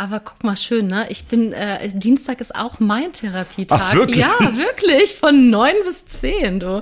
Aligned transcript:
Aber 0.00 0.20
guck 0.20 0.44
mal 0.44 0.56
schön, 0.56 0.86
ne? 0.86 1.06
Ich 1.08 1.24
bin, 1.24 1.52
äh, 1.52 1.88
Dienstag 1.92 2.40
ist 2.40 2.54
auch 2.54 2.78
mein 2.78 3.12
Therapietag. 3.12 3.80
Ach, 3.82 3.94
wirklich? 3.94 4.18
Ja, 4.18 4.30
wirklich. 4.40 5.16
Von 5.16 5.50
neun 5.50 5.74
bis 5.84 6.04
zehn, 6.06 6.60
du. 6.60 6.80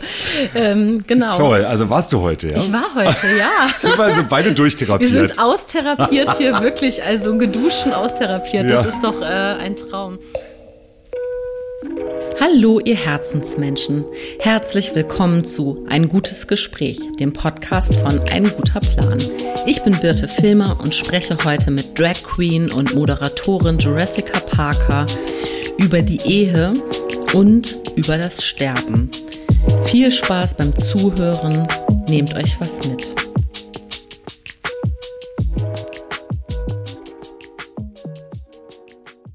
Ähm, 0.55 1.03
genau. 1.07 1.35
Toll, 1.35 1.65
also 1.65 1.89
warst 1.89 2.13
du 2.13 2.21
heute, 2.21 2.49
ja? 2.51 2.59
Ich 2.59 2.71
war 2.71 2.95
heute, 2.95 3.27
ja. 3.39 3.69
Sind 3.81 3.97
wir 3.97 4.05
also 4.05 4.23
beide 4.29 4.49
Wir 4.51 4.55
durchtherapiert. 4.55 5.11
sind 5.11 5.39
austherapiert 5.39 6.37
hier, 6.37 6.61
wirklich, 6.61 7.03
also 7.03 7.39
geduscht 7.39 7.87
und 7.87 7.95
austherapiert. 7.95 8.69
Das 8.69 8.83
Ja. 8.85 8.89
ist 8.91 9.03
doch 9.03 9.23
äh, 9.23 9.25
ein 9.25 9.77
Traum. 9.77 10.19
Hallo, 12.39 12.81
ihr 12.81 12.97
Herzensmenschen. 12.97 14.05
Herzlich 14.41 14.95
willkommen 14.95 15.45
zu 15.45 15.87
Ein 15.89 16.09
gutes 16.09 16.47
Gespräch, 16.47 16.99
dem 17.19 17.33
Podcast 17.33 17.95
von 17.95 18.21
Ein 18.29 18.45
guter 18.55 18.81
Plan. 18.81 19.19
Ich 19.67 19.83
bin 19.83 19.99
Birte 19.99 20.29
Filmer 20.29 20.79
und 20.79 20.95
spreche 20.95 21.39
heute 21.45 21.71
mit 21.71 21.99
Drag 21.99 22.23
Queen 22.23 22.71
und 22.71 22.95
Moderatorin 22.95 23.79
Jurassica 23.79 24.39
Parker 24.41 25.07
über 25.79 26.03
die 26.03 26.21
Ehe 26.29 26.75
und 27.33 27.79
über 27.97 28.19
das 28.19 28.45
Sterben. 28.45 29.11
Viel 29.85 30.13
Spaß 30.13 30.59
beim 30.59 30.77
Zuhören. 30.77 31.67
Nehmt 32.07 32.35
euch 32.35 32.61
was 32.61 32.87
mit. 32.87 33.15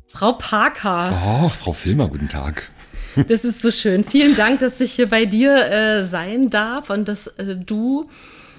Frau 0.07 0.33
Parker. 0.33 1.11
Oh, 1.25 1.49
Frau 1.49 1.71
Filmer, 1.71 2.07
guten 2.07 2.29
Tag. 2.29 2.70
Das 3.27 3.43
ist 3.43 3.61
so 3.61 3.71
schön. 3.71 4.03
Vielen 4.03 4.35
Dank, 4.35 4.59
dass 4.59 4.79
ich 4.79 4.93
hier 4.93 5.07
bei 5.07 5.25
dir 5.25 5.55
äh, 5.55 6.03
sein 6.03 6.49
darf 6.49 6.89
und 6.89 7.07
dass 7.07 7.27
äh, 7.27 7.55
du, 7.55 8.09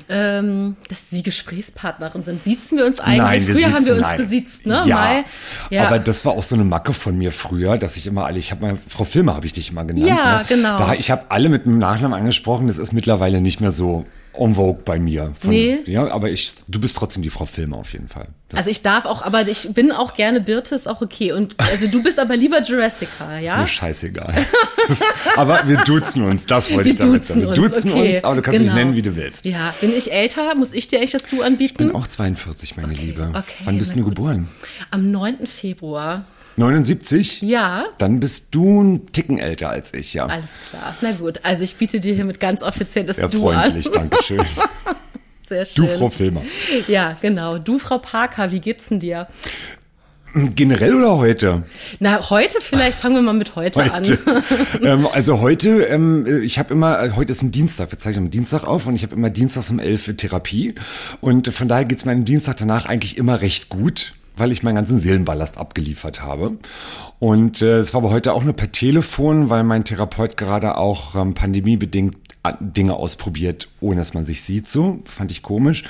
ähm, 0.09 0.77
dass 0.89 1.11
Sie 1.11 1.23
Gesprächspartnerin 1.23 2.25
sind. 2.25 2.43
Siezen 2.45 2.79
wir 2.79 2.87
uns 2.87 3.01
eigentlich? 3.01 3.19
Nein, 3.19 3.47
wir 3.47 3.55
früher 3.55 3.73
haben 3.73 3.85
wir 3.85 3.93
uns 3.95 4.03
nein. 4.03 4.17
gesiezt, 4.19 4.67
ne? 4.67 4.83
Ja, 4.87 4.97
Mal. 4.97 5.25
ja. 5.71 5.87
aber 5.87 5.99
das 5.99 6.25
war 6.25 6.33
auch 6.33 6.43
so 6.43 6.55
eine 6.55 6.65
Macke 6.65 6.93
von 6.93 7.17
mir 7.17 7.33
früher, 7.33 7.79
dass 7.79 7.97
ich 7.97 8.07
immer 8.07 8.27
alle, 8.27 8.39
ich 8.39 8.51
habe 8.51 8.63
mal, 8.63 8.79
Frau 8.87 9.05
Filmer 9.05 9.35
habe 9.35 9.47
ich 9.47 9.53
dich 9.53 9.71
immer 9.71 9.85
genannt. 9.85 10.07
Ja, 10.07 10.39
ne? 10.39 10.45
genau. 10.49 10.79
Da, 10.79 10.95
ich 10.95 11.11
habe 11.11 11.25
alle 11.29 11.49
mit 11.49 11.65
dem 11.65 11.79
Nachnamen 11.79 12.19
angesprochen, 12.19 12.67
das 12.67 12.79
ist 12.79 12.93
mittlerweile 12.93 13.41
nicht 13.41 13.61
mehr 13.61 13.71
so 13.71 14.05
en 14.35 14.55
vogue 14.55 14.83
bei 14.85 14.99
mir. 14.99 15.33
Von, 15.39 15.51
Nee. 15.51 15.81
Ja, 15.87 16.11
aber 16.11 16.31
ich, 16.31 16.53
du 16.69 16.81
bist 16.81 16.97
trotzdem 16.97 17.23
die 17.23 17.31
Frau 17.31 17.47
Filmer 17.47 17.79
auf 17.79 17.93
jeden 17.93 18.09
Fall. 18.09 18.29
Das, 18.53 18.59
also 18.59 18.71
ich 18.71 18.83
darf 18.83 19.05
auch, 19.05 19.23
aber 19.23 19.49
ich 19.49 19.71
bin 19.73 19.93
auch 19.93 20.15
gerne 20.15 20.41
Birte, 20.41 20.75
ist 20.75 20.87
auch 20.87 21.01
okay. 21.01 21.33
Und 21.33 21.55
also 21.59 21.87
du 21.89 22.03
bist 22.03 22.19
aber 22.19 22.37
lieber 22.37 22.63
Jurassica, 22.63 23.37
ist 23.39 23.45
ja? 23.45 23.57
mir 23.59 23.67
scheißegal. 23.67 24.35
aber 25.37 25.67
wir 25.67 25.79
duzen 25.79 26.23
uns, 26.25 26.47
das 26.47 26.71
wollte 26.71 26.85
Wir 26.85 26.93
ich 26.93 27.01
damit 27.01 27.25
sagen. 27.25 27.41
Wir 27.41 27.49
uns, 27.49 27.57
duzen 27.57 27.91
okay, 27.91 28.15
uns, 28.15 28.25
aber 28.25 28.37
du 28.37 28.43
kannst 28.43 28.61
mich 28.61 28.69
genau. 28.69 28.79
nennen, 28.79 28.95
wie 28.95 29.03
du 29.03 29.17
willst. 29.17 29.45
Ja, 29.45 29.75
bin 29.81 29.93
ich 29.97 30.13
älter? 30.13 30.55
Muss 30.55 30.73
ich 30.73 30.87
dir 30.87 31.01
echt 31.01 31.15
das 31.15 31.27
Du 31.27 31.43
anbieten? 31.43 31.83
Ich 31.83 31.89
bin 31.89 31.97
auch 31.97 32.07
42, 32.07 32.77
meine 32.77 32.93
Liebe. 32.93 33.31
okay, 33.31 33.43
Wann 33.65 33.79
bist 33.79 33.97
du 33.97 34.05
geboren? 34.05 34.49
Am 34.91 35.11
9. 35.11 35.47
Februar. 35.47 36.25
79? 36.57 37.41
Ja. 37.43 37.87
Dann 37.99 38.21
bist 38.21 38.49
du 38.55 38.83
ein 38.83 39.13
Ticken 39.13 39.39
älter 39.39 39.71
als 39.71 39.95
ich, 39.95 40.15
ja. 40.15 40.27
Alles 40.27 40.45
klar. 40.69 40.95
Na 41.01 41.13
gut, 41.13 41.41
also 41.45 41.65
ich 41.65 41.77
biete 41.77 41.99
dir 42.01 42.15
hiermit 42.15 42.41
ganz 42.41 42.63
offiziell 42.63 43.07
das 43.07 43.17
Sehr 43.17 43.29
Du 43.29 43.49
an. 43.49 43.63
freundlich, 43.63 43.91
danke 43.93 44.23
schön. 44.23 44.45
Sehr 45.53 45.67
schön. 45.67 45.87
Du, 45.87 45.99
Frau 45.99 46.09
Filmer. 46.09 46.43
Ja, 46.89 47.15
genau. 47.21 47.59
Du, 47.59 47.79
Frau 47.79 47.99
Parker, 47.99 48.51
wie 48.53 48.61
geht's 48.61 48.89
denn 48.89 49.01
dir? 49.01 49.29
Generell 50.35 50.95
oder 50.95 51.19
heute? 51.19 51.65
Na, 52.01 52.31
heute 52.31 52.63
vielleicht, 52.63 52.99
fangen 52.99 53.17
wir 53.17 53.23
mal 53.23 53.35
mit 53.35 53.55
heute, 53.55 53.85
Heute. 53.85 53.93
an. 53.93 54.43
ähm, 54.83 55.07
also 55.13 55.41
heute, 55.41 55.83
ähm, 55.83 56.43
ich 56.43 56.59
habe 56.59 56.73
immer, 56.73 57.03
äh, 57.03 57.11
heute 57.11 57.33
ist 57.33 57.43
ein 57.43 57.53
Dienstag, 57.53 57.91
wir 57.91 57.99
zeichnen 57.99 58.27
am 58.27 58.31
Dienstag 58.31 58.65
auf 58.65 58.87
und 58.87 58.95
ich 58.95 59.03
habe 59.03 59.15
immer 59.15 59.29
dienstags 59.29 59.71
um 59.71 59.79
11 59.79 60.09
Uhr 60.09 60.17
Therapie 60.17 60.75
und 61.21 61.49
von 61.49 61.69
daher 61.69 61.85
geht's 61.85 62.07
mir 62.07 62.13
am 62.13 62.25
Dienstag 62.25 62.57
danach 62.57 62.87
eigentlich 62.87 63.19
immer 63.19 63.43
recht 63.43 63.69
gut 63.69 64.15
weil 64.37 64.53
ich 64.53 64.63
meinen 64.63 64.77
ganzen 64.77 64.99
Seelenballast 64.99 65.59
abgeliefert 65.59 66.23
habe. 66.23 66.57
Und 67.19 67.63
äh, 67.63 67.79
es 67.79 67.95
war 67.95 68.03
aber 68.03 68.11
heute 68.11 68.33
auch 68.33 68.45
nur 68.45 68.55
per 68.55 68.73
Telefon, 68.73 69.51
weil 69.51 69.63
mein 69.63 69.85
Therapeut 69.85 70.37
gerade 70.37 70.77
auch 70.79 71.15
ähm, 71.15 71.35
pandemiebedingt 71.35 72.17
Dinge 72.61 72.95
ausprobiert, 72.95 73.69
ohne 73.81 73.97
dass 73.97 74.15
man 74.15 74.25
sich 74.25 74.43
sieht. 74.43 74.69
So 74.69 75.01
fand 75.05 75.31
ich 75.31 75.43
komisch 75.43 75.85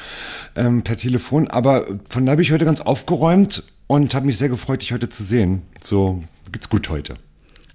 ähm, 0.54 0.82
per 0.82 0.96
Telefon. 0.96 1.48
Aber 1.48 1.86
von 2.08 2.26
da 2.26 2.34
bin 2.34 2.42
ich 2.42 2.52
heute 2.52 2.64
ganz 2.64 2.80
aufgeräumt 2.80 3.64
und 3.86 4.14
habe 4.14 4.26
mich 4.26 4.38
sehr 4.38 4.48
gefreut, 4.48 4.82
dich 4.82 4.92
heute 4.92 5.08
zu 5.08 5.22
sehen. 5.22 5.62
So 5.82 6.22
geht's 6.50 6.68
gut 6.68 6.88
heute. 6.88 7.16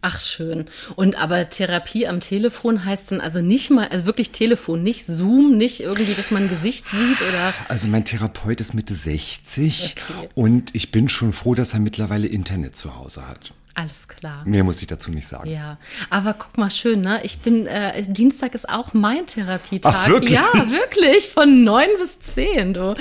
Ach, 0.01 0.19
schön. 0.19 0.65
Und 0.95 1.15
aber 1.17 1.49
Therapie 1.49 2.07
am 2.07 2.19
Telefon 2.19 2.85
heißt 2.85 3.11
dann 3.11 3.19
also 3.19 3.41
nicht 3.41 3.71
mal, 3.71 3.87
also 3.87 4.05
wirklich 4.05 4.29
Telefon, 4.29 4.83
nicht 4.83 5.07
Zoom, 5.07 5.57
nicht 5.57 5.79
irgendwie, 5.81 6.13
dass 6.13 6.29
man 6.29 6.43
ein 6.43 6.49
Gesicht 6.49 6.85
sieht 6.89 7.21
oder. 7.27 7.53
Also 7.67 7.87
mein 7.87 8.05
Therapeut 8.05 8.61
ist 8.61 8.75
Mitte 8.75 8.93
60 8.93 9.95
Okay. 9.97 10.29
und 10.35 10.75
ich 10.75 10.91
bin 10.91 11.09
schon 11.09 11.33
froh, 11.33 11.55
dass 11.55 11.73
er 11.73 11.79
mittlerweile 11.79 12.27
Internet 12.27 12.77
zu 12.77 12.95
Hause 12.95 13.27
hat. 13.27 13.53
Alles 13.79 14.07
klar. 14.07 14.41
Mehr 14.43 14.63
muss 14.63 14.81
ich 14.81 14.87
dazu 14.87 15.11
nicht 15.11 15.27
sagen. 15.27 15.47
Ja, 15.47 15.77
aber 16.09 16.33
guck 16.33 16.57
mal 16.57 16.71
schön, 16.71 17.01
ne? 17.01 17.19
Ich 17.21 17.37
bin, 17.41 17.67
äh, 17.67 18.01
Dienstag 18.07 18.55
ist 18.55 18.67
auch 18.67 18.95
mein 18.95 19.27
Therapietag. 19.27 19.93
Ach, 19.95 20.07
wirklich? 20.07 20.31
Ja, 20.31 20.51
wirklich, 20.55 21.27
von 21.29 21.63
neun 21.63 21.87
bis 21.99 22.17
zehn, 22.19 22.73
du. 22.73 22.95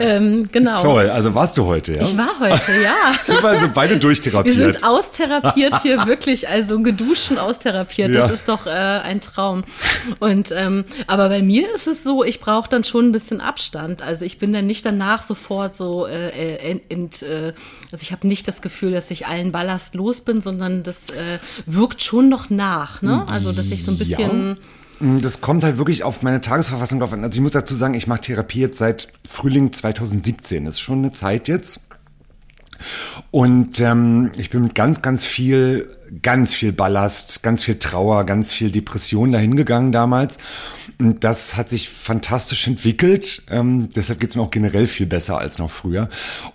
Ähm, 0.00 0.48
genau. 0.50 0.82
Toll, 0.82 1.10
also 1.10 1.32
warst 1.32 1.56
du 1.56 1.66
heute, 1.66 1.94
ja? 1.94 2.02
Ich 2.02 2.18
war 2.18 2.40
heute, 2.40 2.72
ja. 2.82 3.12
Sind 3.24 3.40
wir 3.40 3.48
also 3.50 3.68
beide 3.72 3.92
Wir 3.94 4.00
durchtherapiert? 4.00 4.56
sind 4.56 4.82
austherapiert 4.84 5.82
hier, 5.82 6.04
wirklich, 6.06 6.48
also 6.48 6.80
geduscht 6.82 7.30
und 7.30 7.38
austherapiert. 7.38 8.12
Das 8.12 8.26
Ja. 8.26 8.34
ist 8.34 8.48
doch 8.48 8.66
äh, 8.66 8.70
ein 8.70 9.20
Traum. 9.20 9.62
Und 10.18 10.50
ähm, 10.50 10.86
aber 11.06 11.28
bei 11.28 11.40
mir 11.40 11.72
ist 11.72 11.86
es 11.86 12.02
so, 12.02 12.24
ich 12.24 12.40
brauche 12.40 12.68
dann 12.68 12.82
schon 12.82 13.10
ein 13.10 13.12
bisschen 13.12 13.40
Abstand. 13.40 14.02
Also 14.02 14.24
ich 14.24 14.40
bin 14.40 14.52
dann 14.52 14.66
nicht 14.66 14.84
danach 14.84 15.22
sofort 15.22 15.76
so 15.76 16.04
äh, 16.08 16.56
ent, 16.56 16.82
ent, 16.88 17.22
äh, 17.22 17.52
also 17.92 18.02
ich 18.02 18.10
habe 18.10 18.26
nicht 18.26 18.48
das 18.48 18.60
Gefühl, 18.60 18.90
dass 18.90 19.08
ich 19.12 19.28
allen 19.28 19.52
Ballast 19.52 19.94
los 19.94 20.15
bin, 20.20 20.40
sondern 20.40 20.82
das 20.82 21.10
äh, 21.10 21.38
wirkt 21.66 22.02
schon 22.02 22.28
noch 22.28 22.50
nach. 22.50 23.02
Ne? 23.02 23.24
Also 23.28 23.52
dass 23.52 23.70
ich 23.70 23.84
so 23.84 23.90
ein 23.90 23.98
bisschen 23.98 24.58
Mm, 25.00 25.18
Das 25.18 25.40
kommt 25.40 25.64
halt 25.64 25.78
wirklich 25.78 26.04
auf 26.04 26.22
meine 26.22 26.40
Tagesverfassung 26.40 27.00
drauf 27.00 27.12
an. 27.12 27.24
Also 27.24 27.36
ich 27.36 27.42
muss 27.42 27.52
dazu 27.52 27.74
sagen, 27.74 27.94
ich 27.94 28.06
mache 28.06 28.22
Therapie 28.22 28.60
jetzt 28.60 28.78
seit 28.78 29.08
Frühling 29.28 29.72
2017. 29.72 30.64
Das 30.64 30.74
ist 30.74 30.80
schon 30.80 30.98
eine 30.98 31.12
Zeit 31.12 31.48
jetzt. 31.48 31.80
Und 33.30 33.80
ähm, 33.80 34.32
ich 34.36 34.50
bin 34.50 34.62
mit 34.62 34.74
ganz, 34.74 35.00
ganz 35.00 35.24
viel, 35.24 35.88
ganz 36.22 36.52
viel 36.52 36.72
Ballast, 36.72 37.42
ganz 37.42 37.64
viel 37.64 37.78
Trauer, 37.78 38.24
ganz 38.24 38.52
viel 38.52 38.70
Depression 38.70 39.32
dahin 39.32 39.56
gegangen 39.56 39.92
damals. 39.92 40.36
Und 40.98 41.24
das 41.24 41.56
hat 41.56 41.70
sich 41.70 41.88
fantastisch 41.88 42.66
entwickelt. 42.66 43.42
Ähm, 43.50 43.88
deshalb 43.94 44.20
geht's 44.20 44.36
mir 44.36 44.42
auch 44.42 44.50
generell 44.50 44.86
viel 44.86 45.06
besser 45.06 45.38
als 45.38 45.58
noch 45.58 45.70
früher. 45.70 46.10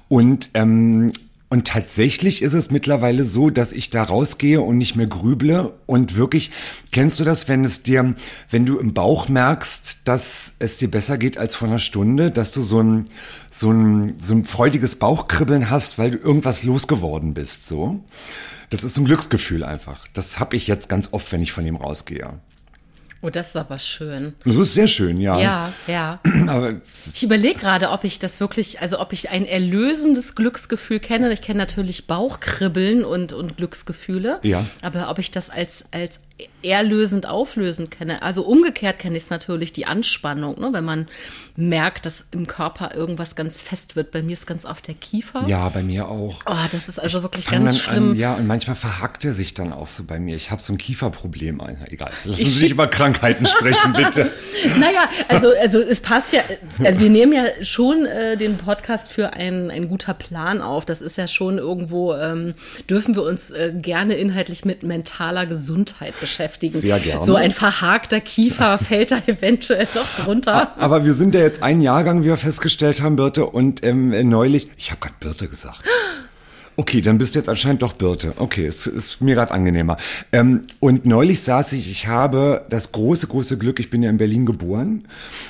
Und 0.10 0.52
ähm, 0.54 1.12
und 1.52 1.68
tatsächlich 1.68 2.44
ist 2.44 2.54
es 2.54 2.72
mittlerweile 2.72 3.26
so, 3.26 3.50
dass 3.50 3.74
ich 3.74 3.90
da 3.90 4.04
rausgehe 4.04 4.62
und 4.62 4.78
nicht 4.78 4.96
mehr 4.96 5.08
grüble 5.08 5.74
und 5.86 6.16
wirklich, 6.16 6.50
kennst 6.94 7.20
du 7.20 7.26
das, 7.26 7.50
wenn 7.50 7.66
es 7.66 7.84
dir, 7.84 8.16
wenn 8.50 8.66
du 8.66 8.78
im 8.78 8.94
Bauch 8.94 9.28
merkst, 9.28 9.98
dass 10.06 10.54
es 10.60 10.78
dir 10.78 10.90
besser 10.90 11.18
geht 11.18 11.38
als 11.38 11.56
vor 11.56 11.68
einer 11.68 11.80
Stunde, 11.80 12.32
dass 12.32 12.54
du 12.54 12.62
so 12.62 12.82
ein, 12.82 13.06
so 13.50 13.70
ein, 13.70 14.16
so 14.18 14.34
ein 14.34 14.46
freudiges 14.46 14.96
Bauchkribbeln 14.96 15.70
hast, 15.70 15.98
weil 15.98 16.12
du 16.12 16.20
irgendwas 16.20 16.64
losgeworden 16.64 17.34
bist, 17.34 17.68
so. 17.68 18.00
Das 18.70 18.86
ist 18.86 18.96
ein 18.96 19.04
Glücksgefühl 19.04 19.66
einfach. 19.66 20.08
Das 20.14 20.40
habe 20.40 20.56
ich 20.56 20.68
jetzt 20.68 20.88
ganz 20.88 21.10
oft, 21.12 21.30
wenn 21.34 21.42
ich 21.42 21.52
von 21.52 21.66
ihm 21.66 21.76
rausgehe. 21.76 22.40
Oh, 23.24 23.30
das 23.30 23.50
ist 23.50 23.56
aber 23.56 23.78
schön. 23.78 24.34
So 24.46 24.64
ist 24.64 24.74
sehr 24.74 24.88
schön, 24.88 25.18
ja. 25.18 25.40
Ja, 25.40 25.74
ja. 25.86 26.20
Aber 26.48 26.74
Ich 27.14 27.22
überlege 27.22 27.60
gerade, 27.60 27.92
ob 27.92 28.04
ich 28.04 28.18
das 28.18 28.40
wirklich, 28.40 28.82
also 28.82 29.00
ob 29.00 29.14
ich 29.14 29.30
ein 29.30 29.46
erlösendes 29.46 30.34
Glücksgefühl 30.34 31.00
kenne. 31.00 31.32
Ich 31.32 31.44
kenne 31.44 31.60
natürlich 31.60 32.08
Bauchkribbeln 32.08 33.06
und, 33.06 33.32
und 33.34 33.58
Glücksgefühle. 33.58 34.40
Ja. 34.42 34.66
Aber 34.82 35.10
ob 35.12 35.20
ich 35.20 35.30
das 35.30 35.52
als, 35.52 35.86
als 35.92 36.20
erlösend, 36.64 37.26
auflösend 37.26 37.92
kenne. 37.92 38.22
Also 38.22 38.44
umgekehrt 38.44 39.00
kenne 39.00 39.18
ich 39.18 39.24
es 39.24 39.30
natürlich, 39.30 39.74
die 39.74 39.86
Anspannung, 39.86 40.60
ne? 40.60 40.70
wenn 40.72 40.86
man 40.86 41.08
merkt, 41.56 42.06
dass 42.06 42.26
im 42.32 42.48
Körper 42.48 42.96
irgendwas 42.96 43.36
ganz 43.36 43.62
fest 43.62 43.96
wird. 43.96 44.12
Bei 44.12 44.22
mir 44.22 44.34
ist 44.34 44.48
ganz 44.48 44.66
oft 44.66 44.88
der 44.88 44.96
Kiefer. 44.96 45.44
ja, 45.48 45.68
bei 45.70 45.84
mir 45.84 46.08
auch. 46.08 46.42
Oh, 46.46 46.56
das 46.72 46.88
ist 46.88 47.00
also 47.00 47.24
wirklich 47.24 47.46
ganz 47.48 47.78
schlimm. 47.78 48.12
An, 48.12 48.16
ja, 48.16 48.36
und 48.36 48.48
manchmal 48.48 48.76
verhackt 48.76 49.26
er 49.26 49.34
sich 49.34 49.54
dann 49.54 49.74
auch 49.74 49.88
so 49.88 50.04
bei 50.04 50.20
mir. 50.20 50.36
Ich 50.36 50.52
habe 50.52 50.62
so 50.62 50.74
ein 50.74 50.78
Kieferproblem. 50.78 51.62
Egal. 51.90 52.12
Lassen 52.24 52.46
Sie 52.46 52.64
nicht 52.64 52.72
über 52.72 52.88
Krankheiten 52.88 53.46
sprechen, 53.48 53.94
bitte. 53.94 54.32
Naja, 54.80 55.10
also, 55.28 55.50
also 55.60 55.80
es 55.80 56.00
passt 56.00 56.34
ja, 56.34 56.42
also 56.84 57.00
wir 57.00 57.10
nehmen 57.10 57.34
ja 57.34 57.46
schon 57.64 58.06
äh, 58.06 58.38
den 58.38 58.58
Podcast 58.58 59.12
für 59.12 59.34
ein, 59.34 59.70
ein 59.70 59.90
guter 59.90 60.14
Plan 60.14 60.62
auf. 60.62 60.86
Das 60.86 61.02
ist 61.02 61.18
ja 61.18 61.28
schon 61.28 61.58
irgendwo, 61.58 62.14
ähm, 62.16 62.54
dürfen 62.90 63.16
wir 63.16 63.24
uns 63.24 63.52
äh, 63.52 63.74
gerne 63.76 64.16
inhaltlich 64.16 64.66
mit 64.66 64.84
mentaler 64.84 65.46
Gesundheit 65.46 66.14
beschäftigen. 66.20 66.31
Sehr 66.82 67.00
gerne. 67.00 67.26
So 67.26 67.36
ein 67.36 67.52
verhakter 67.52 68.22
Kiefer 68.22 68.78
fällt 68.84 69.12
da 69.12 69.18
eventuell 69.28 69.88
noch 69.96 70.26
drunter. 70.26 70.76
Aber 70.78 71.06
wir 71.06 71.14
sind 71.14 71.36
ja 71.36 71.42
jetzt 71.42 71.64
ein 71.64 71.82
Jahrgang, 71.82 72.24
wie 72.24 72.28
wir 72.28 72.38
festgestellt 72.38 73.02
haben, 73.02 73.16
Birte, 73.16 73.46
und 73.46 73.84
ähm, 73.84 74.30
neulich, 74.30 74.70
ich 74.78 74.92
habe 74.92 75.02
gerade 75.02 75.16
Birte 75.20 75.48
gesagt. 75.48 75.82
Okay, 76.78 77.02
dann 77.02 77.18
bist 77.18 77.36
du 77.36 77.40
jetzt 77.40 77.50
anscheinend 77.50 77.82
doch 77.82 77.94
Birte. 77.94 78.34
Okay, 78.38 78.66
es 78.66 78.88
ist 78.88 79.22
mir 79.22 79.36
gerade 79.36 79.52
angenehmer. 79.52 79.98
Ähm, 80.32 80.62
und 80.80 81.06
neulich 81.06 81.42
saß 81.42 81.74
ich, 81.74 81.92
ich 81.92 82.08
habe 82.08 82.66
das 82.70 82.94
große, 82.94 83.28
große 83.28 83.58
Glück, 83.58 83.80
ich 83.80 83.90
bin 83.90 84.02
ja 84.02 84.10
in 84.10 84.18
Berlin 84.18 84.46
geboren 84.46 85.06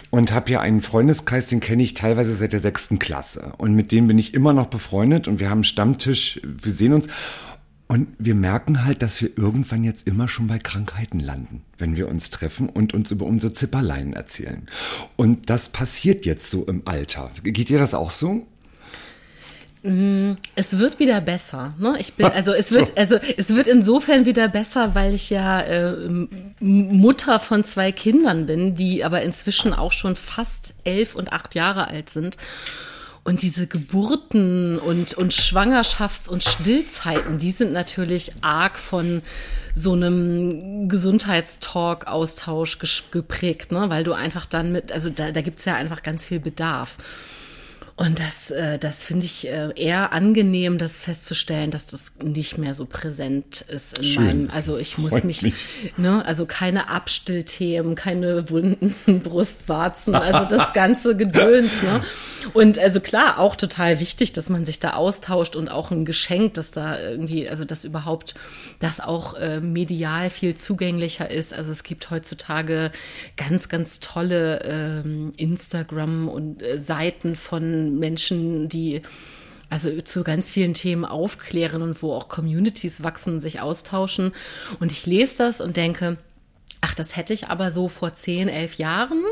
und 0.09 0.33
habe 0.33 0.47
hier 0.47 0.61
einen 0.61 0.81
Freundeskreis, 0.81 1.47
den 1.47 1.59
kenne 1.59 1.83
ich 1.83 1.93
teilweise 1.93 2.33
seit 2.33 2.53
der 2.53 2.59
sechsten 2.59 2.97
Klasse. 2.97 3.53
Und 3.57 3.75
mit 3.75 3.91
dem 3.91 4.07
bin 4.07 4.17
ich 4.17 4.33
immer 4.33 4.53
noch 4.53 4.67
befreundet 4.67 5.27
und 5.27 5.39
wir 5.39 5.49
haben 5.49 5.59
einen 5.59 5.63
Stammtisch, 5.63 6.41
wir 6.43 6.73
sehen 6.73 6.93
uns. 6.93 7.07
Und 7.91 8.07
wir 8.17 8.35
merken 8.35 8.85
halt, 8.85 9.01
dass 9.01 9.21
wir 9.21 9.37
irgendwann 9.37 9.83
jetzt 9.83 10.07
immer 10.07 10.29
schon 10.29 10.47
bei 10.47 10.59
Krankheiten 10.59 11.19
landen, 11.19 11.61
wenn 11.77 11.97
wir 11.97 12.07
uns 12.07 12.29
treffen 12.29 12.69
und 12.69 12.93
uns 12.93 13.11
über 13.11 13.25
unsere 13.25 13.51
Zipperleinen 13.51 14.13
erzählen. 14.13 14.69
Und 15.17 15.49
das 15.49 15.67
passiert 15.67 16.25
jetzt 16.25 16.49
so 16.49 16.65
im 16.67 16.83
Alter. 16.85 17.31
Geht 17.43 17.67
dir 17.67 17.79
das 17.79 17.93
auch 17.93 18.09
so? 18.09 18.47
Es 19.83 20.79
wird 20.79 20.99
wieder 20.99 21.19
besser. 21.19 21.73
Ne? 21.79 21.97
Ich 21.99 22.13
bin, 22.13 22.27
also 22.27 22.53
es 22.53 22.71
wird, 22.71 22.97
also 22.97 23.17
es 23.35 23.49
wird 23.49 23.67
insofern 23.67 24.25
wieder 24.25 24.47
besser, 24.47 24.95
weil 24.95 25.13
ich 25.13 25.29
ja 25.29 25.59
äh, 25.59 26.27
Mutter 26.61 27.41
von 27.41 27.65
zwei 27.65 27.91
Kindern 27.91 28.45
bin, 28.45 28.73
die 28.73 29.03
aber 29.03 29.21
inzwischen 29.21 29.73
auch 29.73 29.91
schon 29.91 30.15
fast 30.15 30.75
elf 30.85 31.13
und 31.13 31.33
acht 31.33 31.55
Jahre 31.55 31.89
alt 31.89 32.09
sind. 32.09 32.37
Und 33.23 33.43
diese 33.43 33.67
Geburten 33.67 34.79
und, 34.79 35.13
und 35.13 35.31
Schwangerschafts- 35.31 36.27
und 36.27 36.43
Stillzeiten, 36.43 37.37
die 37.37 37.51
sind 37.51 37.71
natürlich 37.71 38.31
arg 38.41 38.79
von 38.79 39.21
so 39.75 39.93
einem 39.93 40.89
Gesundheitstalk-Austausch 40.89 42.79
geprägt, 43.11 43.71
ne? 43.71 43.89
weil 43.89 44.03
du 44.03 44.13
einfach 44.13 44.47
dann 44.47 44.71
mit, 44.71 44.91
also 44.91 45.11
da, 45.11 45.31
da 45.31 45.41
gibt's 45.41 45.65
ja 45.65 45.75
einfach 45.75 46.01
ganz 46.01 46.25
viel 46.25 46.39
Bedarf. 46.39 46.97
Und 48.01 48.19
das, 48.19 48.49
äh, 48.49 48.79
das 48.79 49.03
finde 49.03 49.27
ich 49.27 49.47
äh, 49.47 49.69
eher 49.75 50.11
angenehm, 50.11 50.79
das 50.79 50.97
festzustellen, 50.97 51.69
dass 51.69 51.85
das 51.85 52.13
nicht 52.19 52.57
mehr 52.57 52.73
so 52.73 52.87
präsent 52.87 53.61
ist 53.61 53.99
in 53.99 54.03
Schön. 54.03 54.25
meinem. 54.25 54.47
Also 54.55 54.79
ich 54.79 54.97
muss 54.97 55.23
mich, 55.23 55.43
mich. 55.43 55.53
ne, 55.97 56.25
also 56.25 56.47
keine 56.47 56.89
Abstillthemen, 56.89 57.93
keine 57.93 58.49
wunden 58.49 58.95
Brustwarzen, 59.23 60.15
also 60.15 60.45
das 60.45 60.73
ganze 60.73 61.15
Gedöns, 61.15 61.83
ne. 61.83 62.01
Und 62.53 62.79
also 62.79 62.99
klar, 62.99 63.39
auch 63.39 63.55
total 63.55 63.99
wichtig, 63.99 64.33
dass 64.33 64.49
man 64.49 64.65
sich 64.65 64.79
da 64.79 64.93
austauscht 64.93 65.55
und 65.55 65.69
auch 65.69 65.91
ein 65.91 66.05
Geschenk, 66.05 66.55
dass 66.55 66.71
da 66.71 66.99
irgendwie, 66.99 67.47
also 67.47 67.65
dass 67.65 67.85
überhaupt 67.85 68.33
das 68.79 68.99
auch 68.99 69.35
äh, 69.35 69.59
medial 69.59 70.29
viel 70.29 70.55
zugänglicher 70.55 71.29
ist. 71.29 71.53
Also 71.53 71.71
es 71.71 71.83
gibt 71.83 72.09
heutzutage 72.09 72.91
ganz, 73.37 73.69
ganz 73.69 73.99
tolle 73.99 74.61
ähm, 74.63 75.33
Instagram 75.37 76.27
und 76.27 76.63
äh, 76.63 76.79
Seiten 76.79 77.35
von 77.35 77.90
Menschen, 77.99 78.69
die 78.69 79.01
also 79.69 80.01
zu 80.01 80.23
ganz 80.23 80.51
vielen 80.51 80.73
Themen 80.73 81.05
aufklären 81.05 81.81
und 81.81 82.03
wo 82.03 82.13
auch 82.13 82.27
Communities 82.27 83.03
wachsen, 83.03 83.39
sich 83.39 83.61
austauschen. 83.61 84.33
Und 84.81 84.91
ich 84.91 85.05
lese 85.05 85.37
das 85.39 85.61
und 85.61 85.77
denke, 85.77 86.17
Ach, 86.83 86.95
das 86.95 87.15
hätte 87.15 87.31
ich 87.31 87.47
aber 87.47 87.69
so 87.69 87.89
vor 87.89 88.15
zehn, 88.15 88.49
elf 88.49 88.75
Jahren 88.75 89.23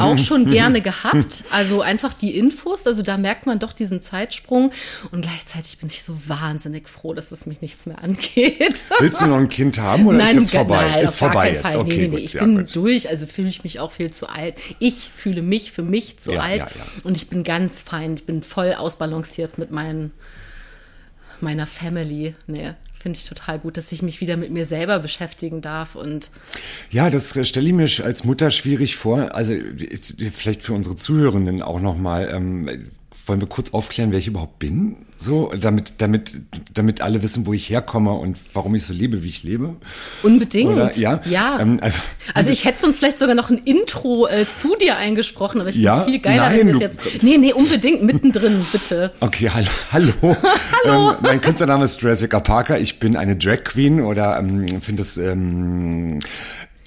auch 0.00 0.18
schon 0.18 0.46
gerne 0.46 0.80
gehabt. 0.80 1.44
Also 1.52 1.80
einfach 1.80 2.12
die 2.12 2.36
Infos, 2.36 2.84
also 2.84 3.02
da 3.02 3.16
merkt 3.16 3.46
man 3.46 3.60
doch 3.60 3.72
diesen 3.72 4.02
Zeitsprung. 4.02 4.72
Und 5.12 5.22
gleichzeitig 5.22 5.78
bin 5.78 5.88
ich 5.88 6.02
so 6.02 6.18
wahnsinnig 6.26 6.88
froh, 6.88 7.14
dass 7.14 7.30
es 7.30 7.46
mich 7.46 7.60
nichts 7.60 7.86
mehr 7.86 8.02
angeht. 8.02 8.84
Willst 8.98 9.20
du 9.20 9.26
noch 9.26 9.36
ein 9.36 9.48
Kind 9.48 9.78
haben 9.78 10.04
oder 10.08 10.28
ist 10.28 10.34
jetzt 10.34 10.50
vorbei? 10.50 10.88
Nein, 10.90 11.04
ist 11.04 11.16
vorbei 11.16 11.52
jetzt. 11.52 11.62
Fall. 11.62 11.76
Okay, 11.76 11.88
nee, 11.90 11.96
nee, 11.96 12.06
gut, 12.08 12.18
nee. 12.18 12.24
Ich 12.24 12.32
ja, 12.32 12.40
bin 12.44 12.56
gut. 12.58 12.74
durch, 12.74 13.08
also 13.08 13.26
fühle 13.26 13.48
ich 13.48 13.62
mich 13.62 13.78
auch 13.78 13.92
viel 13.92 14.10
zu 14.10 14.28
alt. 14.28 14.56
Ich 14.80 15.08
fühle 15.14 15.42
mich 15.42 15.70
für 15.70 15.82
mich 15.82 16.18
zu 16.18 16.32
Ja, 16.32 16.40
alt 16.40 16.60
ja. 16.62 16.68
und 17.04 17.16
ich 17.16 17.28
bin 17.28 17.44
ganz 17.44 17.82
fein. 17.82 18.14
Ich 18.14 18.26
bin 18.26 18.42
voll 18.42 18.74
ausbalanciert 18.74 19.58
mit 19.58 19.70
meinen, 19.70 20.10
meiner 21.40 21.68
Family. 21.68 22.34
Nee, 22.48 22.72
finde 23.06 23.20
ich 23.20 23.28
total 23.28 23.60
gut, 23.60 23.76
dass 23.76 23.92
ich 23.92 24.02
mich 24.02 24.20
wieder 24.20 24.36
mit 24.36 24.50
mir 24.50 24.66
selber 24.66 24.98
beschäftigen 24.98 25.60
darf 25.60 25.94
und 25.94 26.32
Ja, 26.90 27.08
das 27.08 27.38
stelle 27.46 27.68
ich 27.68 27.72
mir 27.72 27.88
als 28.04 28.24
Mutter 28.24 28.50
schwierig 28.50 28.96
vor. 28.96 29.32
Also 29.32 29.52
ich- 29.54 30.32
vielleicht 30.34 30.64
für 30.64 30.72
unsere 30.72 30.96
Zuhörenden 30.96 31.62
auch 31.62 31.80
nochmal. 31.80 32.28
Ähm, 32.34 32.68
wollen 33.26 33.40
wir 33.40 33.46
kurz 33.48 33.72
aufklären, 33.72 34.10
wer 34.10 34.18
ich 34.18 34.26
überhaupt 34.26 34.58
bin? 34.58 35.05
So, 35.18 35.50
damit, 35.58 35.94
damit, 35.98 36.36
damit 36.74 37.00
alle 37.00 37.22
wissen, 37.22 37.46
wo 37.46 37.52
ich 37.54 37.70
herkomme 37.70 38.12
und 38.12 38.36
warum 38.52 38.74
ich 38.74 38.84
so 38.84 38.92
lebe, 38.92 39.22
wie 39.22 39.28
ich 39.28 39.42
lebe. 39.42 39.76
unbedingt. 40.22 40.70
Oder, 40.70 40.94
ja. 40.96 41.20
ja. 41.24 41.58
Ähm, 41.58 41.78
also, 41.80 42.00
Also 42.34 42.50
ich 42.50 42.66
hätte 42.66 42.82
sonst 42.82 42.98
vielleicht 42.98 43.18
sogar 43.18 43.34
noch 43.34 43.48
ein 43.48 43.58
Intro 43.58 44.26
äh, 44.28 44.46
zu 44.46 44.76
dir 44.76 44.96
eingesprochen, 44.96 45.60
aber 45.60 45.70
ich 45.70 45.76
finde 45.76 45.86
Ja? 45.86 45.98
es 46.00 46.04
viel 46.04 46.18
geiler, 46.18 46.50
Nein, 46.50 46.58
wenn 46.58 46.66
wir 46.68 46.74
es 46.74 46.80
jetzt. 46.80 47.22
Nee, 47.22 47.38
nee, 47.38 47.52
unbedingt 47.52 48.02
mittendrin, 48.02 48.64
bitte. 48.72 49.12
Okay, 49.20 49.50
hallo. 49.52 49.68
Hallo. 49.90 50.12
Hallo. 50.84 51.10
Ähm, 51.12 51.16
mein 51.22 51.40
Künstlername 51.40 51.84
ist 51.86 52.00
Jessica 52.02 52.40
Parker. 52.40 52.78
Ich 52.78 52.98
bin 53.00 53.16
eine 53.16 53.36
Drag 53.36 53.64
Queen 53.64 54.00
oder 54.02 54.38
ähm, 54.38 54.80
finde 54.82 55.02
es. 55.02 55.16
Ähm, 55.16 56.20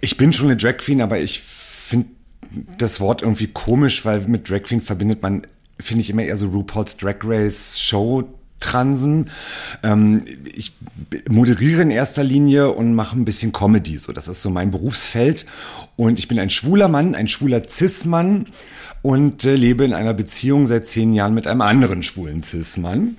ich 0.01 0.17
bin 0.17 0.31
schon 0.33 0.47
eine 0.47 0.55
Drag 0.57 0.77
Queen, 0.77 1.01
aber 1.01 1.19
ich 1.19 1.41
finde 1.41 2.07
das 2.77 2.99
Wort 2.99 3.21
irgendwie 3.21 3.47
komisch, 3.47 4.05
weil 4.05 4.21
mit 4.21 4.49
Drag 4.49 4.63
Queen 4.63 4.81
verbindet 4.81 5.21
man, 5.21 5.45
finde 5.79 6.01
ich 6.01 6.09
immer 6.09 6.23
eher 6.23 6.37
so 6.37 6.47
RuPaul's 6.47 6.97
Drag 6.97 7.17
Race 7.23 7.79
Show. 7.79 8.27
Transen. 8.59 9.29
Ähm, 9.83 10.21
ich 10.43 10.73
moderiere 11.29 11.81
in 11.81 11.91
erster 11.91 12.23
Linie 12.23 12.71
und 12.71 12.93
mache 12.93 13.17
ein 13.17 13.25
bisschen 13.25 13.51
Comedy. 13.51 13.97
So, 13.97 14.11
das 14.11 14.27
ist 14.27 14.41
so 14.41 14.49
mein 14.49 14.71
Berufsfeld. 14.71 15.45
Und 15.95 16.19
ich 16.19 16.27
bin 16.27 16.39
ein 16.39 16.49
schwuler 16.49 16.87
Mann, 16.87 17.15
ein 17.15 17.27
schwuler 17.27 17.67
Cis-Mann 17.67 18.47
und 19.01 19.45
äh, 19.45 19.55
lebe 19.55 19.85
in 19.85 19.93
einer 19.93 20.13
Beziehung 20.13 20.67
seit 20.67 20.87
zehn 20.87 21.13
Jahren 21.13 21.33
mit 21.33 21.47
einem 21.47 21.61
anderen 21.61 22.03
schwulen 22.03 22.43
Cis-Mann 22.43 23.17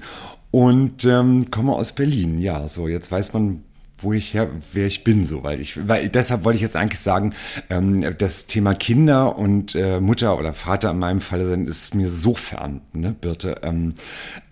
und 0.50 1.04
ähm, 1.04 1.50
komme 1.50 1.72
aus 1.72 1.92
Berlin. 1.92 2.38
Ja, 2.38 2.68
so 2.68 2.88
jetzt 2.88 3.10
weiß 3.10 3.32
man, 3.32 3.62
wo 4.02 4.12
ich 4.12 4.34
her, 4.34 4.48
wer 4.72 4.86
ich 4.86 5.04
bin, 5.04 5.24
so, 5.24 5.42
weil 5.42 5.60
ich, 5.60 5.88
weil 5.88 6.08
deshalb 6.08 6.44
wollte 6.44 6.56
ich 6.56 6.62
jetzt 6.62 6.76
eigentlich 6.76 7.00
sagen, 7.00 7.34
ähm, 7.68 8.16
das 8.18 8.46
Thema 8.46 8.74
Kinder 8.74 9.38
und 9.38 9.74
äh, 9.74 10.00
Mutter 10.00 10.38
oder 10.38 10.52
Vater 10.52 10.90
in 10.90 10.98
meinem 10.98 11.20
Falle 11.20 11.46
sind, 11.46 11.68
ist 11.68 11.94
mir 11.94 12.10
so 12.10 12.34
fern, 12.34 12.80
ne, 12.92 13.14
Birte. 13.18 13.56
Ähm, 13.62 13.94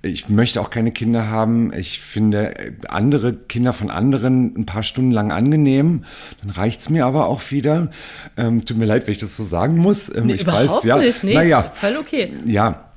ich 0.03 0.29
möchte 0.29 0.61
auch 0.61 0.71
keine 0.71 0.93
Kinder 0.93 1.29
haben. 1.29 1.73
Ich 1.73 2.01
finde 2.01 2.57
äh, 2.59 2.73
andere 2.89 3.35
Kinder 3.35 3.73
von 3.73 3.91
anderen 3.91 4.55
ein 4.57 4.67
paar 4.67 4.83
Stunden 4.83 5.11
lang 5.11 5.33
angenehm. 5.33 6.05
Dann 6.41 6.51
reicht's 6.51 6.91
mir 6.91 7.07
aber 7.07 7.27
auch 7.27 7.51
wieder. 7.51 7.91
Ähm, 8.37 8.65
tut 8.65 8.77
mir 8.77 8.87
leid, 8.87 9.07
wenn 9.07 9.13
ich 9.13 9.19
das 9.19 9.37
so 9.37 9.45
sagen 9.45 9.79
muss. 9.79 10.15
Ähm, 10.15 10.27
Nee, 10.27 10.35
ich 10.35 10.43
überhaupt 10.43 10.69
weiß, 10.69 10.85
ja. 10.85 10.99
nicht. 10.99 11.25
Nee, 11.25 11.35
naja, 11.35 11.63
voll 11.63 11.97
okay. 11.99 12.33
ja. 12.45 12.88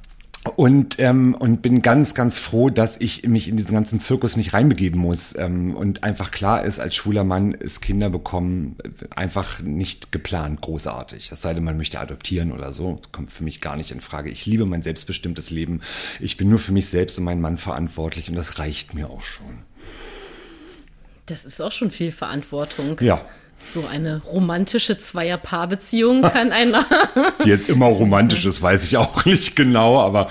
Und, 0.56 0.98
ähm, 0.98 1.36
und 1.36 1.62
bin 1.62 1.84
ganz, 1.84 2.16
ganz 2.16 2.40
froh, 2.40 2.72
dass 2.72 3.00
ich 3.00 3.28
mich 3.28 3.48
in 3.48 3.58
diesen 3.58 3.76
ganzen 3.76 4.00
Zirkus 4.00 4.38
nicht 4.38 4.54
reinbegeben 4.54 5.00
muss. 5.00 5.38
Ähm, 5.38 5.76
und 5.76 6.04
einfach 6.04 6.32
klar 6.32 6.64
ist, 6.64 6.80
als 6.80 6.96
schwuler 6.96 7.24
Mann 7.24 7.52
ist 7.52 7.82
Kinder 7.82 8.10
bekommen 8.10 8.76
äh, 8.84 8.90
einfach 9.16 9.62
nicht 9.62 10.12
geplant, 10.12 10.62
großartig. 10.62 11.32
Es 11.32 11.44
sei 11.44 11.54
denn, 11.54 11.64
man 11.64 11.78
möchte 11.78 12.00
adoptieren 12.00 12.52
oder 12.52 12.74
so. 12.74 12.98
Das 13.04 13.12
kommt 13.12 13.32
für 13.32 13.44
mich 13.44 13.62
gar 13.62 13.76
nicht 13.76 13.92
in 13.92 14.02
Frage. 14.02 14.32
Ich 14.32 14.48
liebe 14.48 14.66
mein 14.66 14.82
selbstbestimmtes 14.82 15.52
Leben. 15.52 15.82
Ich 16.20 16.38
bin 16.38 16.50
nur 16.50 16.60
für 16.60 16.72
mich 16.72 16.88
selbst 16.88 17.20
und 17.20 17.24
meinen 17.24 17.42
Mann 17.42 17.60
verantwortlich 17.60 18.28
und 18.28 18.36
das 18.36 18.58
reicht 18.58 18.96
mir 18.96 19.12
auch 19.12 19.22
schon. 19.22 19.60
Das 21.28 21.46
ist 21.46 21.62
auch 21.62 21.72
schon 21.72 21.92
viel 21.92 22.12
Verantwortung. 22.12 22.98
Ja. 23.00 23.24
So 23.68 23.86
eine 23.90 24.22
romantische 24.24 24.98
Zweier-Paar-Beziehung 24.98 26.22
kann 26.34 26.52
einer. 26.52 26.86
Die 27.44 27.50
jetzt 27.50 27.70
immer 27.70 27.88
romantisch 27.88 28.46
ist, 28.46 28.62
weiß 28.62 28.84
ich 28.84 28.98
auch 28.98 29.26
nicht 29.26 29.56
genau, 29.56 30.00
aber 30.02 30.30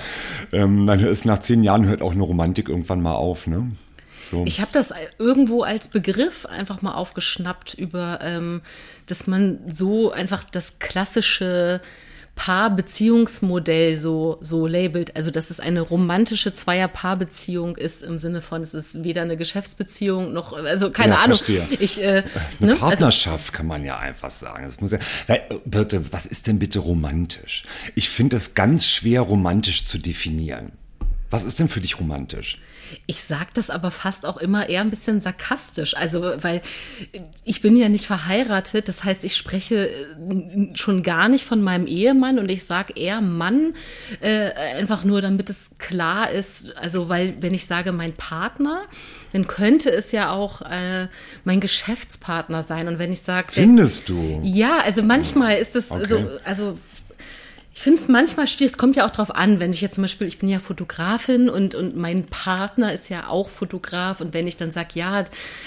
ähm, 0.51 0.85
dann 0.87 0.99
ist 0.99 1.25
nach 1.25 1.39
zehn 1.39 1.63
Jahren 1.63 1.85
hört 1.85 2.01
auch 2.01 2.11
eine 2.13 2.23
Romantik 2.23 2.69
irgendwann 2.69 3.01
mal 3.01 3.15
auf, 3.15 3.47
ne? 3.47 3.71
So. 4.31 4.43
Ich 4.45 4.61
habe 4.61 4.71
das 4.71 4.93
irgendwo 5.17 5.63
als 5.63 5.87
Begriff 5.87 6.45
einfach 6.45 6.81
mal 6.81 6.93
aufgeschnappt 6.93 7.73
über, 7.73 8.19
ähm, 8.21 8.61
dass 9.07 9.27
man 9.27 9.59
so 9.67 10.11
einfach 10.11 10.43
das 10.43 10.79
klassische 10.79 11.81
Paarbeziehungsmodell 12.35 13.97
so, 13.97 14.37
so 14.41 14.65
labelt. 14.67 15.15
Also, 15.15 15.31
dass 15.31 15.49
es 15.49 15.59
eine 15.59 15.81
romantische 15.81 16.53
Zweier-Paarbeziehung 16.53 17.77
ist 17.77 18.01
im 18.01 18.17
Sinne 18.17 18.41
von, 18.41 18.61
es 18.61 18.73
ist 18.73 19.03
weder 19.03 19.21
eine 19.21 19.37
Geschäftsbeziehung 19.37 20.33
noch, 20.33 20.53
also 20.53 20.91
keine 20.91 21.13
Ja, 21.13 21.19
Ahnung. 21.19 21.37
verstehe. 21.37 21.67
Ich, 21.79 22.01
äh, 22.01 22.23
Eine 22.59 22.67
ne? 22.67 22.71
also, 22.73 22.77
Partnerschaft 22.85 23.53
kann 23.53 23.67
man 23.67 23.83
ja 23.85 23.97
einfach 23.97 24.31
sagen. 24.31 24.63
Das 24.63 24.81
muss 24.81 24.91
ja, 24.91 24.99
weil, 25.27 25.41
bitte, 25.65 26.11
was 26.11 26.25
ist 26.25 26.47
denn 26.47 26.59
bitte 26.59 26.79
romantisch? 26.79 27.63
Ich 27.95 28.09
finde 28.09 28.37
es 28.37 28.53
ganz 28.53 28.85
schwer, 28.87 29.21
romantisch 29.21 29.85
zu 29.85 29.97
definieren. 29.97 30.71
Was 31.29 31.43
ist 31.43 31.59
denn 31.59 31.69
für 31.69 31.81
dich 31.81 31.99
romantisch? 31.99 32.59
Ich 33.05 33.23
sag 33.23 33.53
das 33.53 33.69
aber 33.69 33.91
fast 33.91 34.25
auch 34.25 34.37
immer 34.37 34.69
eher 34.69 34.81
ein 34.81 34.89
bisschen 34.89 35.19
sarkastisch. 35.21 35.95
Also, 35.95 36.21
weil 36.41 36.61
ich 37.43 37.61
bin 37.61 37.75
ja 37.77 37.89
nicht 37.89 38.05
verheiratet. 38.05 38.87
Das 38.87 39.03
heißt, 39.03 39.23
ich 39.23 39.35
spreche 39.35 39.89
äh, 39.89 40.75
schon 40.75 41.03
gar 41.03 41.29
nicht 41.29 41.45
von 41.45 41.61
meinem 41.61 41.87
Ehemann 41.87 42.39
und 42.39 42.49
ich 42.49 42.65
sag 42.65 42.97
eher 42.99 43.21
Mann, 43.21 43.73
äh, 44.19 44.51
einfach 44.77 45.03
nur, 45.03 45.21
damit 45.21 45.49
es 45.49 45.71
klar 45.77 46.31
ist. 46.31 46.75
Also, 46.77 47.09
weil 47.09 47.35
wenn 47.41 47.53
ich 47.53 47.65
sage 47.65 47.91
mein 47.91 48.13
Partner, 48.13 48.81
dann 49.33 49.47
könnte 49.47 49.89
es 49.91 50.11
ja 50.11 50.31
auch 50.31 50.61
äh, 50.61 51.07
mein 51.45 51.59
Geschäftspartner 51.59 52.63
sein. 52.63 52.87
Und 52.87 52.99
wenn 52.99 53.11
ich 53.11 53.21
sage, 53.21 53.47
Findest 53.51 54.09
du? 54.09 54.41
ja, 54.43 54.79
also 54.83 55.03
manchmal 55.03 55.57
ist 55.57 55.75
es 55.75 55.91
Okay. 55.91 56.05
so, 56.07 56.29
also 56.43 56.77
Ich 57.73 57.79
finde 57.81 58.01
es 58.01 58.09
manchmal 58.09 58.47
schwierig. 58.47 58.73
Es 58.73 58.77
kommt 58.77 58.97
ja 58.97 59.05
auch 59.05 59.11
drauf 59.11 59.33
an, 59.33 59.61
wenn 59.61 59.71
ich 59.71 59.79
jetzt 59.79 59.95
zum 59.95 60.01
Beispiel, 60.01 60.27
ich 60.27 60.39
bin 60.39 60.49
ja 60.49 60.59
Fotografin 60.59 61.49
und, 61.49 61.73
und 61.73 61.95
mein 61.95 62.25
Partner 62.25 62.93
ist 62.93 63.09
ja 63.09 63.27
auch 63.29 63.49
Fotograf. 63.49 64.19
Und 64.19 64.33
wenn 64.33 64.45
ich 64.45 64.57
dann 64.57 64.71
sage, 64.71 64.89
ja, 64.95 65.23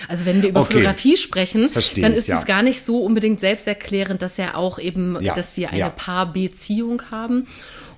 also 0.07 0.27
wenn 0.27 0.43
wir 0.43 0.51
über 0.51 0.61
Okay. 0.61 0.75
Fotografie 0.75 1.17
sprechen, 1.17 1.63
dann 1.97 2.13
ich, 2.13 2.19
ist 2.19 2.29
ja. 2.29 2.39
es 2.39 2.45
gar 2.45 2.63
nicht 2.63 2.83
so 2.83 2.99
unbedingt 2.99 3.41
selbsterklärend, 3.41 4.21
dass 4.21 4.37
ja 4.37 4.55
auch 4.55 4.79
eben, 4.79 5.21
Ja, 5.23 5.35
dass 5.35 5.57
wir 5.57 5.71
eine 5.71 5.79
ja. 5.79 5.89
Paarbeziehung 5.89 7.03
haben. 7.11 7.47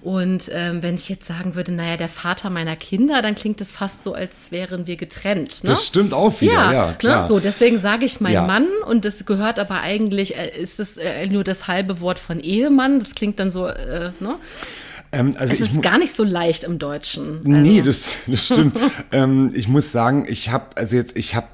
Und 0.03 0.51
ähm, 0.53 0.83
wenn 0.83 0.95
ich 0.95 1.09
jetzt 1.09 1.27
sagen 1.27 1.55
würde, 1.55 1.73
naja, 1.73 1.97
der 1.97 2.09
Vater 2.09 2.51
meiner 2.51 2.77
Kinder, 2.77 3.23
dann 3.23 3.35
klingt 3.35 3.61
es 3.61 3.73
fast 3.73 4.03
so, 4.03 4.15
als 4.15 4.53
wären 4.53 4.87
wir 4.87 4.97
getrennt. 4.97 5.65
Ne? 5.65 5.71
Das 5.71 5.87
stimmt 5.87 6.15
auch 6.15 6.41
wieder, 6.41 6.73
ja, 6.73 6.93
klar. 6.93 7.23
Ne? 7.23 7.29
So, 7.29 7.41
deswegen 7.41 7.79
sage 7.79 8.05
ich 8.07 8.21
mein 8.21 8.33
Ja. 8.33 8.47
Mann 8.47 8.69
und 8.87 9.05
das 9.05 9.25
gehört 9.27 9.59
aber 9.59 9.81
eigentlich, 9.81 10.37
äh, 10.37 10.51
ist 10.59 10.81
es 10.81 10.97
äh, 10.97 11.27
nur 11.27 11.45
das 11.45 11.67
halbe 11.67 12.01
Wort 12.01 12.19
von 12.19 12.41
Ehemann. 12.41 12.99
Das 12.99 13.15
klingt 13.15 13.41
dann 13.41 13.51
so, 13.51 13.67
äh, 13.67 14.11
ne? 14.21 14.37
Ähm, 15.13 15.35
also 15.39 15.53
Es 15.53 15.61
ist 15.61 15.83
gar 15.83 15.99
nicht 15.99 16.15
so 16.15 16.25
leicht 16.25 16.65
im 16.65 16.79
Deutschen. 16.79 17.41
Nee, 17.45 17.83
das, 17.83 18.15
das 18.27 18.47
stimmt. 18.47 18.77
ähm, 19.13 19.51
ich 19.55 19.69
muss 19.69 19.93
sagen, 19.93 20.27
ich 20.29 20.51
habe, 20.51 20.77
also 20.77 20.97
jetzt, 20.97 21.17
ich 21.17 21.35
habe 21.35 21.47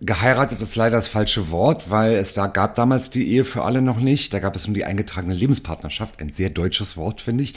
geheiratet 0.00 0.60
ist 0.62 0.76
leider 0.76 0.96
das 0.96 1.08
falsche 1.08 1.50
Wort, 1.50 1.90
weil 1.90 2.14
es 2.14 2.34
da 2.34 2.46
gab 2.46 2.74
damals 2.74 3.10
die 3.10 3.30
Ehe 3.30 3.44
für 3.44 3.62
alle 3.64 3.82
noch 3.82 3.98
nicht. 3.98 4.32
Da 4.32 4.38
gab 4.38 4.56
es 4.56 4.66
nur 4.66 4.74
die 4.74 4.84
eingetragene 4.84 5.34
Lebenspartnerschaft, 5.34 6.20
ein 6.20 6.32
sehr 6.32 6.50
deutsches 6.50 6.96
Wort, 6.96 7.20
finde 7.20 7.44
ich. 7.44 7.54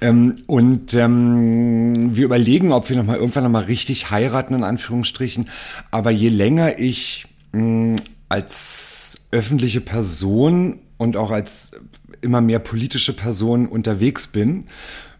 Ähm, 0.00 0.36
und 0.46 0.94
ähm, 0.94 2.14
wir 2.14 2.24
überlegen, 2.24 2.72
ob 2.72 2.88
wir 2.88 2.96
noch 2.96 3.04
mal 3.04 3.16
irgendwann 3.16 3.44
noch 3.44 3.50
mal 3.50 3.64
richtig 3.64 4.10
heiraten, 4.10 4.54
in 4.54 4.64
Anführungsstrichen. 4.64 5.48
Aber 5.90 6.10
je 6.10 6.28
länger 6.28 6.78
ich 6.78 7.26
mh, 7.52 7.96
als 8.28 9.20
öffentliche 9.30 9.80
Person 9.80 10.80
und 10.98 11.16
auch 11.16 11.30
als 11.30 11.72
immer 12.20 12.40
mehr 12.40 12.58
politische 12.58 13.12
Person 13.12 13.66
unterwegs 13.66 14.26
bin. 14.26 14.64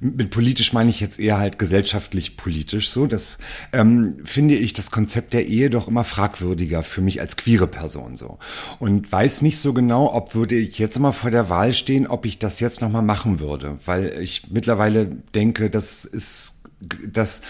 Mit 0.01 0.31
politisch 0.31 0.73
meine 0.73 0.91
ich 0.91 1.01
jetzt 1.01 1.19
eher 1.19 1.39
halt 1.39 1.59
gesellschaftlich 1.59 2.37
politisch 2.37 2.91
so. 2.91 3.07
Das 3.07 3.39
ähm, 3.73 4.19
finde 4.25 4.55
ich 4.55 4.73
das 4.73 4.91
Konzept 4.91 5.35
der 5.35 5.47
Ehe 5.47 5.71
doch 5.71 5.89
immer 5.89 6.05
fragwürdiger 6.05 6.83
für 6.83 7.01
mich 7.01 7.21
als 7.21 7.37
queere 7.37 7.67
Person 7.67 8.17
so. 8.17 8.39
Und 8.79 9.11
weiß 9.11 9.43
nicht 9.43 9.59
so 9.59 9.73
genau, 9.73 10.15
ob 10.15 10.35
würde 10.35 10.55
ich 10.55 10.79
jetzt 10.79 10.99
mal 10.99 11.13
vor 11.13 11.31
der 11.31 11.49
Wahl 11.49 11.73
stehen, 11.73 12.07
ob 12.07 12.27
ich 12.27 12.39
das 12.39 12.61
jetzt 12.61 12.81
nochmal 12.81 13.03
machen 13.03 13.41
würde. 13.41 13.79
Weil 13.87 14.21
ich 14.21 14.51
mittlerweile 14.51 15.07
denke, 15.35 15.71
das 15.71 16.05
ist 16.05 16.58
das 16.81 17.43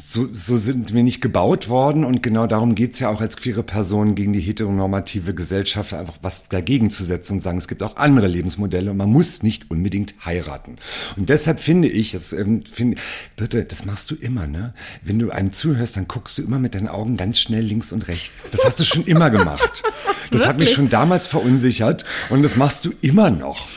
so, 0.00 0.28
so 0.32 0.56
sind 0.56 0.94
wir 0.94 1.02
nicht 1.02 1.20
gebaut 1.20 1.68
worden 1.68 2.04
und 2.04 2.22
genau 2.22 2.46
darum 2.46 2.74
geht's 2.74 3.00
ja 3.00 3.10
auch 3.10 3.20
als 3.20 3.36
queere 3.36 3.62
Person 3.62 4.14
gegen 4.14 4.32
die 4.32 4.40
heteronormative 4.40 5.34
Gesellschaft 5.34 5.92
einfach 5.92 6.16
was 6.22 6.48
dagegen 6.48 6.88
zu 6.88 7.04
setzen 7.04 7.34
und 7.34 7.40
sagen, 7.40 7.58
es 7.58 7.68
gibt 7.68 7.82
auch 7.82 7.96
andere 7.96 8.28
Lebensmodelle 8.28 8.90
und 8.90 8.96
man 8.96 9.10
muss 9.10 9.42
nicht 9.42 9.70
unbedingt 9.70 10.14
heiraten. 10.24 10.76
Und 11.16 11.28
deshalb 11.28 11.60
finde 11.60 11.88
ich, 11.88 12.12
das, 12.12 12.32
ähm, 12.32 12.64
finde, 12.64 12.96
bitte, 13.36 13.64
das 13.64 13.84
machst 13.84 14.10
du 14.10 14.14
immer, 14.14 14.46
ne? 14.46 14.72
Wenn 15.02 15.18
du 15.18 15.30
einem 15.30 15.52
zuhörst, 15.52 15.98
dann 15.98 16.08
guckst 16.08 16.38
du 16.38 16.42
immer 16.42 16.58
mit 16.58 16.74
deinen 16.74 16.88
Augen 16.88 17.18
ganz 17.18 17.38
schnell 17.38 17.64
links 17.64 17.92
und 17.92 18.08
rechts. 18.08 18.44
Das 18.52 18.64
hast 18.64 18.80
du 18.80 18.84
schon 18.84 19.04
immer 19.04 19.28
gemacht. 19.28 19.82
Das 20.30 20.46
hat 20.46 20.56
mich 20.56 20.68
Wirklich? 20.68 20.74
schon 20.74 20.88
damals 20.88 21.26
verunsichert 21.26 22.04
und 22.30 22.42
das 22.42 22.56
machst 22.56 22.84
du 22.84 22.92
immer 23.00 23.30
noch. 23.30 23.68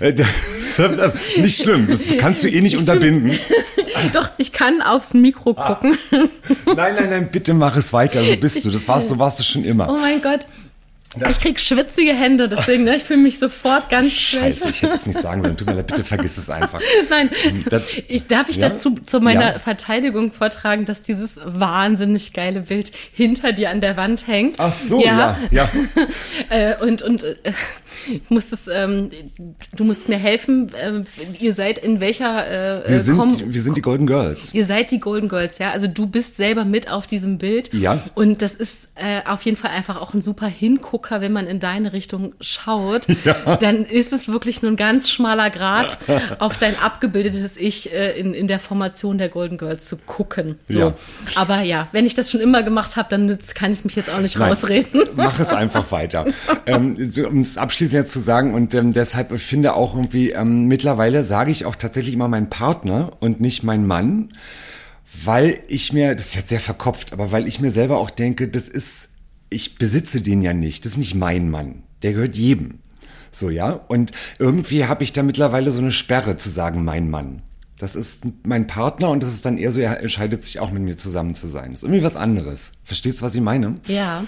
Äh, 0.00 0.12
Nicht 1.38 1.62
schlimm, 1.62 1.86
das 1.88 2.04
kannst 2.18 2.44
du 2.44 2.48
eh 2.48 2.60
nicht 2.60 2.76
unterbinden. 2.76 3.38
Doch, 4.12 4.28
ich 4.36 4.52
kann 4.52 4.82
aufs 4.82 5.14
Mikro 5.14 5.54
Ah. 5.56 5.74
gucken. 5.74 5.98
Nein, 6.66 6.94
nein, 6.96 7.10
nein, 7.10 7.28
bitte 7.32 7.54
mach 7.54 7.76
es 7.76 7.92
weiter. 7.92 8.22
So 8.22 8.36
bist 8.36 8.64
du. 8.64 8.70
Das 8.70 8.86
warst 8.86 9.10
du, 9.10 9.18
warst 9.18 9.38
du 9.38 9.42
schon 9.44 9.62
Oh 9.64 9.68
immer. 9.68 9.86
mein 9.98 10.20
Gott. 10.20 10.46
Ich 11.28 11.40
krieg 11.40 11.58
schwitzige 11.60 12.12
Hände, 12.14 12.48
deswegen, 12.48 12.84
ne, 12.84 12.96
ich 12.96 13.04
fühle 13.04 13.20
mich 13.20 13.38
sofort 13.38 13.88
ganz 13.88 14.12
schlecht. 14.12 14.58
Scheiße, 14.60 14.70
ich 14.70 14.82
hätte 14.82 14.96
es 14.96 15.06
nicht 15.06 15.18
sagen 15.20 15.42
sollen. 15.42 15.56
Tut 15.56 15.66
mir 15.66 15.74
leid, 15.74 15.86
bitte 15.86 16.04
vergiss 16.04 16.36
es 16.38 16.50
einfach. 16.50 16.80
Nein, 17.10 17.30
Das- 17.70 17.84
ich, 18.08 18.26
darf 18.26 18.48
ich 18.48 18.56
Ja? 18.56 18.68
dazu 18.68 18.90
zu 19.04 19.20
meiner 19.20 19.54
Ja? 19.54 19.58
Verteidigung 19.58 20.32
vortragen, 20.32 20.84
dass 20.84 21.02
dieses 21.02 21.38
wahnsinnig 21.44 22.32
geile 22.32 22.60
Bild 22.60 22.92
hinter 23.12 23.52
dir 23.52 23.70
an 23.70 23.80
der 23.80 23.96
Wand 23.96 24.26
hängt. 24.26 24.56
Ach 24.58 24.72
so, 24.72 25.02
ja, 25.02 25.38
ja. 25.50 25.68
Äh, 26.50 26.74
und 26.82 27.02
und 27.02 27.22
äh, 27.24 27.34
muss 28.28 28.52
es, 28.52 28.68
ähm, 28.68 29.10
du 29.74 29.84
musst 29.84 30.08
mir 30.08 30.18
helfen. 30.18 30.70
Äh, 30.74 31.02
ihr 31.42 31.54
seid 31.54 31.78
in 31.78 32.00
welcher 32.00 32.46
äh, 32.84 32.88
Wir 32.88 33.14
Kom- 33.14 33.36
sind, 33.36 33.54
wir 33.54 33.62
sind 33.62 33.76
die 33.76 33.82
Golden 33.82 34.06
Girls. 34.06 34.52
Ihr 34.54 34.66
seid 34.66 34.90
die 34.90 35.00
Golden 35.00 35.28
Girls, 35.28 35.58
ja. 35.58 35.70
Also 35.70 35.86
du 35.88 36.06
bist 36.06 36.36
selber 36.36 36.64
mit 36.64 36.90
auf 36.90 37.06
diesem 37.06 37.38
Bild. 37.38 37.72
Ja. 37.72 38.02
Und 38.14 38.42
das 38.42 38.54
ist 38.54 38.90
äh, 38.96 39.28
auf 39.28 39.42
jeden 39.42 39.56
Fall 39.56 39.70
einfach 39.72 40.00
auch 40.00 40.14
ein 40.14 40.22
super 40.22 40.46
Hingucker, 40.46 41.05
wenn 41.10 41.32
man 41.32 41.46
in 41.46 41.60
deine 41.60 41.92
Richtung 41.92 42.34
schaut. 42.40 43.06
Ja. 43.24 43.56
Dann 43.56 43.84
ist 43.84 44.12
es 44.12 44.28
wirklich 44.28 44.62
nur 44.62 44.70
ein 44.70 44.76
ganz 44.76 45.10
schmaler 45.10 45.50
Grad, 45.50 45.98
auf 46.38 46.58
dein 46.58 46.78
abgebildetes 46.78 47.56
Ich 47.56 47.92
äh, 47.92 48.12
in, 48.12 48.34
in 48.34 48.46
der 48.46 48.60
Formation 48.60 49.18
der 49.18 49.28
Golden 49.28 49.58
Girls 49.58 49.88
zu 49.88 49.96
gucken. 49.96 50.58
So. 50.68 50.78
Ja. 50.78 50.94
Aber 51.34 51.62
ja, 51.62 51.88
wenn 51.90 52.06
ich 52.06 52.14
das 52.14 52.30
schon 52.30 52.40
immer 52.40 52.62
gemacht 52.62 52.96
habe, 52.96 53.08
dann 53.08 53.36
kann 53.54 53.72
ich 53.72 53.84
mich 53.84 53.96
jetzt 53.96 54.10
auch 54.10 54.20
nicht 54.20 54.38
Nein, 54.38 54.50
rausreden. 54.50 55.08
Mach 55.16 55.40
es 55.40 55.48
einfach 55.48 55.90
weiter. 55.90 56.26
ähm, 56.66 56.96
um 57.28 57.40
es 57.40 57.58
abschließend 57.58 57.94
jetzt 57.94 58.12
zu 58.12 58.20
sagen, 58.20 58.54
und 58.54 58.74
ähm, 58.74 58.92
deshalb 58.92 59.32
ich 59.32 59.42
finde 59.42 59.74
auch 59.74 59.94
irgendwie, 59.94 60.30
ähm, 60.30 60.66
mittlerweile 60.66 61.24
sage 61.24 61.50
ich 61.50 61.64
auch 61.64 61.76
tatsächlich 61.76 62.14
immer 62.14 62.28
mein 62.28 62.48
Partner 62.50 63.12
und 63.20 63.40
nicht 63.40 63.62
mein 63.62 63.86
Mann, 63.86 64.28
weil 65.24 65.60
ich 65.68 65.92
mir, 65.92 66.14
das 66.14 66.26
ist 66.26 66.34
jetzt 66.34 66.48
sehr 66.48 66.60
verkopft, 66.60 67.12
aber 67.12 67.32
weil 67.32 67.46
ich 67.46 67.60
mir 67.60 67.70
selber 67.70 67.98
auch 67.98 68.10
denke, 68.10 68.48
das 68.48 68.68
ist, 68.68 69.08
ich 69.50 69.78
besitze 69.78 70.20
den 70.20 70.42
ja 70.42 70.52
nicht, 70.52 70.84
das 70.84 70.92
ist 70.92 70.98
nicht 70.98 71.14
mein 71.14 71.50
Mann, 71.50 71.82
der 72.02 72.12
gehört 72.12 72.36
jedem. 72.36 72.80
So, 73.32 73.50
ja. 73.50 73.72
Und 73.72 74.12
irgendwie 74.38 74.86
habe 74.86 75.04
ich 75.04 75.12
da 75.12 75.22
mittlerweile 75.22 75.70
so 75.70 75.80
eine 75.80 75.92
Sperre 75.92 76.36
zu 76.36 76.48
sagen, 76.48 76.84
mein 76.84 77.10
Mann. 77.10 77.42
Das 77.78 77.94
ist 77.94 78.24
mein 78.44 78.66
Partner 78.66 79.10
und 79.10 79.22
das 79.22 79.34
ist 79.34 79.44
dann 79.44 79.58
eher 79.58 79.70
so, 79.70 79.80
er 79.80 80.00
entscheidet 80.00 80.42
sich 80.42 80.60
auch 80.60 80.70
mit 80.70 80.82
mir 80.82 80.96
zusammen 80.96 81.34
zu 81.34 81.46
sein. 81.46 81.72
Das 81.72 81.80
ist 81.80 81.82
irgendwie 81.82 82.02
was 82.02 82.16
anderes. 82.16 82.72
Verstehst 82.84 83.20
du, 83.20 83.26
was 83.26 83.34
ich 83.34 83.42
meine? 83.42 83.74
Ja. 83.86 84.24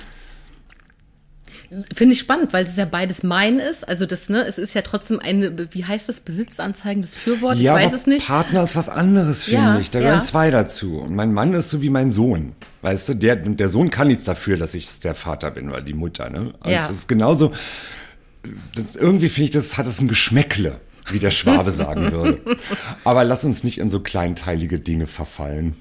Finde 1.95 2.15
ich 2.15 2.19
spannend, 2.21 2.53
weil 2.55 2.65
es 2.65 2.77
ja 2.77 2.87
beides 2.87 3.23
mein 3.23 3.59
ist. 3.59 3.87
Also 3.87 4.07
das, 4.07 4.31
ne, 4.31 4.45
es 4.47 4.57
ist 4.59 4.75
ja 4.75 4.81
trotzdem 4.81 5.21
eine, 5.21 5.55
wie 5.75 5.85
heißt 5.85 6.09
das, 6.09 6.21
Besitzanzeigen, 6.21 7.03
das 7.03 7.15
Fürwort, 7.15 7.59
ja, 7.61 7.77
ich 7.79 7.85
weiß 7.85 7.93
es 7.93 8.07
nicht. 8.07 8.27
Partner 8.27 8.63
ist 8.63 8.75
was 8.75 8.89
anderes, 8.89 9.45
finde 9.45 9.61
Ja, 9.61 9.79
ich. 9.79 9.91
Da 9.91 9.99
ja. 9.99 10.07
gehören 10.07 10.23
zwei 10.23 10.51
dazu. 10.51 10.99
Und 11.01 11.15
mein 11.15 11.33
Mann 11.35 11.53
ist 11.53 11.69
so 11.69 11.83
wie 11.83 11.91
mein 11.91 12.11
Sohn. 12.11 12.53
Weißt 12.81 13.11
du, 13.11 13.15
der, 13.15 13.37
der 13.37 13.69
Sohn 13.69 13.91
kann 13.91 14.09
nichts 14.09 14.25
dafür, 14.25 14.57
dass 14.57 14.75
ich 14.75 15.01
der 15.01 15.15
Vater 15.15 15.51
bin 15.51 15.69
oder 15.69 15.83
die 15.83 15.93
Mutter. 15.95 16.31
Ne? 16.31 16.55
Und 16.61 16.71
Ja. 16.71 16.89
das 16.89 16.97
ist 16.99 17.09
genauso. 17.09 17.53
Das, 18.75 18.97
irgendwie 18.97 19.29
finde 19.29 19.45
ich, 19.47 19.51
das 19.51 19.77
hat 19.77 19.87
es 19.87 20.01
ein 20.01 20.09
Geschmäckle, 20.09 20.81
wie 21.11 21.19
der 21.19 21.31
Schwabe 21.33 21.71
sagen 21.71 22.13
würde. 22.13 22.41
Aber 23.05 23.25
lass 23.25 23.45
uns 23.45 23.63
nicht 23.63 23.79
in 23.79 23.91
so 23.91 24.01
kleinteilige 24.01 24.79
Dinge 24.79 25.07
verfallen. 25.07 25.77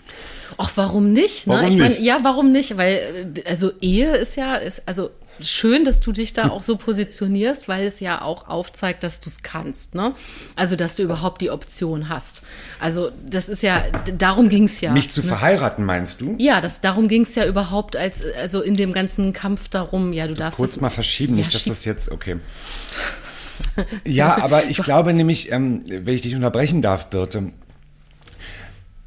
Ach, 0.57 0.71
warum 0.75 1.13
nicht? 1.13 1.47
Ne? 1.47 1.53
Warum 1.53 1.67
ich 1.69 1.77
meine, 1.77 2.01
ja, 2.01 2.19
warum 2.23 2.51
nicht? 2.51 2.75
Weil, 2.77 3.31
äh, 3.37 3.43
also 3.49 3.71
Ehe 3.79 4.15
ist 4.17 4.35
ja, 4.35 4.55
ist, 4.55 4.87
also 4.87 5.11
schön, 5.41 5.85
dass 5.85 5.99
du 5.99 6.11
dich 6.11 6.33
da 6.33 6.49
auch 6.49 6.61
so 6.61 6.77
positionierst, 6.77 7.67
weil 7.67 7.85
es 7.85 7.99
ja 7.99 8.21
auch 8.21 8.47
aufzeigt, 8.47 9.03
dass 9.03 9.19
du 9.19 9.29
es 9.29 9.43
kannst, 9.43 9.95
ne? 9.95 10.13
Also, 10.55 10.75
dass 10.75 10.95
du 10.95 11.03
überhaupt 11.03 11.41
die 11.41 11.49
Option 11.49 12.09
hast. 12.09 12.43
Also, 12.79 13.11
das 13.25 13.49
ist 13.49 13.63
ja, 13.63 13.83
darum 14.17 14.49
ging's 14.49 14.81
ja. 14.81 14.91
Mich 14.91 15.11
zu 15.11 15.21
ne? 15.21 15.27
verheiraten, 15.27 15.85
meinst 15.85 16.21
du? 16.21 16.35
Ja, 16.37 16.61
das, 16.61 16.81
darum 16.81 17.07
ging's 17.07 17.35
ja 17.35 17.45
überhaupt, 17.45 17.95
als, 17.95 18.23
also 18.39 18.61
in 18.61 18.73
dem 18.73 18.93
ganzen 18.93 19.33
Kampf 19.33 19.69
darum, 19.69 20.13
ja, 20.13 20.27
du 20.27 20.33
darfst 20.33 20.57
Kurz 20.57 20.71
es- 20.71 20.81
mal 20.81 20.89
verschieben, 20.89 21.33
Ja, 21.33 21.43
nicht, 21.43 21.53
dass 21.53 21.63
das 21.65 21.85
jetzt, 21.85 22.11
okay. 22.11 22.37
Ja, 24.05 24.41
aber 24.43 24.65
ich 24.65 24.77
glaube 24.77 25.13
nämlich, 25.13 25.51
ähm, 25.51 25.83
wenn 25.87 26.13
ich 26.13 26.21
dich 26.21 26.35
unterbrechen 26.35 26.81
darf, 26.81 27.07
Birte, 27.07 27.51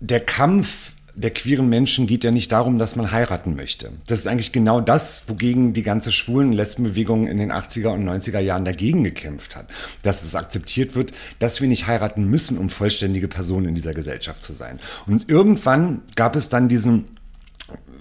der 0.01 0.21
Kampf 0.21 0.90
der 1.15 1.31
queeren 1.31 1.69
Menschen 1.69 2.07
geht 2.07 2.25
ja 2.25 2.31
nicht 2.31 2.53
darum, 2.53 2.79
dass 2.79 2.97
man 2.97 3.11
heiraten 3.11 3.57
möchte. 3.57 3.91
Das 4.07 4.21
ist 4.21 4.27
eigentlich 4.27 4.53
genau 4.53 4.81
das, 4.81 5.23
wogegen 5.27 5.73
die 5.73 5.83
ganze 5.83 6.13
Schwulen- 6.13 6.53
Lesbenbewegung 6.53 7.27
in 7.27 7.39
den 7.39 7.53
80er 7.53 7.89
und 7.89 8.05
90er 8.05 8.41
Jahren 8.41 8.65
dagegen 8.65 9.05
gekämpft 9.05 9.57
hat. 9.57 9.69
Dass 10.03 10.23
es 10.23 10.35
akzeptiert 10.35 10.95
wird, 10.95 11.13
dass 11.39 11.61
wir 11.61 11.69
nicht 11.69 11.87
heiraten 11.87 12.25
müssen, 12.25 12.59
um 12.59 12.71
vollständige 12.71 13.29
Personen 13.29 13.69
in 13.69 13.75
dieser 13.75 13.95
Gesellschaft 13.95 14.43
zu 14.43 14.53
sein. 14.53 14.81
Und 15.07 15.29
irgendwann 15.29 16.03
gab 16.17 16.37
es 16.37 16.49
dann 16.49 16.69
diesen 16.69 17.20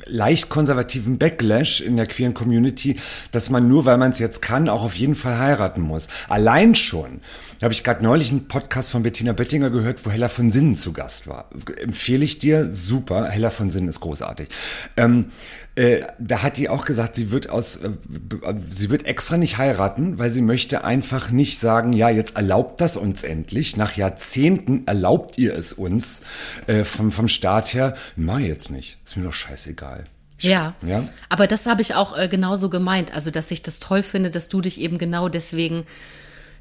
leicht 0.06 0.50
konservativen 0.50 1.18
Backlash 1.18 1.82
in 1.82 1.98
der 1.98 2.08
queeren 2.08 2.34
Community, 2.34 3.00
dass 3.32 3.50
man 3.50 3.68
nur, 3.68 3.86
weil 3.86 3.98
man 3.98 4.12
es 4.12 4.20
jetzt 4.20 4.41
kann, 4.41 4.70
auch 4.70 4.84
auf 4.84 4.96
jeden 4.96 5.15
Fall 5.15 5.38
heiraten 5.38 5.82
muss. 5.82 6.08
Allein 6.27 6.75
schon 6.75 7.22
habe 7.62 7.74
ich 7.74 7.84
gerade 7.84 8.03
neulich 8.03 8.32
einen 8.32 8.48
Podcast 8.48 8.91
von 8.91 9.03
Bettina 9.03 9.34
Böttinger 9.34 9.70
gehört, 9.70 10.06
wo 10.06 10.12
Hella 10.12 10.29
von 10.29 10.51
Sinnen 10.51 10.75
zu 10.75 10.94
Gast 10.94 11.27
war. 11.27 11.50
Empfehle 11.82 12.24
ich 12.24 12.39
dir, 12.39 12.72
super. 12.72 13.29
Hella 13.29 13.50
von 13.50 13.72
Sinnen 13.72 13.89
ist 13.89 14.00
großartig. 14.00 14.50
Ähm, 14.98 15.32
äh, 15.76 16.02
da 16.20 16.42
hat 16.44 16.58
die 16.58 16.68
auch 16.70 16.86
gesagt, 16.86 17.16
sie 17.16 17.32
wird 17.32 17.50
aus, 17.50 17.78
äh, 17.78 17.90
b- 18.08 18.38
sie 18.70 18.90
wird 18.90 19.06
extra 19.06 19.38
nicht 19.38 19.58
heiraten, 19.58 20.20
weil 20.20 20.30
sie 20.30 20.42
möchte 20.42 20.84
einfach 20.84 21.32
nicht 21.32 21.60
sagen, 21.60 21.94
ja, 21.94 22.10
jetzt 22.10 22.36
erlaubt 22.36 22.82
das 22.82 22.98
uns 22.98 23.24
endlich. 23.24 23.78
Nach 23.78 23.96
Jahrzehnten 23.96 24.86
erlaubt 24.88 25.38
ihr 25.38 25.56
es 25.56 25.74
uns 25.74 26.22
äh, 26.68 26.84
vom, 26.84 27.12
vom 27.12 27.28
Staat 27.28 27.74
her. 27.74 27.96
Mach 28.16 28.40
jetzt 28.40 28.72
nicht. 28.72 28.98
Ist 29.06 29.18
mir 29.18 29.24
doch 29.24 29.34
scheißegal. 29.34 30.04
Ja. 30.40 30.74
Ja. 30.86 31.04
Aber 31.28 31.48
das 31.48 31.66
habe 31.66 31.82
ich 31.82 31.96
auch 31.96 32.18
äh, 32.18 32.28
genauso 32.28 32.70
gemeint. 32.70 33.14
Also, 33.14 33.30
dass 33.30 33.52
ich 33.52 33.62
das 33.62 33.80
toll 33.80 34.04
finde, 34.04 34.32
dass 34.32 34.50
du 34.50 34.62
dich 34.62 34.80
eben 34.80 34.98
genau 34.98 35.30
deswegen 35.30 35.86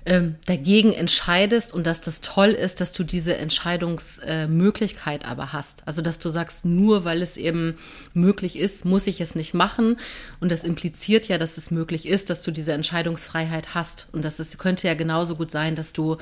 ähm, 0.07 0.37
dagegen 0.47 0.93
entscheidest 0.93 1.75
und 1.75 1.87
dass 1.87 2.00
das 2.00 2.21
toll 2.21 2.50
ist, 2.50 2.81
dass 2.81 2.93
du 2.93 3.05
diese 3.05 3.37
Entscheidungsmöglichkeit 3.37 5.23
äh, 5.23 5.26
aber 5.26 5.52
hast. 5.52 5.87
Also 5.87 6.02
dass 6.02 6.19
du 6.19 6.28
sagst, 6.28 6.64
nur 6.64 7.05
weil 7.05 7.21
es 7.21 7.37
eben 7.37 7.76
möglich 8.14 8.59
ist, 8.59 8.85
muss 8.85 9.07
ich 9.07 9.21
es 9.21 9.35
nicht 9.35 9.55
machen. 9.55 9.99
Und 10.40 10.50
das 10.50 10.64
impliziert 10.64 11.28
ja, 11.28 11.37
dass 11.37 11.59
es 11.59 11.71
möglich 11.71 12.07
ist, 12.07 12.31
dass 12.31 12.43
du 12.43 12.50
diese 12.50 12.73
Entscheidungsfreiheit 12.73 13.75
hast. 13.75 14.09
Und 14.12 14.25
das 14.25 14.40
ist, 14.40 14.59
könnte 14.59 14.88
ja 14.88 14.95
genauso 14.95 15.37
gut 15.37 15.50
sein, 15.50 15.76
dass 15.76 15.93
du 15.93 16.17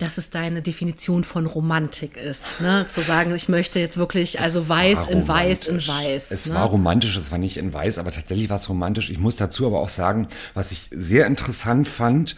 dass 0.00 0.16
es 0.16 0.30
deine 0.30 0.62
Definition 0.62 1.24
von 1.24 1.44
Romantik 1.44 2.16
ist. 2.16 2.60
Ne? 2.60 2.86
Zu 2.88 3.02
sagen, 3.02 3.34
ich 3.34 3.50
möchte 3.50 3.78
jetzt 3.78 3.98
wirklich, 3.98 4.40
also 4.40 4.62
es 4.62 4.68
weiß 4.68 4.98
in 5.10 5.28
weiß 5.28 5.66
in 5.66 5.86
weiß. 5.86 6.30
Es 6.30 6.46
ne? 6.46 6.54
war 6.54 6.66
romantisch, 6.68 7.14
es 7.16 7.30
war 7.30 7.38
nicht 7.38 7.58
in 7.58 7.72
weiß, 7.72 7.98
aber 7.98 8.10
tatsächlich 8.10 8.48
war 8.48 8.58
es 8.58 8.68
romantisch. 8.68 9.10
Ich 9.10 9.18
muss 9.18 9.36
dazu 9.36 9.66
aber 9.66 9.80
auch 9.80 9.90
sagen, 9.90 10.28
was 10.54 10.72
ich 10.72 10.88
sehr 10.90 11.26
interessant 11.26 11.86
fand, 11.86 12.34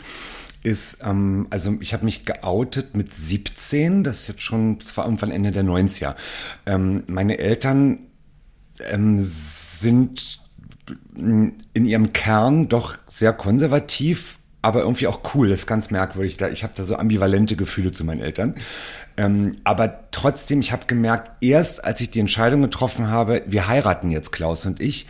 ist, 0.63 0.99
ähm, 1.05 1.47
also 1.51 1.77
ich 1.81 1.93
habe 1.93 2.05
mich 2.05 2.25
geoutet 2.25 2.95
mit 2.95 3.13
17, 3.13 4.05
das 4.05 4.21
ist 4.21 4.29
jetzt 4.29 4.43
schon, 4.43 4.79
das 4.79 4.97
war 4.97 5.05
irgendwann 5.05 5.31
Ende 5.31 5.51
der 5.51 5.65
90er. 5.65 6.15
Ähm, 6.67 7.05
meine 7.07 7.39
Eltern 7.39 7.99
ähm, 8.91 9.19
sind 9.21 10.41
in 11.17 11.87
ihrem 11.87 12.13
Kern 12.13 12.69
doch 12.69 12.97
sehr 13.07 13.33
konservativ, 13.33 14.39
aber 14.63 14.81
irgendwie 14.81 15.07
auch 15.07 15.21
cool. 15.35 15.49
Das 15.49 15.61
ist 15.61 15.67
ganz 15.67 15.91
merkwürdig. 15.91 16.37
Da, 16.37 16.49
ich 16.49 16.63
habe 16.63 16.73
da 16.77 16.83
so 16.83 16.97
ambivalente 16.97 17.57
Gefühle 17.57 17.93
zu 17.93 18.05
meinen 18.05 18.21
Eltern. 18.21 18.55
Ähm, 19.17 19.59
aber 19.65 20.11
trotzdem, 20.11 20.61
ich 20.61 20.73
habe 20.73 20.87
gemerkt, 20.87 21.43
erst 21.43 21.85
als 21.85 22.01
ich 22.01 22.11
die 22.11 22.21
Entscheidung 22.21 22.63
getroffen 22.63 23.09
habe, 23.09 23.43
wir 23.47 23.69
heiraten 23.69 24.11
jetzt, 24.11 24.33
Klaus 24.33 24.65
und 24.67 24.81
ich, 24.81 25.07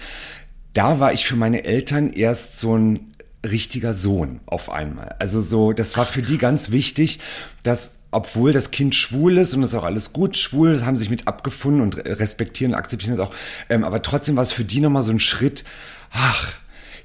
da 0.72 1.00
war 1.00 1.12
ich 1.12 1.26
für 1.26 1.36
meine 1.36 1.64
Eltern 1.64 2.10
erst 2.10 2.58
so 2.58 2.76
ein 2.76 3.11
richtiger 3.44 3.94
Sohn 3.94 4.40
auf 4.46 4.70
einmal. 4.70 5.16
Also 5.18 5.40
so, 5.40 5.72
das 5.72 5.96
war 5.96 6.06
für 6.06 6.22
die 6.22 6.38
ganz 6.38 6.70
wichtig, 6.70 7.20
dass 7.62 7.92
obwohl 8.12 8.52
das 8.52 8.70
Kind 8.70 8.94
schwul 8.94 9.38
ist 9.38 9.54
und 9.54 9.62
das 9.62 9.70
ist 9.70 9.76
auch 9.76 9.84
alles 9.84 10.12
gut, 10.12 10.36
schwul, 10.36 10.84
haben 10.84 10.98
sich 10.98 11.08
mit 11.08 11.26
abgefunden 11.26 11.80
und 11.80 11.96
respektieren 12.04 12.72
und 12.72 12.78
akzeptieren 12.78 13.16
das 13.16 13.26
auch, 13.26 13.34
ähm, 13.70 13.84
aber 13.84 14.02
trotzdem 14.02 14.36
war 14.36 14.42
es 14.42 14.52
für 14.52 14.64
die 14.64 14.80
nochmal 14.80 15.02
so 15.02 15.10
ein 15.10 15.18
Schritt, 15.18 15.64
ach, 16.10 16.52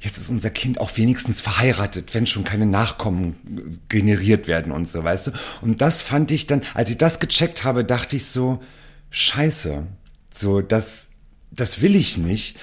jetzt 0.01 0.17
ist 0.17 0.29
unser 0.29 0.49
Kind 0.49 0.79
auch 0.79 0.95
wenigstens 0.97 1.39
verheiratet, 1.39 2.13
wenn 2.13 2.27
schon 2.27 2.43
keine 2.43 2.65
Nachkommen 2.65 3.79
generiert 3.87 4.47
werden 4.47 4.71
und 4.71 4.87
so, 4.87 5.03
weißt 5.03 5.27
du? 5.27 5.31
Und 5.61 5.81
das 5.81 6.01
fand 6.01 6.29
ich 6.29 6.45
dann, 6.45 6.61
als 6.73 6.89
ich 6.89 6.97
das 6.97 7.19
gecheckt 7.19 7.63
habe, 7.63 7.85
dachte 7.85 8.17
ich 8.17 8.25
so, 8.25 8.61
scheiße, 9.09 9.87
so, 10.29 10.61
das, 10.61 11.07
das 11.51 11.81
will 11.81 11.95
ich 11.95 12.17
nicht 12.17 12.57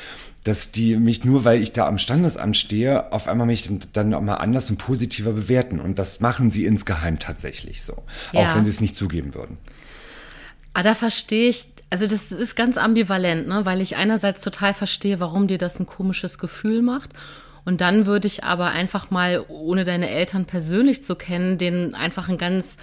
dass 0.44 0.70
die 0.70 0.96
mich 0.96 1.24
nur, 1.24 1.44
weil 1.44 1.62
ich 1.62 1.72
da 1.72 1.86
am 1.86 1.96
Standesamt 1.96 2.56
stehe, 2.56 3.12
auf 3.12 3.28
einmal 3.28 3.46
mich 3.46 3.66
dann, 3.66 3.80
dann 3.94 4.10
nochmal 4.10 4.38
anders 4.38 4.68
und 4.70 4.76
positiver 4.76 5.32
bewerten. 5.32 5.80
Und 5.80 5.98
das 5.98 6.20
machen 6.20 6.50
sie 6.50 6.66
insgeheim 6.66 7.18
tatsächlich 7.18 7.82
so. 7.82 8.02
Ja. 8.32 8.40
Auch 8.40 8.56
wenn 8.56 8.64
sie 8.64 8.70
es 8.70 8.80
nicht 8.80 8.94
zugeben 8.94 9.34
würden. 9.34 9.56
Ah, 10.74 10.82
da 10.82 10.94
verstehe 10.94 11.48
ich, 11.48 11.68
also 11.88 12.06
das 12.06 12.30
ist 12.30 12.56
ganz 12.56 12.76
ambivalent, 12.76 13.48
ne? 13.48 13.64
weil 13.64 13.80
ich 13.80 13.96
einerseits 13.96 14.42
total 14.42 14.74
verstehe, 14.74 15.18
warum 15.18 15.48
dir 15.48 15.58
das 15.58 15.80
ein 15.80 15.86
komisches 15.86 16.36
Gefühl 16.36 16.82
macht. 16.82 17.10
Und 17.64 17.80
dann 17.80 18.04
würde 18.04 18.26
ich 18.26 18.44
aber 18.44 18.66
einfach 18.66 19.10
mal, 19.10 19.42
ohne 19.48 19.84
deine 19.84 20.10
Eltern 20.10 20.44
persönlich 20.44 21.02
zu 21.02 21.16
kennen, 21.16 21.56
denen 21.56 21.94
einfach 21.94 22.28
ein 22.28 22.36
ganz 22.36 22.76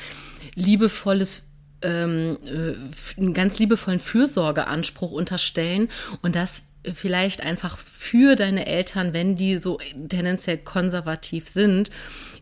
liebevolles 0.56 1.44
ähm, 1.84 2.38
äh, 2.46 3.20
einen 3.20 3.34
ganz 3.34 3.60
liebevollen 3.60 4.00
Fürsorgeanspruch 4.00 5.12
unterstellen 5.12 5.90
und 6.22 6.36
das 6.36 6.71
vielleicht 6.94 7.42
einfach 7.42 7.78
für 7.78 8.36
deine 8.36 8.66
Eltern, 8.66 9.14
wenn 9.14 9.36
die 9.36 9.58
so 9.58 9.80
tendenziell 10.10 10.58
konservativ 10.58 11.48
sind, 11.48 11.90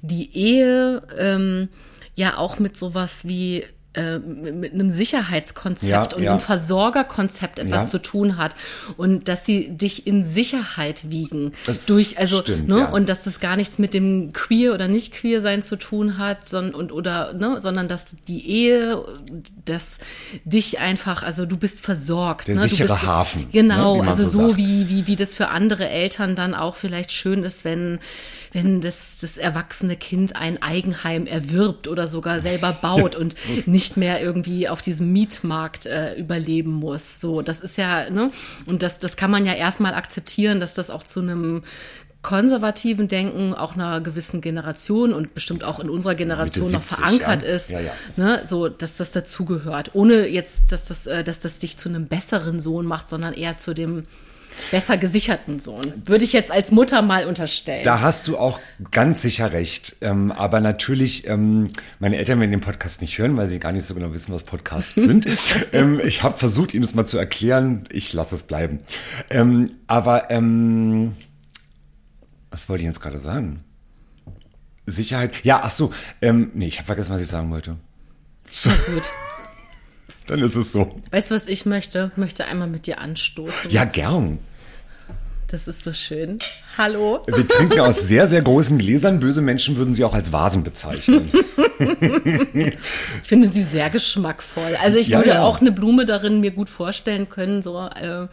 die 0.02 0.36
Ehe 0.36 1.02
ähm, 1.18 1.70
ja 2.16 2.38
auch 2.38 2.60
mit 2.60 2.78
sowas 2.78 3.28
wie 3.28 3.66
mit 3.96 4.72
einem 4.74 4.92
Sicherheitskonzept 4.92 5.90
ja, 6.12 6.16
und 6.16 6.22
ja. 6.22 6.32
einem 6.32 6.40
Versorgerkonzept 6.40 7.58
etwas 7.58 7.84
ja. 7.84 7.90
zu 7.90 7.98
tun 7.98 8.38
hat 8.38 8.54
und 8.98 9.28
dass 9.28 9.48
sie 9.48 9.70
dich 9.72 10.06
in 10.06 10.24
Sicherheit 10.24 11.10
wiegen 11.10 11.54
das 11.66 11.88
durch 11.88 12.20
also 12.20 12.42
stimmt, 12.42 12.68
ne 12.68 12.88
und 12.88 13.10
dass 13.10 13.24
das 13.24 13.40
gar 13.40 13.56
nichts 13.56 13.80
mit 13.80 13.96
dem 13.96 14.32
queer 14.32 14.76
oder 14.76 14.88
nicht 14.88 15.12
queer 15.12 15.42
sein 15.42 15.64
zu 15.64 15.76
tun 15.76 16.20
hat 16.20 16.48
sondern 16.48 16.76
und 16.76 16.92
oder 16.92 17.34
ne 17.34 17.60
sondern 17.60 17.88
dass 17.88 18.16
die 18.28 18.48
Ehe 18.48 19.04
dass 19.66 19.98
dich 20.46 20.80
einfach 20.80 21.24
also 21.24 21.48
du 21.48 21.58
bist 21.58 21.80
versorgt 21.80 22.48
der 22.48 22.56
ne? 22.56 22.70
sichere 22.70 22.90
bist, 22.90 23.08
Hafen 23.08 23.48
genau 23.52 24.04
ne, 24.04 24.08
also 24.08 24.24
so, 24.24 24.50
so 24.50 24.58
wie 24.58 24.88
wie 24.90 25.08
wie 25.08 25.16
das 25.16 25.34
für 25.34 25.48
andere 25.48 25.90
Eltern 25.90 26.36
dann 26.36 26.54
auch 26.54 26.76
vielleicht 26.76 27.12
schön 27.12 27.44
ist 27.44 27.66
wenn 27.66 27.98
wenn 28.52 28.82
das, 28.82 29.20
das 29.20 29.38
erwachsene 29.38 29.96
Kind 29.96 30.36
ein 30.36 30.62
Eigenheim 30.62 31.28
erwirbt 31.28 31.88
oder 31.88 32.08
sogar 32.08 32.40
selber 32.40 32.72
baut 32.72 33.16
und 33.16 33.36
nicht 33.68 33.79
mehr 33.98 34.22
irgendwie 34.22 34.68
auf 34.68 34.82
diesem 34.82 35.12
Mietmarkt 35.12 35.86
äh, 35.86 36.16
überleben 36.16 36.72
muss. 36.72 37.20
So, 37.22 37.42
das 37.42 37.62
ist 37.62 37.78
ja, 37.78 38.10
ne? 38.10 38.32
Und 38.66 38.82
das, 38.82 39.00
das 39.00 39.18
kann 39.18 39.32
man 39.32 39.46
ja 39.46 39.54
erstmal 39.54 39.94
akzeptieren, 39.94 40.60
dass 40.60 40.74
das 40.74 40.90
auch 40.90 41.04
zu 41.04 41.22
einem 41.22 41.64
konservativen 42.22 43.08
Denken 43.08 43.54
auch 43.54 43.76
einer 43.76 44.02
gewissen 44.02 44.42
Generation 44.42 45.14
und 45.14 45.34
bestimmt 45.34 45.64
auch 45.64 45.80
in 45.80 45.90
unserer 45.90 46.16
Generation 46.16 46.70
70, 46.70 46.74
noch 46.74 46.84
verankert 46.84 47.44
ja. 47.44 47.50
ist, 47.50 47.72
ja, 47.72 47.80
ja. 47.80 47.92
Ne, 48.18 48.42
so 48.44 48.68
dass 48.68 48.98
das 48.98 49.14
dazugehört, 49.14 49.92
ohne 49.94 50.28
jetzt, 50.28 50.74
dass 50.74 50.84
das, 50.86 51.08
äh, 51.08 51.24
dass 51.24 51.40
das 51.40 51.60
dich 51.60 51.78
zu 51.78 51.88
einem 51.88 52.08
besseren 52.08 52.60
Sohn 52.60 52.86
macht, 52.86 53.08
sondern 53.08 53.34
eher 53.34 53.58
zu 53.58 53.74
dem 53.74 54.04
besser 54.72 54.98
gesicherten 54.98 55.60
Sohn. 55.60 56.04
Würde 56.06 56.24
ich 56.24 56.34
jetzt 56.34 56.52
als 56.52 56.72
Mutter 56.72 57.02
mal 57.02 57.26
unterstellen. 57.26 57.84
Da 57.84 58.02
hast 58.02 58.28
du 58.28 58.38
auch 58.38 58.60
ganz 58.92 59.22
sicher 59.22 59.52
recht. 59.52 59.96
Ähm, 60.02 60.32
aber 60.32 60.60
natürlich, 60.60 61.28
ähm, 61.28 61.70
meine 62.00 62.18
Eltern 62.18 62.40
werden 62.40 62.52
den 62.52 62.62
Podcast 62.62 63.02
nicht 63.02 63.18
hören, 63.18 63.36
weil 63.38 63.48
sie 63.48 63.60
gar 63.60 63.72
nicht 63.72 63.86
so 63.86 63.94
genau 63.94 64.14
wissen, 64.14 64.34
was 64.34 64.44
Podcasts 64.44 64.96
sind. 64.96 65.28
ähm, 65.74 66.00
ich 66.04 66.24
habe 66.24 66.38
versucht, 66.38 66.74
ihnen 66.74 66.84
das 66.84 66.96
mal 66.96 67.06
zu 67.06 67.18
erklären. 67.18 67.84
Ich 67.92 68.14
lasse 68.14 68.36
es 68.36 68.44
bleiben. 68.44 68.80
Ähm, 69.30 69.72
aber 69.88 70.30
ähm, 70.32 71.16
was 72.52 72.70
wollte 72.70 72.84
ich 72.84 72.88
jetzt 72.88 73.02
gerade 73.02 73.20
sagen? 73.20 73.64
Sicherheit. 74.86 75.34
Ja, 75.44 75.62
ach 75.64 75.72
so. 75.72 75.94
Ähm, 76.22 76.52
nee, 76.54 76.68
ich 76.68 76.78
habe 76.78 76.88
vergessen, 76.88 77.14
was 77.14 77.22
ich 77.22 77.28
sagen 77.28 77.52
wollte. 77.52 77.78
So. 78.52 78.70
gut. 78.70 79.12
Dann 80.30 80.42
ist 80.42 80.56
es 80.56 80.72
so. 80.72 80.96
Weißt 81.10 81.32
du, 81.32 81.36
was 81.36 81.48
ich 81.48 81.66
möchte? 81.66 82.12
Ich 82.14 82.18
möchte 82.18 82.46
einmal 82.46 82.68
mit 82.68 82.86
dir 82.86 83.00
anstoßen. 83.00 83.72
Ja, 83.72 83.84
gern. 83.84 84.38
Das 85.48 85.68
ist 85.68 85.84
so 85.84 85.92
schön. 85.92 86.38
Hallo. 86.78 87.24
Wir 87.26 87.48
trinken 87.48 87.80
aus 87.80 88.08
sehr, 88.08 88.28
sehr 88.28 88.44
großen 88.44 88.78
Gläsern. 88.78 89.20
Böse 89.20 89.42
Menschen 89.42 89.76
würden 89.78 89.96
sie 89.96 90.04
auch 90.04 90.14
als 90.14 90.32
Vasen 90.32 90.64
bezeichnen. 90.64 91.32
ich 92.54 92.78
finde 93.24 93.48
sie 93.48 93.64
sehr 93.64 93.90
geschmackvoll. 93.90 94.78
Also 94.80 95.00
ich 95.00 95.08
ja, 95.08 95.18
würde 95.18 95.32
ja. 95.32 95.44
auch 95.44 95.62
eine 95.62 95.72
Blume 95.72 96.06
darin 96.06 96.42
mir 96.42 96.52
gut 96.52 96.70
vorstellen 96.70 97.28
können. 97.30 97.64
So, 97.64 97.80
äh, 97.80 98.28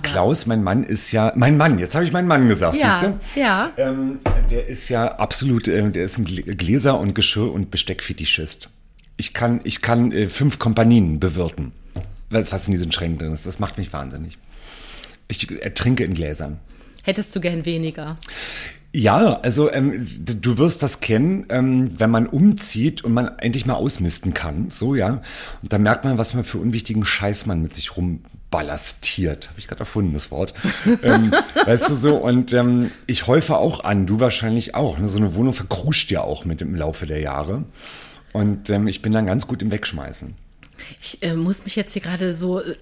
Klaus, 0.00 0.46
mein 0.46 0.62
Mann 0.62 0.82
ist 0.82 1.12
ja, 1.12 1.34
mein 1.36 1.58
Mann, 1.58 1.78
jetzt 1.78 1.94
habe 1.94 2.06
ich 2.06 2.12
meinen 2.12 2.26
Mann 2.26 2.48
gesagt, 2.48 2.78
ja, 2.78 3.00
siehst 3.02 3.12
du? 3.36 3.38
Ja. 3.38 3.70
Ähm, 3.76 4.20
der 4.50 4.66
ist 4.66 4.88
ja 4.88 5.08
absolut, 5.08 5.68
äh, 5.68 5.90
der 5.90 6.06
ist 6.06 6.16
ein 6.16 6.24
Gläser- 6.24 6.98
und 6.98 7.12
Geschirr- 7.12 7.52
und 7.52 7.70
Besteckfetischist 7.70 8.70
ich 9.16 9.34
kann, 9.34 9.60
ich 9.64 9.82
kann 9.82 10.12
äh, 10.12 10.28
fünf 10.28 10.58
Kompanien 10.58 11.20
bewirten, 11.20 11.72
was 12.30 12.66
in 12.66 12.72
diesen 12.72 12.92
Schränken 12.92 13.18
drin 13.18 13.32
ist. 13.32 13.46
Das 13.46 13.58
macht 13.58 13.78
mich 13.78 13.92
wahnsinnig. 13.92 14.38
Ich 15.28 15.50
ertrinke 15.60 16.04
in 16.04 16.14
Gläsern. 16.14 16.58
Hättest 17.02 17.34
du 17.36 17.40
gern 17.40 17.64
weniger? 17.64 18.18
Ja, 18.96 19.40
also 19.40 19.72
ähm, 19.72 20.06
du 20.20 20.56
wirst 20.56 20.84
das 20.84 21.00
kennen, 21.00 21.46
ähm, 21.48 21.98
wenn 21.98 22.10
man 22.10 22.28
umzieht 22.28 23.02
und 23.02 23.12
man 23.12 23.38
endlich 23.38 23.66
mal 23.66 23.74
ausmisten 23.74 24.34
kann, 24.34 24.70
so 24.70 24.94
ja. 24.94 25.20
Und 25.62 25.72
dann 25.72 25.82
merkt 25.82 26.04
man, 26.04 26.16
was 26.16 26.32
man 26.32 26.44
für 26.44 26.58
unwichtigen 26.58 27.04
Scheiß 27.04 27.46
man 27.46 27.60
mit 27.60 27.74
sich 27.74 27.96
rumballastiert. 27.96 29.48
Habe 29.48 29.58
ich 29.58 29.66
gerade 29.66 29.80
erfunden, 29.80 30.12
das 30.14 30.30
Wort. 30.30 30.54
ähm, 31.02 31.34
weißt 31.64 31.90
du 31.90 31.94
so, 31.96 32.16
und 32.16 32.52
ähm, 32.52 32.92
ich 33.08 33.26
häufe 33.26 33.56
auch 33.58 33.82
an, 33.82 34.06
du 34.06 34.20
wahrscheinlich 34.20 34.76
auch. 34.76 34.96
Ne? 34.96 35.08
So 35.08 35.18
eine 35.18 35.34
Wohnung 35.34 35.54
verkruscht 35.54 36.12
ja 36.12 36.20
auch 36.20 36.44
mit 36.44 36.62
im 36.62 36.76
Laufe 36.76 37.06
der 37.06 37.18
Jahre. 37.18 37.64
Und 38.34 38.68
ähm, 38.68 38.88
ich 38.88 39.00
bin 39.00 39.12
dann 39.12 39.26
ganz 39.26 39.46
gut 39.46 39.62
im 39.62 39.70
Wegschmeißen. 39.70 40.34
Ich 41.00 41.22
äh, 41.22 41.34
muss 41.34 41.62
mich 41.62 41.76
jetzt 41.76 41.92
hier 41.92 42.02
gerade 42.02 42.34
so, 42.34 42.60
äh, 42.60 42.74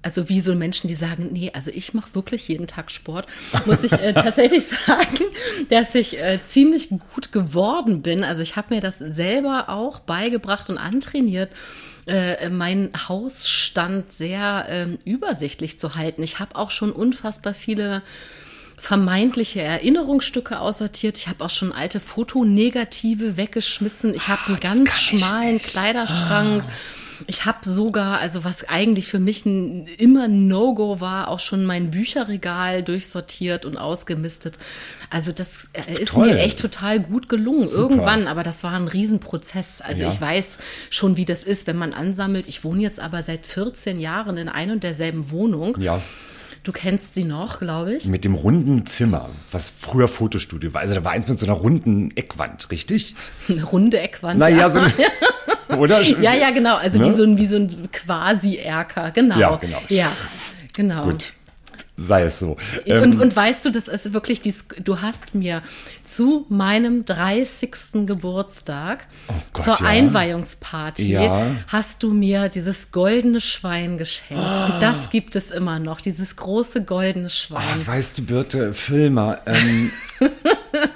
also 0.00 0.30
wie 0.30 0.40
so 0.40 0.54
Menschen, 0.54 0.88
die 0.88 0.94
sagen, 0.94 1.28
nee, 1.32 1.50
also 1.52 1.70
ich 1.70 1.92
mache 1.92 2.14
wirklich 2.14 2.48
jeden 2.48 2.66
Tag 2.66 2.90
Sport, 2.90 3.26
muss 3.66 3.84
ich 3.84 3.92
äh, 3.92 4.12
tatsächlich 4.14 4.66
sagen, 4.66 5.24
dass 5.68 5.94
ich 5.94 6.18
äh, 6.18 6.38
ziemlich 6.42 6.88
gut 6.88 7.30
geworden 7.30 8.00
bin. 8.00 8.24
Also 8.24 8.40
ich 8.40 8.56
habe 8.56 8.74
mir 8.74 8.80
das 8.80 8.98
selber 8.98 9.68
auch 9.68 9.98
beigebracht 9.98 10.70
und 10.70 10.78
antrainiert 10.78 11.50
äh, 12.06 12.48
meinen 12.48 12.90
Hausstand 13.06 14.12
sehr 14.12 14.64
äh, 14.66 14.96
übersichtlich 15.04 15.78
zu 15.78 15.94
halten. 15.94 16.22
Ich 16.22 16.38
habe 16.38 16.56
auch 16.56 16.70
schon 16.70 16.90
unfassbar 16.90 17.52
viele 17.52 18.02
vermeintliche 18.84 19.62
Erinnerungsstücke 19.62 20.60
aussortiert. 20.60 21.16
Ich 21.16 21.28
habe 21.28 21.42
auch 21.42 21.50
schon 21.50 21.72
alte 21.72 22.00
Fotonegative 22.00 23.38
weggeschmissen. 23.38 24.12
Ich 24.14 24.28
habe 24.28 24.42
einen 24.46 24.60
ganz 24.60 24.98
schmalen 25.00 25.58
Kleiderschrank. 25.58 26.62
Ah. 26.66 26.70
Ich 27.26 27.46
habe 27.46 27.58
sogar, 27.62 28.18
also 28.18 28.44
was 28.44 28.68
eigentlich 28.68 29.06
für 29.08 29.20
mich 29.20 29.46
ein, 29.46 29.86
immer 29.98 30.24
ein 30.24 30.48
No-Go 30.48 31.00
war, 31.00 31.28
auch 31.28 31.40
schon 31.40 31.64
mein 31.64 31.92
Bücherregal 31.92 32.82
durchsortiert 32.82 33.64
und 33.64 33.78
ausgemistet. 33.78 34.58
Also 35.08 35.32
das 35.32 35.70
äh, 35.72 36.02
ist 36.02 36.10
Toll. 36.12 36.26
mir 36.26 36.38
echt 36.40 36.60
total 36.60 37.00
gut 37.00 37.30
gelungen. 37.30 37.68
Super. 37.68 37.82
Irgendwann, 37.82 38.26
aber 38.26 38.42
das 38.42 38.64
war 38.64 38.72
ein 38.72 38.88
Riesenprozess. 38.88 39.80
Also 39.80 40.02
Ja. 40.02 40.10
ich 40.10 40.20
weiß 40.20 40.58
schon, 40.90 41.16
wie 41.16 41.24
das 41.24 41.42
ist, 41.44 41.66
wenn 41.66 41.78
man 41.78 41.94
ansammelt. 41.94 42.48
Ich 42.48 42.64
wohne 42.64 42.82
jetzt 42.82 43.00
aber 43.00 43.22
seit 43.22 43.46
14 43.46 43.98
Jahren 43.98 44.36
in 44.36 44.50
ein 44.50 44.70
und 44.72 44.82
derselben 44.82 45.30
Wohnung. 45.30 45.78
Ja. 45.80 46.02
Du 46.64 46.72
kennst 46.72 47.12
sie 47.14 47.24
noch, 47.24 47.58
glaube 47.58 47.94
ich. 47.94 48.06
Mit 48.06 48.24
dem 48.24 48.34
runden 48.34 48.86
Zimmer, 48.86 49.28
was 49.52 49.70
früher 49.78 50.08
Fotostudio 50.08 50.72
war. 50.72 50.80
Also 50.80 50.94
da 50.94 51.04
war 51.04 51.12
eins 51.12 51.28
mit 51.28 51.38
so 51.38 51.44
einer 51.44 51.54
runden 51.54 52.10
Eckwand, 52.16 52.70
richtig? 52.70 53.14
Eine 53.48 53.64
runde 53.64 54.00
Eckwand. 54.00 54.38
Naja, 54.40 54.70
so 54.70 54.80
oder? 55.76 56.00
Ja, 56.00 56.32
ja, 56.32 56.50
genau. 56.50 56.76
Also 56.76 56.98
Ne? 56.98 57.04
wie 57.04 57.10
so 57.14 57.22
ein, 57.22 57.36
wie 57.36 57.46
so 57.46 57.56
ein 57.56 57.68
Quasi-Erker. 57.92 59.10
Genau. 59.10 59.38
Ja, 59.38 59.56
genau. 59.56 59.78
Ja, 59.88 60.10
genau. 60.74 61.04
Gut, 61.04 61.34
sei 61.96 62.22
es 62.24 62.38
so. 62.40 62.52
Und, 62.86 62.86
Ähm, 62.86 63.20
und 63.20 63.36
weißt 63.36 63.64
du, 63.64 63.70
das 63.70 63.86
ist 63.88 64.12
wirklich 64.12 64.40
dies, 64.40 64.64
du 64.82 65.00
hast 65.00 65.34
mir 65.34 65.62
zu 66.02 66.44
meinem 66.48 67.04
30. 67.04 68.06
Geburtstag 68.06 69.06
Oh 69.28 69.32
Gott, 69.52 69.64
zur 69.64 69.80
ja. 69.80 69.86
Einweihungsparty 69.86 71.12
Ja. 71.12 71.46
hast 71.68 72.02
du 72.02 72.10
mir 72.12 72.48
dieses 72.48 72.90
goldene 72.90 73.40
Schwein 73.40 73.96
geschenkt. 73.98 74.42
Und 74.42 74.80
das 74.82 75.10
gibt 75.10 75.36
es 75.36 75.50
immer 75.50 75.78
noch, 75.78 76.00
dieses 76.00 76.36
große 76.36 76.82
goldene 76.82 77.30
Schwein. 77.30 77.62
Ah, 77.84 77.86
weißt 77.86 78.18
du, 78.18 78.22
Birte, 78.22 78.74
Filmer, 78.74 79.38
ähm, 79.46 79.90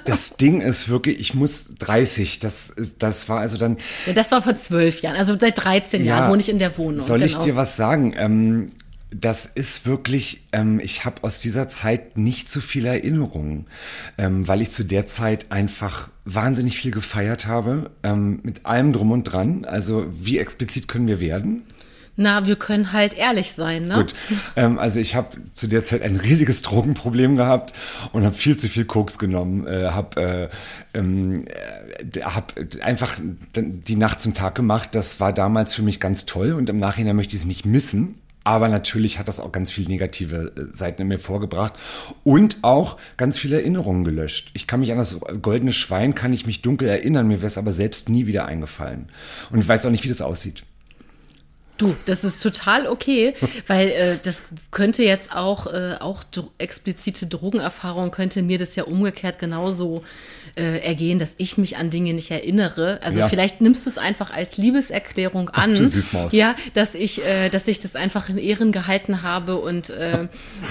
das 0.05 0.35
Ding 0.35 0.61
ist 0.61 0.89
wirklich, 0.89 1.19
ich 1.19 1.33
muss 1.33 1.65
30, 1.79 2.39
das, 2.39 2.73
das 2.97 3.29
war 3.29 3.39
also 3.39 3.57
dann, 3.57 3.77
Ja, 4.05 4.13
das 4.13 4.31
war 4.31 4.41
vor 4.41 4.55
zwölf 4.55 5.01
Jahren, 5.01 5.15
also 5.15 5.37
seit 5.39 5.63
13 5.63 6.03
Ja. 6.03 6.17
Jahren 6.17 6.31
wohne 6.31 6.41
ich 6.41 6.49
in 6.49 6.59
der 6.59 6.77
Wohnung. 6.77 7.05
soll 7.05 7.23
ich 7.23 7.33
genau. 7.33 7.45
dir 7.45 7.55
was 7.55 7.75
sagen? 7.77 8.13
Ähm, 8.17 8.67
das 9.11 9.47
ist 9.47 9.85
wirklich, 9.85 10.43
ähm, 10.51 10.79
ich 10.79 11.05
habe 11.05 11.23
aus 11.23 11.39
dieser 11.39 11.67
Zeit 11.67 12.17
nicht 12.17 12.51
so 12.51 12.61
viele 12.61 12.89
Erinnerungen, 12.89 13.65
ähm, 14.17 14.47
weil 14.47 14.61
ich 14.61 14.69
zu 14.69 14.83
der 14.83 15.07
Zeit 15.07 15.51
einfach 15.51 16.09
wahnsinnig 16.25 16.77
viel 16.77 16.91
gefeiert 16.91 17.47
habe, 17.47 17.89
ähm, 18.03 18.39
mit 18.43 18.65
allem 18.65 18.93
drum 18.93 19.11
und 19.11 19.23
dran. 19.23 19.65
Also 19.65 20.05
wie 20.11 20.37
explizit 20.37 20.87
können 20.87 21.07
wir 21.07 21.19
werden? 21.19 21.63
Na, 22.21 22.45
wir 22.45 22.57
können 22.57 22.91
halt 22.91 23.17
ehrlich 23.17 23.53
sein, 23.53 23.87
ne? 23.87 23.95
Gut, 23.95 24.13
ähm, 24.57 24.77
also 24.77 24.99
ich 24.99 25.15
habe 25.15 25.37
zu 25.53 25.67
der 25.67 25.85
Zeit 25.85 26.01
ein 26.01 26.17
riesiges 26.17 26.61
Drogenproblem 26.63 27.37
gehabt 27.37 27.73
und 28.11 28.25
habe 28.25 28.35
viel 28.35 28.57
zu 28.57 28.67
viel 28.67 28.83
Koks 28.83 29.17
genommen, 29.17 29.65
äh, 29.65 29.87
habe 29.87 30.21
äh, 30.93 30.97
ähm, 30.97 31.45
äh, 31.45 32.21
hab 32.23 32.53
einfach 32.81 33.15
die 33.55 33.95
Nacht 33.95 34.19
zum 34.19 34.33
Tag 34.33 34.55
gemacht. 34.55 34.89
Das 34.93 35.21
war 35.21 35.31
damals 35.31 35.73
für 35.73 35.81
mich 35.81 36.01
ganz 36.01 36.25
toll 36.25 36.51
und 36.51 36.69
im 36.69 36.77
Nachhinein 36.77 37.15
möchte 37.15 37.37
ich 37.37 37.41
es 37.41 37.47
nicht 37.47 37.65
missen. 37.65 38.15
Aber 38.49 38.67
natürlich 38.67 39.19
hat 39.19 39.27
das 39.27 39.39
auch 39.39 39.51
ganz 39.51 39.69
viel 39.69 39.87
negative 39.87 40.51
äh, 40.57 40.75
Seiten 40.75 41.03
in 41.03 41.07
mir 41.07 41.19
vorgebracht 41.19 41.73
und 42.23 42.57
auch 42.63 42.97
ganz 43.15 43.37
viele 43.37 43.57
Erinnerungen 43.57 44.03
gelöscht. 44.03 44.49
Ich 44.55 44.65
kann 44.65 44.79
mich 44.79 44.91
an 44.91 44.97
das 44.97 45.19
goldene 45.43 45.71
Schwein, 45.71 46.15
kann 46.15 46.33
ich 46.33 46.47
mich 46.47 46.63
dunkel 46.63 46.89
erinnern, 46.89 47.27
mir 47.27 47.37
wäre 47.37 47.45
es 47.45 47.59
aber 47.59 47.71
selbst 47.71 48.09
nie 48.09 48.25
wieder 48.25 48.47
eingefallen. 48.47 49.09
Und 49.51 49.59
ich 49.59 49.67
weiß 49.67 49.85
auch 49.85 49.91
nicht, 49.91 50.03
wie 50.03 50.07
das 50.07 50.23
aussieht. 50.23 50.63
Du, 51.77 51.95
das 52.07 52.23
ist 52.23 52.41
total 52.41 52.87
okay, 52.87 53.35
weil 53.67 53.89
äh, 53.89 54.17
das 54.23 54.41
könnte 54.71 55.03
jetzt 55.03 55.31
auch, 55.31 55.67
äh, 55.67 55.97
auch 55.99 56.23
dro 56.23 56.49
explizite 56.57 57.27
Drogenerfahrung 57.27 58.09
könnte 58.09 58.41
mir 58.41 58.57
das 58.57 58.75
ja 58.75 58.85
umgekehrt 58.85 59.37
genauso 59.37 59.97
äh, 59.97 60.01
ergehen, 60.55 61.19
dass 61.19 61.35
ich 61.37 61.57
mich 61.57 61.77
an 61.77 61.89
Dinge 61.89 62.13
nicht 62.13 62.31
erinnere. 62.31 62.99
Also 63.01 63.19
Ja. 63.19 63.27
vielleicht 63.29 63.61
nimmst 63.61 63.85
du 63.85 63.89
es 63.89 63.97
einfach 63.97 64.31
als 64.31 64.57
Liebeserklärung 64.57 65.49
an. 65.49 65.75
du 65.75 65.87
Süßmaus. 65.87 66.31
Ja, 66.33 66.55
dass 66.73 66.95
ich, 66.95 67.23
äh, 67.25 67.49
dass 67.49 67.67
ich 67.67 67.79
das 67.79 67.95
einfach 67.95 68.29
in 68.29 68.37
Ehren 68.37 68.71
gehalten 68.71 69.21
habe 69.21 69.55
und 69.57 69.89
äh, 69.89 70.23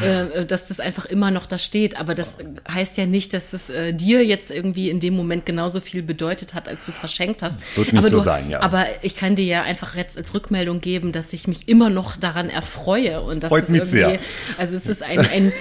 äh, 0.04 0.44
dass 0.46 0.68
das 0.68 0.80
einfach 0.80 1.04
immer 1.06 1.30
noch 1.30 1.46
da 1.46 1.58
steht. 1.58 1.98
Aber 1.98 2.14
das 2.14 2.38
heißt 2.72 2.96
ja 2.96 3.06
nicht, 3.06 3.32
dass 3.34 3.52
es 3.52 3.70
äh, 3.70 3.92
dir 3.92 4.24
jetzt 4.24 4.50
irgendwie 4.50 4.90
in 4.90 5.00
dem 5.00 5.14
Moment 5.14 5.46
genauso 5.46 5.80
viel 5.80 6.02
bedeutet 6.02 6.54
hat, 6.54 6.68
als 6.68 6.84
du 6.86 6.90
es 6.92 6.96
verschenkt 6.98 7.42
hast. 7.42 7.62
Wird 7.76 7.92
nicht 7.92 7.98
aber 7.98 8.10
so 8.10 8.18
du, 8.18 8.22
sein, 8.22 8.50
ja. 8.50 8.60
Aber 8.60 8.86
ich 9.02 9.16
kann 9.16 9.36
dir 9.36 9.44
ja 9.44 9.62
einfach 9.62 9.94
jetzt 9.96 10.16
als 10.18 10.34
Rückmeldung 10.34 10.80
geben, 10.80 11.12
dass 11.12 11.32
ich 11.32 11.46
mich 11.48 11.68
immer 11.68 11.90
noch 11.90 12.16
daran 12.16 12.50
erfreue 12.50 13.20
und 13.22 13.42
dass 13.42 13.50
Freut 13.50 13.64
es 13.64 13.68
mich 13.70 13.80
irgendwie, 13.80 13.98
sehr. 13.98 14.18
also 14.58 14.76
es 14.76 14.86
ist 14.86 15.02
ein, 15.02 15.18
ein, 15.20 15.52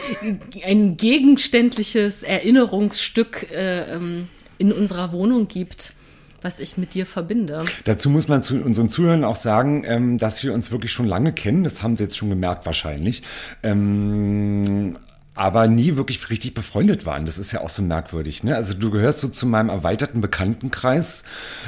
ein 0.64 0.98
gegenständliches 0.98 2.24
Erinnerungsstück 2.24 3.52
äh, 3.52 3.96
ähm, 4.08 4.28
in 4.58 4.72
unserer 4.72 5.12
Wohnung 5.12 5.48
gibt, 5.48 5.94
was 6.42 6.60
ich 6.60 6.78
mit 6.78 6.94
dir 6.94 7.06
verbinde. 7.06 7.64
Dazu 7.86 8.10
muss 8.10 8.28
man 8.28 8.42
zu 8.42 8.62
unseren 8.62 8.90
Zuhörern 8.90 9.24
auch 9.24 9.36
sagen, 9.36 9.84
ähm, 9.86 10.18
dass 10.18 10.44
wir 10.44 10.54
uns 10.54 10.72
wirklich 10.72 10.92
schon 10.92 11.08
lange 11.08 11.34
kennen. 11.34 11.64
Das 11.64 11.84
haben 11.84 11.96
sie 11.96 12.04
jetzt 12.04 12.18
schon 12.18 12.30
gemerkt 12.30 12.66
wahrscheinlich. 12.66 13.24
Ähm, 13.64 14.96
aber 15.36 15.68
nie 15.68 15.96
wirklich 15.96 16.30
richtig 16.32 16.56
befreundet 16.56 17.06
waren. 17.06 17.28
Das 17.28 17.38
ist 17.38 17.52
ja 17.52 17.62
auch 17.62 17.70
so 17.70 17.84
merkwürdig. 17.84 18.44
Ne? 18.44 18.56
Also 18.56 18.74
du 18.74 18.90
gehörst 18.90 19.20
so 19.20 19.28
zu 19.28 19.46
meinem 19.46 19.70
erweiterten 19.70 20.20
Bekanntenkreis. 20.20 21.24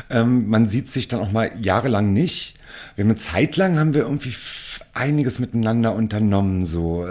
Man 0.09 0.65
sieht 0.65 0.89
sich 0.89 1.07
dann 1.07 1.19
auch 1.19 1.31
mal 1.31 1.51
jahrelang 1.61 2.11
nicht. 2.11 2.55
Wir 2.95 3.03
haben 3.03 3.11
eine 3.11 3.19
Zeit 3.19 3.57
lang 3.57 3.77
haben 3.77 3.93
wir 3.93 4.01
irgendwie 4.01 4.31
einiges 4.99 5.39
miteinander 5.39 5.95
unternommen, 5.95 6.65
so 6.65 7.07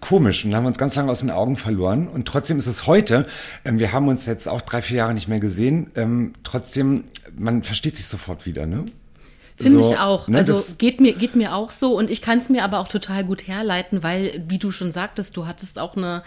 komisch. 0.00 0.44
Und 0.44 0.54
haben 0.54 0.64
wir 0.64 0.68
uns 0.68 0.78
ganz 0.78 0.94
lange 0.96 1.10
aus 1.10 1.20
den 1.20 1.30
Augen 1.30 1.56
verloren. 1.56 2.08
Und 2.08 2.26
trotzdem 2.26 2.58
ist 2.58 2.66
es 2.66 2.86
heute, 2.86 3.26
ähm, 3.64 3.78
wir 3.78 3.92
haben 3.92 4.08
uns 4.08 4.26
jetzt 4.26 4.48
auch 4.48 4.62
drei, 4.62 4.82
vier 4.82 4.98
Jahre 4.98 5.14
nicht 5.14 5.28
mehr 5.28 5.40
gesehen. 5.40 5.90
Ähm, 5.94 6.32
trotzdem, 6.42 7.04
man 7.36 7.62
versteht 7.62 7.96
sich 7.96 8.06
sofort 8.06 8.46
wieder, 8.46 8.66
ne? 8.66 8.86
Finde 9.58 9.78
So, 9.78 9.90
ich 9.90 9.98
auch. 9.98 10.28
ne, 10.28 10.36
also 10.36 10.62
geht 10.76 11.00
mir 11.00 11.14
geht 11.14 11.34
mir 11.34 11.54
auch 11.54 11.70
so 11.70 11.96
und 11.96 12.10
ich 12.10 12.20
kann 12.20 12.38
es 12.38 12.50
mir 12.50 12.62
aber 12.62 12.78
auch 12.78 12.88
total 12.88 13.24
gut 13.24 13.48
herleiten, 13.48 14.02
weil 14.02 14.44
wie 14.48 14.58
du 14.58 14.70
schon 14.70 14.92
sagtest, 14.92 15.34
du 15.36 15.46
hattest 15.46 15.78
auch 15.78 15.96
eine 15.96 16.22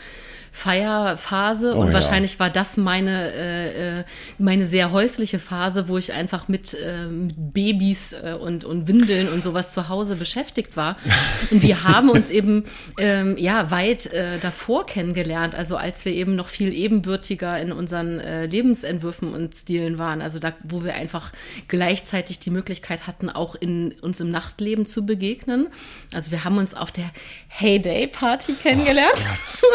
Feierphase 0.51 1.75
Oh 1.75 1.81
und 1.81 1.87
ja. 1.87 1.93
wahrscheinlich 1.93 2.39
war 2.39 2.49
das 2.49 2.77
meine 2.77 3.31
äh, 3.33 3.99
äh, 3.99 4.03
meine 4.37 4.65
sehr 4.65 4.91
häusliche 4.91 5.39
Phase, 5.39 5.87
wo 5.87 5.97
ich 5.97 6.13
einfach 6.13 6.47
mit, 6.47 6.73
äh, 6.73 7.05
mit 7.05 7.35
Babys 7.53 8.13
äh, 8.13 8.33
und 8.33 8.65
und 8.65 8.87
Windeln 8.87 9.29
und 9.29 9.43
sowas 9.43 9.73
zu 9.73 9.89
Hause 9.89 10.15
beschäftigt 10.15 10.75
war. 10.75 10.97
Und 11.51 11.63
wir 11.63 11.83
haben 11.83 12.09
uns 12.09 12.29
eben 12.29 12.65
ähm, 12.97 13.37
ja 13.37 13.71
weit 13.71 14.07
äh, 14.07 14.37
davor 14.39 14.85
kennengelernt, 14.85 15.55
also 15.55 15.77
als 15.77 16.05
wir 16.05 16.13
eben 16.13 16.35
noch 16.35 16.47
viel 16.47 16.73
ebenbürtiger 16.73 17.59
in 17.59 17.71
unseren 17.71 18.19
äh, 18.19 18.45
Lebensentwürfen 18.45 19.33
und 19.33 19.55
Stilen 19.55 19.97
waren, 19.97 20.21
also 20.21 20.39
da, 20.39 20.53
wo 20.63 20.83
wir 20.83 20.95
einfach 20.95 21.31
gleichzeitig 21.67 22.39
die 22.39 22.49
Möglichkeit 22.49 23.07
hatten, 23.07 23.29
auch 23.29 23.55
in 23.55 23.93
uns 24.01 24.19
im 24.19 24.29
Nachtleben 24.29 24.85
zu 24.85 25.05
begegnen. 25.05 25.67
Also 26.13 26.31
wir 26.31 26.43
haben 26.43 26.57
uns 26.57 26.73
auf 26.73 26.91
der 26.91 27.09
Heyday 27.47 28.07
Party 28.07 28.53
kennengelernt. 28.53 29.25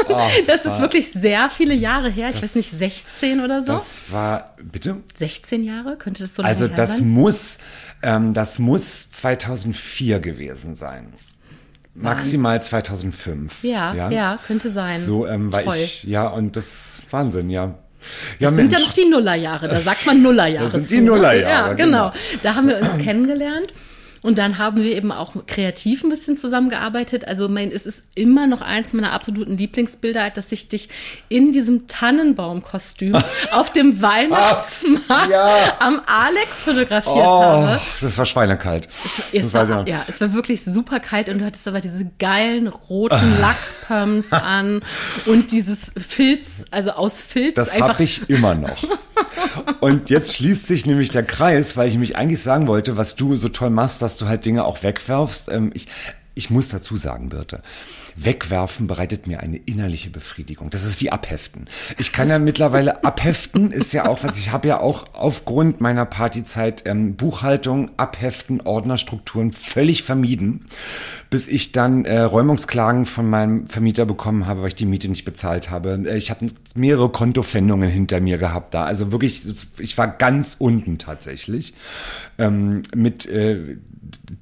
Oh, 0.08 0.28
das 0.46 0.63
ist 0.66 0.80
wirklich 0.80 1.12
sehr 1.12 1.50
viele 1.50 1.74
Jahre 1.74 2.08
her. 2.10 2.30
Ich 2.30 2.42
weiß 2.42 2.54
nicht, 2.56 2.70
16 2.70 3.40
oder 3.44 3.62
so. 3.62 3.72
Das 3.72 4.04
war, 4.10 4.54
bitte? 4.62 4.96
16 5.14 5.62
Jahre? 5.64 5.96
Könnte 5.96 6.22
das 6.24 6.34
so 6.34 6.42
lange 6.42 6.52
Also 6.54 6.68
das 6.68 6.98
sein? 6.98 7.08
muss, 7.08 7.58
ähm, 8.02 8.34
das 8.34 8.58
muss 8.58 9.10
2004 9.10 10.20
gewesen 10.20 10.74
sein. 10.74 11.12
Maximal 11.94 12.60
2005. 12.60 13.62
Ja, 13.62 14.10
ja, 14.10 14.38
könnte 14.46 14.70
sein. 14.70 14.98
So, 15.00 15.26
ähm, 15.26 15.52
weil 15.52 15.64
Toll. 15.64 15.76
ich, 15.76 16.02
ja, 16.04 16.26
und 16.26 16.56
das 16.56 17.02
Wahnsinn, 17.10 17.50
ja. 17.50 17.74
Ja, 18.38 18.48
Das 18.48 18.56
sind 18.56 18.72
ja 18.72 18.78
Mensch. 18.78 18.88
noch 18.88 18.94
die 18.94 19.08
Nullerjahre, 19.08 19.68
da 19.68 19.78
sagt 19.80 20.04
man 20.06 20.20
Nullerjahre. 20.20 20.64
Das 20.66 20.72
sind 20.72 20.84
zu. 20.88 20.94
die 20.96 21.00
Nullerjahre, 21.02 21.68
Ja, 21.70 21.72
genau. 21.74 22.10
genau. 22.10 22.24
Da 22.42 22.54
haben 22.56 22.66
wir 22.68 22.78
uns 22.78 22.98
kennengelernt. 22.98 23.68
Und 24.24 24.38
dann 24.38 24.56
haben 24.56 24.82
wir 24.82 24.96
eben 24.96 25.12
auch 25.12 25.34
kreativ 25.46 26.02
ein 26.02 26.08
bisschen 26.08 26.34
zusammengearbeitet. 26.34 27.28
Also 27.28 27.46
mein, 27.46 27.70
es 27.70 27.84
ist 27.84 28.02
immer 28.14 28.46
noch 28.46 28.62
eins 28.62 28.94
meiner 28.94 29.12
absoluten 29.12 29.58
Lieblingsbilder, 29.58 30.30
dass 30.30 30.50
ich 30.50 30.66
dich 30.68 30.88
in 31.28 31.52
diesem 31.52 31.86
Tannenbaumkostüm 31.88 33.14
auf 33.52 33.70
dem 33.72 34.00
Weihnachtsmarkt 34.00 35.30
Ja. 35.30 35.76
am 35.78 36.00
Alex 36.06 36.62
fotografiert 36.64 37.14
Oh, 37.16 37.42
habe. 37.42 37.80
das 38.00 38.16
war 38.16 38.24
schweinekalt. 38.24 38.88
Es 39.30 39.52
das 39.52 39.68
war, 39.68 39.86
ja, 39.86 40.04
es 40.08 40.22
war 40.22 40.32
wirklich 40.32 40.64
super 40.64 41.00
kalt 41.00 41.28
und 41.28 41.40
du 41.40 41.44
hattest 41.44 41.68
aber 41.68 41.82
diese 41.82 42.10
geilen 42.18 42.68
roten 42.68 43.40
Lackpumps 43.42 44.32
an 44.32 44.80
und 45.26 45.52
dieses 45.52 45.92
Filz, 45.98 46.64
also 46.70 46.92
aus 46.92 47.20
Filz 47.20 47.56
Das 47.56 47.78
habe 47.78 48.02
ich 48.02 48.28
immer 48.30 48.54
noch. 48.54 48.82
Und 49.80 50.10
jetzt 50.10 50.34
schließt 50.34 50.66
sich 50.66 50.86
nämlich 50.86 51.10
der 51.10 51.24
Kreis, 51.24 51.76
weil 51.76 51.88
ich 51.88 51.94
nämlich 51.94 52.16
eigentlich 52.16 52.42
sagen 52.42 52.66
wollte, 52.66 52.96
was 52.96 53.16
du 53.16 53.36
so 53.36 53.48
toll 53.48 53.70
machst, 53.70 54.02
dass 54.02 54.18
du 54.18 54.26
halt 54.26 54.44
Dinge 54.44 54.64
auch 54.64 54.82
wegwerfst. 54.82 55.48
Ähm, 55.48 55.70
ich, 55.74 55.86
ich 56.34 56.50
muss 56.50 56.68
dazu 56.68 56.96
sagen, 56.96 57.28
Birte, 57.28 57.62
wegwerfen 58.16 58.86
bereitet 58.86 59.26
mir 59.26 59.40
eine 59.40 59.56
innerliche 59.56 60.10
Befriedigung. 60.10 60.70
Das 60.70 60.84
ist 60.84 61.00
wie 61.00 61.10
abheften. 61.10 61.66
Ich 61.98 62.12
kann 62.12 62.28
ja 62.28 62.38
mittlerweile 62.38 63.04
abheften, 63.04 63.70
ist 63.70 63.92
ja 63.92 64.08
auch 64.08 64.22
was, 64.22 64.38
ich 64.38 64.52
habe 64.52 64.68
ja 64.68 64.80
auch 64.80 65.06
aufgrund 65.12 65.80
meiner 65.80 66.06
Partyzeit 66.06 66.84
ähm, 66.86 67.16
Buchhaltung, 67.16 67.90
Abheften, 67.96 68.60
Ordnerstrukturen 68.60 69.52
völlig 69.52 70.02
vermieden, 70.02 70.66
bis 71.30 71.48
ich 71.48 71.72
dann 71.72 72.04
äh, 72.04 72.20
Räumungsklagen 72.20 73.06
von 73.06 73.28
meinem 73.28 73.66
Vermieter 73.66 74.06
bekommen 74.06 74.46
habe, 74.46 74.60
weil 74.60 74.68
ich 74.68 74.74
die 74.74 74.86
Miete 74.86 75.08
nicht 75.08 75.24
bezahlt 75.24 75.70
habe. 75.70 76.00
Äh, 76.06 76.16
ich 76.16 76.30
habe 76.30 76.50
mehrere 76.74 77.08
Kontofendungen 77.08 77.88
hinter 77.88 78.20
mir 78.20 78.38
gehabt 78.38 78.74
da. 78.74 78.84
Also 78.84 79.12
wirklich, 79.12 79.44
ich 79.78 79.98
war 79.98 80.08
ganz 80.08 80.56
unten 80.58 80.98
tatsächlich 80.98 81.74
ähm, 82.38 82.82
mit 82.94 83.26
äh, 83.26 83.76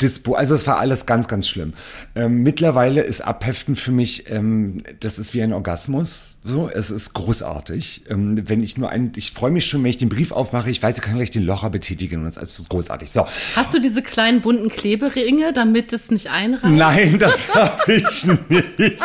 Dispo, 0.00 0.34
also 0.34 0.54
es 0.54 0.66
war 0.66 0.78
alles 0.78 1.06
ganz, 1.06 1.28
ganz 1.28 1.48
schlimm. 1.48 1.72
Ähm, 2.14 2.42
mittlerweile 2.42 3.02
ist 3.02 3.20
Abheften 3.20 3.76
für 3.76 3.92
mich, 3.92 4.30
ähm, 4.30 4.82
das 5.00 5.18
ist 5.18 5.34
wie 5.34 5.42
ein 5.42 5.52
Orgasmus. 5.52 6.36
So, 6.44 6.68
es 6.68 6.90
ist 6.90 7.14
großartig. 7.14 8.02
Ähm, 8.08 8.48
wenn 8.48 8.64
ich 8.64 8.76
nur 8.76 8.90
einen, 8.90 9.12
ich 9.14 9.30
freue 9.30 9.52
mich 9.52 9.66
schon, 9.66 9.84
wenn 9.84 9.90
ich 9.90 9.98
den 9.98 10.08
Brief 10.08 10.32
aufmache, 10.32 10.70
ich 10.70 10.82
weiß, 10.82 10.96
ich 10.96 11.02
kann 11.02 11.14
gleich 11.14 11.30
den 11.30 11.44
Locher 11.44 11.70
betätigen 11.70 12.22
und 12.22 12.36
es 12.36 12.36
ist 12.36 12.68
großartig. 12.68 13.10
So. 13.10 13.26
Hast 13.54 13.72
du 13.72 13.78
diese 13.78 14.02
kleinen 14.02 14.40
bunten 14.40 14.68
Kleberinge, 14.68 15.52
damit 15.52 15.92
es 15.92 16.10
nicht 16.10 16.30
einreißt? 16.30 16.74
Nein, 16.74 17.18
das 17.20 17.48
habe 17.54 17.92
ich 17.92 18.26
nicht. 18.26 19.00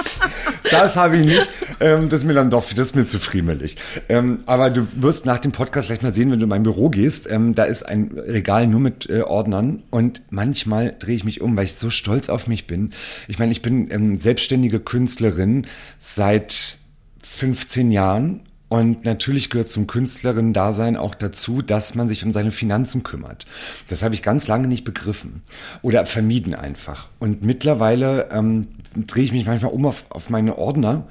Das 0.71 0.95
habe 0.95 1.17
ich 1.17 1.25
nicht. 1.25 1.51
Ähm, 1.79 2.09
das 2.09 2.21
ist 2.21 2.25
mir 2.25 2.33
dann 2.33 2.49
doch, 2.49 2.65
das 2.73 2.87
ist 2.87 2.95
mir 2.95 3.05
zu 3.05 3.19
friemelig. 3.19 3.77
Ähm, 4.09 4.39
aber 4.47 4.71
du 4.71 4.87
wirst 4.95 5.27
nach 5.27 5.37
dem 5.37 5.51
Podcast 5.51 5.89
gleich 5.89 6.01
mal 6.01 6.13
sehen, 6.13 6.31
wenn 6.31 6.39
du 6.39 6.45
in 6.45 6.49
mein 6.49 6.63
Büro 6.63 6.89
gehst. 6.89 7.29
Ähm, 7.29 7.53
da 7.53 7.65
ist 7.65 7.83
ein 7.83 8.11
Regal 8.15 8.65
nur 8.65 8.79
mit 8.79 9.09
äh, 9.09 9.21
Ordnern 9.21 9.83
und 9.91 10.21
manchmal 10.47 10.95
drehe 10.97 11.15
ich 11.15 11.25
mich 11.25 11.41
um, 11.41 11.57
weil 11.57 11.65
ich 11.65 11.75
so 11.75 11.89
stolz 11.89 12.29
auf 12.29 12.47
mich 12.47 12.67
bin. 12.67 12.91
Ich 13.27 13.37
meine, 13.37 13.51
ich 13.51 13.61
bin 13.61 13.91
ähm, 13.91 14.17
selbstständige 14.17 14.79
Künstlerin 14.79 15.67
seit 15.99 16.77
15 17.21 17.91
Jahren. 17.91 18.41
Und 18.69 19.05
natürlich 19.05 19.49
gehört 19.49 19.69
zum 19.69 19.87
Künstlerinnen-Dasein 19.87 20.97
auch 20.97 21.15
dazu, 21.15 21.61
dass 21.61 21.95
man 21.95 22.09
sich 22.09 22.25
um 22.25 22.33
seine 22.33 22.51
Finanzen 22.51 23.01
kümmert. 23.03 23.45
Das 23.87 24.03
habe 24.03 24.13
ich 24.13 24.21
ganz 24.21 24.47
lange 24.47 24.67
nicht 24.67 24.83
begriffen 24.83 25.41
oder 25.81 26.05
vermieden 26.05 26.53
einfach. 26.53 27.07
Und 27.19 27.43
mittlerweile 27.43 28.29
ähm, 28.31 28.67
drehe 28.95 29.23
ich 29.23 29.31
mich 29.31 29.45
manchmal 29.45 29.71
um 29.71 29.85
auf, 29.85 30.05
auf 30.09 30.29
meine 30.29 30.57
Ordner 30.57 31.07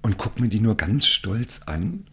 und 0.00 0.16
gucke 0.16 0.40
mir 0.40 0.48
die 0.48 0.60
nur 0.60 0.76
ganz 0.76 1.04
stolz 1.06 1.60
an 1.66 2.04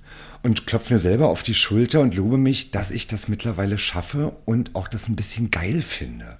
und 0.41 0.67
klopfe 0.67 0.93
mir 0.93 0.99
selber 0.99 1.29
auf 1.29 1.43
die 1.43 1.55
Schulter 1.55 2.01
und 2.01 2.13
lobe 2.13 2.37
mich, 2.37 2.71
dass 2.71 2.91
ich 2.91 3.07
das 3.07 3.29
mittlerweile 3.29 3.77
schaffe 3.77 4.35
und 4.43 4.75
auch 4.75 4.89
das 4.89 5.07
ein 5.07 5.15
bisschen 5.15 5.49
geil 5.49 5.81
finde. 5.81 6.37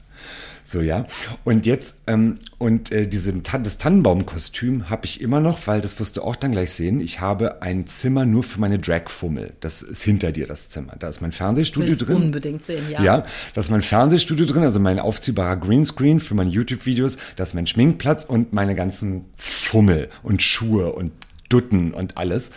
So, 0.63 0.81
ja. 0.81 1.05
Und 1.43 1.65
jetzt, 1.65 2.01
ähm, 2.07 2.39
und 2.57 2.91
äh, 2.91 3.07
diese, 3.07 3.33
das 3.33 3.77
Tannenbaumkostüm 3.77 4.89
habe 4.89 5.05
ich 5.05 5.21
immer 5.21 5.39
noch, 5.39 5.67
weil 5.67 5.81
das 5.81 5.99
wirst 5.99 6.17
du 6.17 6.21
auch 6.21 6.35
dann 6.35 6.53
gleich 6.53 6.71
sehen. 6.71 6.99
Ich 6.99 7.19
habe 7.19 7.61
ein 7.61 7.87
Zimmer 7.87 8.25
nur 8.25 8.43
für 8.43 8.59
meine 8.59 8.79
Dragfummel. 8.79 9.53
Das 9.59 9.81
ist 9.81 10.03
hinter 10.03 10.31
dir, 10.31 10.47
das 10.47 10.69
Zimmer. 10.69 10.95
Da 10.97 11.09
ist 11.09 11.21
mein 11.21 11.31
Fernsehstudio 11.31 11.95
drin. 11.95 12.15
unbedingt 12.15 12.65
sehen, 12.65 12.89
ja. 12.89 13.01
Ja, 13.01 13.23
da 13.53 13.61
ist 13.61 13.69
mein 13.69 13.81
Fernsehstudio 13.81 14.45
drin, 14.45 14.63
also 14.63 14.79
mein 14.79 14.99
aufziehbarer 14.99 15.57
Greenscreen 15.57 16.19
für 16.19 16.35
meine 16.35 16.49
YouTube-Videos. 16.49 17.17
Da 17.35 17.43
ist 17.43 17.53
mein 17.53 17.67
Schminkplatz 17.67 18.25
und 18.25 18.53
meine 18.53 18.75
ganzen 18.75 19.25
Fummel 19.35 20.09
und 20.23 20.41
Schuhe 20.41 20.93
und 20.93 21.11
Dutten 21.49 21.93
und 21.93 22.17
alles. 22.17 22.51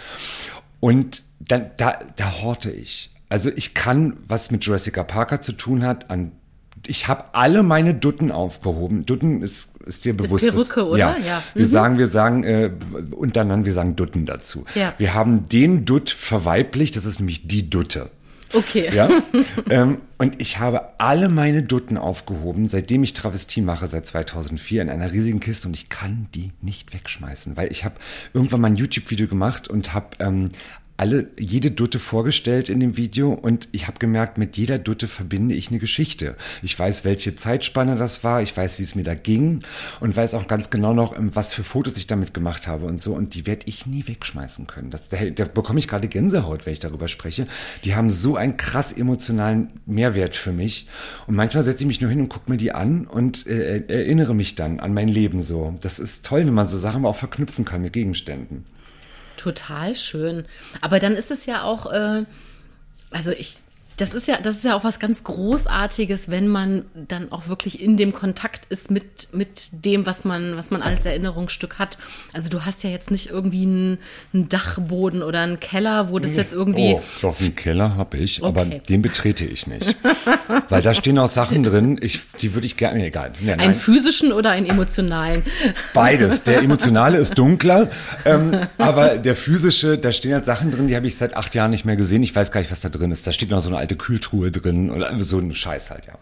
Und 0.80 1.24
dann, 1.40 1.70
da, 1.76 1.98
da 2.16 2.42
horte 2.42 2.70
ich. 2.70 3.10
Also 3.28 3.50
ich 3.54 3.74
kann, 3.74 4.16
was 4.28 4.50
mit 4.50 4.64
Jurassic 4.64 4.94
Parker 5.06 5.40
zu 5.40 5.52
tun 5.52 5.84
hat, 5.84 6.10
an 6.10 6.32
ich 6.88 7.08
habe 7.08 7.24
alle 7.32 7.62
meine 7.62 7.94
Dutten 7.94 8.30
aufgehoben. 8.30 9.06
Dutten 9.06 9.42
ist, 9.42 9.76
ist 9.84 10.04
dir 10.04 10.16
bewusst. 10.16 10.48
Perücke, 10.48 10.86
oder? 10.86 10.98
Ja. 10.98 11.16
ja. 11.18 11.42
Wir 11.54 11.66
mhm. 11.66 11.70
sagen, 11.70 11.98
wir 11.98 12.06
sagen 12.06 12.44
äh, 12.44 12.70
untereinander, 13.10 13.66
wir 13.66 13.72
sagen 13.72 13.96
Dutten 13.96 14.26
dazu. 14.26 14.64
Ja. 14.74 14.94
Wir 14.98 15.14
haben 15.14 15.48
den 15.48 15.84
Dutt 15.84 16.10
verweiblicht, 16.10 16.96
das 16.96 17.04
ist 17.04 17.18
nämlich 17.18 17.46
die 17.46 17.68
Dutte. 17.68 18.10
Okay. 18.52 18.90
Ja? 18.94 19.08
ähm, 19.70 19.98
und 20.18 20.40
ich 20.40 20.58
habe 20.58 20.80
alle 20.98 21.28
meine 21.28 21.62
Dutten 21.62 21.98
aufgehoben, 21.98 22.68
seitdem 22.68 23.02
ich 23.02 23.12
Travestie 23.12 23.60
mache, 23.60 23.86
seit 23.86 24.06
2004, 24.06 24.82
in 24.82 24.90
einer 24.90 25.12
riesigen 25.12 25.40
Kiste 25.40 25.68
und 25.68 25.76
ich 25.76 25.88
kann 25.88 26.28
die 26.34 26.52
nicht 26.60 26.94
wegschmeißen, 26.94 27.56
weil 27.56 27.70
ich 27.72 27.84
habe 27.84 27.96
irgendwann 28.32 28.60
mal 28.60 28.68
ein 28.68 28.76
YouTube-Video 28.76 29.26
gemacht 29.26 29.68
und 29.68 29.94
habe 29.94 30.08
ähm, 30.20 30.50
alle, 30.96 31.28
jede 31.38 31.70
Dutte 31.70 31.98
vorgestellt 31.98 32.68
in 32.68 32.80
dem 32.80 32.96
Video 32.96 33.32
und 33.32 33.68
ich 33.72 33.86
habe 33.86 33.98
gemerkt, 33.98 34.38
mit 34.38 34.56
jeder 34.56 34.78
Dutte 34.78 35.08
verbinde 35.08 35.54
ich 35.54 35.68
eine 35.68 35.78
Geschichte. 35.78 36.36
Ich 36.62 36.78
weiß, 36.78 37.04
welche 37.04 37.36
Zeitspanne 37.36 37.96
das 37.96 38.24
war, 38.24 38.40
ich 38.40 38.56
weiß, 38.56 38.78
wie 38.78 38.82
es 38.82 38.94
mir 38.94 39.04
da 39.04 39.14
ging 39.14 39.60
und 40.00 40.16
weiß 40.16 40.34
auch 40.34 40.46
ganz 40.46 40.70
genau 40.70 40.94
noch, 40.94 41.16
ähm, 41.16 41.30
was 41.34 41.52
für 41.52 41.64
Fotos 41.64 41.96
ich 41.96 42.06
damit 42.06 42.32
gemacht 42.32 42.66
habe 42.66 42.86
und 42.86 43.00
so 43.00 43.14
und 43.14 43.34
die 43.34 43.46
werde 43.46 43.66
ich 43.66 43.86
nie 43.86 44.06
wegschmeißen 44.06 44.66
können. 44.66 44.90
Das, 44.90 45.08
da, 45.08 45.18
da 45.30 45.44
bekomme 45.44 45.78
ich 45.78 45.88
gerade 45.88 46.08
Gänsehaut, 46.08 46.64
wenn 46.64 46.72
ich 46.72 46.80
darüber 46.80 47.08
spreche. 47.08 47.46
Die 47.84 47.94
haben 47.94 48.08
so 48.08 48.36
einen 48.36 48.56
krass 48.56 48.92
emotionalen 48.92 49.70
Mehrwert 49.84 50.34
für 50.34 50.52
mich 50.52 50.88
und 51.26 51.34
manchmal 51.34 51.62
setze 51.62 51.82
ich 51.82 51.88
mich 51.88 52.00
nur 52.00 52.10
hin 52.10 52.20
und 52.20 52.28
gucke 52.28 52.50
mir 52.50 52.56
die 52.56 52.72
an 52.72 53.06
und 53.06 53.46
äh, 53.46 53.84
erinnere 53.88 54.34
mich 54.34 54.54
dann 54.54 54.80
an 54.80 54.94
mein 54.94 55.08
Leben 55.08 55.42
so. 55.42 55.74
Das 55.82 55.98
ist 55.98 56.24
toll, 56.24 56.46
wenn 56.46 56.54
man 56.54 56.68
so 56.68 56.78
Sachen 56.78 57.04
auch 57.04 57.16
verknüpfen 57.16 57.64
kann 57.64 57.82
mit 57.82 57.92
Gegenständen. 57.92 58.64
Total 59.36 59.94
schön. 59.94 60.46
Aber 60.80 60.98
dann 60.98 61.14
ist 61.14 61.30
es 61.30 61.46
ja 61.46 61.62
auch, 61.62 61.90
äh, 61.92 62.24
also 63.10 63.30
ich, 63.32 63.62
das 63.96 64.12
ist 64.12 64.28
ja, 64.28 64.38
das 64.42 64.56
ist 64.56 64.64
ja 64.64 64.76
auch 64.76 64.84
was 64.84 65.00
ganz 65.00 65.24
Großartiges, 65.24 66.30
wenn 66.30 66.48
man 66.48 66.84
dann 66.94 67.32
auch 67.32 67.48
wirklich 67.48 67.80
in 67.80 67.96
dem 67.96 68.12
Kontakt 68.12 68.66
ist 68.68 68.90
mit, 68.90 69.28
mit 69.32 69.84
dem, 69.84 70.04
was 70.04 70.24
man, 70.24 70.56
was 70.56 70.70
man 70.70 70.82
als 70.82 71.06
Erinnerungsstück 71.06 71.78
hat. 71.78 71.96
Also 72.34 72.50
du 72.50 72.66
hast 72.66 72.84
ja 72.84 72.90
jetzt 72.90 73.10
nicht 73.10 73.30
irgendwie 73.30 73.62
einen, 73.62 73.98
einen 74.34 74.50
Dachboden 74.50 75.22
oder 75.22 75.40
einen 75.40 75.60
Keller, 75.60 76.10
wo 76.10 76.18
das 76.18 76.36
jetzt 76.36 76.52
irgendwie. 76.52 76.94
Oh, 76.94 77.02
doch, 77.22 77.40
einen 77.40 77.56
Keller 77.56 77.96
habe 77.96 78.18
ich, 78.18 78.42
okay. 78.42 78.48
aber 78.48 78.64
den 78.66 79.00
betrete 79.00 79.46
ich 79.46 79.66
nicht. 79.66 79.96
Weil 80.68 80.82
da 80.82 80.92
stehen 80.92 81.18
auch 81.18 81.30
Sachen 81.30 81.62
drin, 81.62 81.98
ich, 82.02 82.20
die 82.40 82.52
würde 82.52 82.66
ich 82.66 82.76
gerne, 82.76 82.98
nee, 82.98 83.06
egal. 83.06 83.32
Nee, 83.40 83.52
einen 83.52 83.74
physischen 83.74 84.32
oder 84.32 84.50
einen 84.50 84.66
emotionalen? 84.66 85.42
Beides. 85.94 86.42
Der 86.46 86.62
emotionale 86.62 87.16
ist 87.16 87.38
dunkler, 87.38 87.88
ähm, 88.24 88.52
aber 88.78 89.16
der 89.16 89.34
physische, 89.34 89.98
da 89.98 90.12
stehen 90.12 90.34
halt 90.34 90.44
Sachen 90.44 90.70
drin, 90.70 90.86
die 90.86 90.94
habe 90.94 91.06
ich 91.06 91.16
seit 91.16 91.36
acht 91.36 91.54
Jahren 91.54 91.70
nicht 91.70 91.84
mehr 91.84 91.96
gesehen. 91.96 92.22
Ich 92.22 92.34
weiß 92.34 92.52
gar 92.52 92.60
nicht, 92.60 92.70
was 92.70 92.80
da 92.80 92.88
drin 92.88 93.10
ist. 93.10 93.26
Da 93.26 93.32
steht 93.32 93.50
noch 93.50 93.60
so 93.60 93.68
eine 93.68 93.78
alte 93.86 93.96
Kühltruhe 93.96 94.50
drin 94.50 94.90
oder 94.90 95.22
so 95.22 95.38
ein 95.38 95.54
Scheiß 95.54 95.90
halt, 95.90 96.06
ja. 96.06 96.18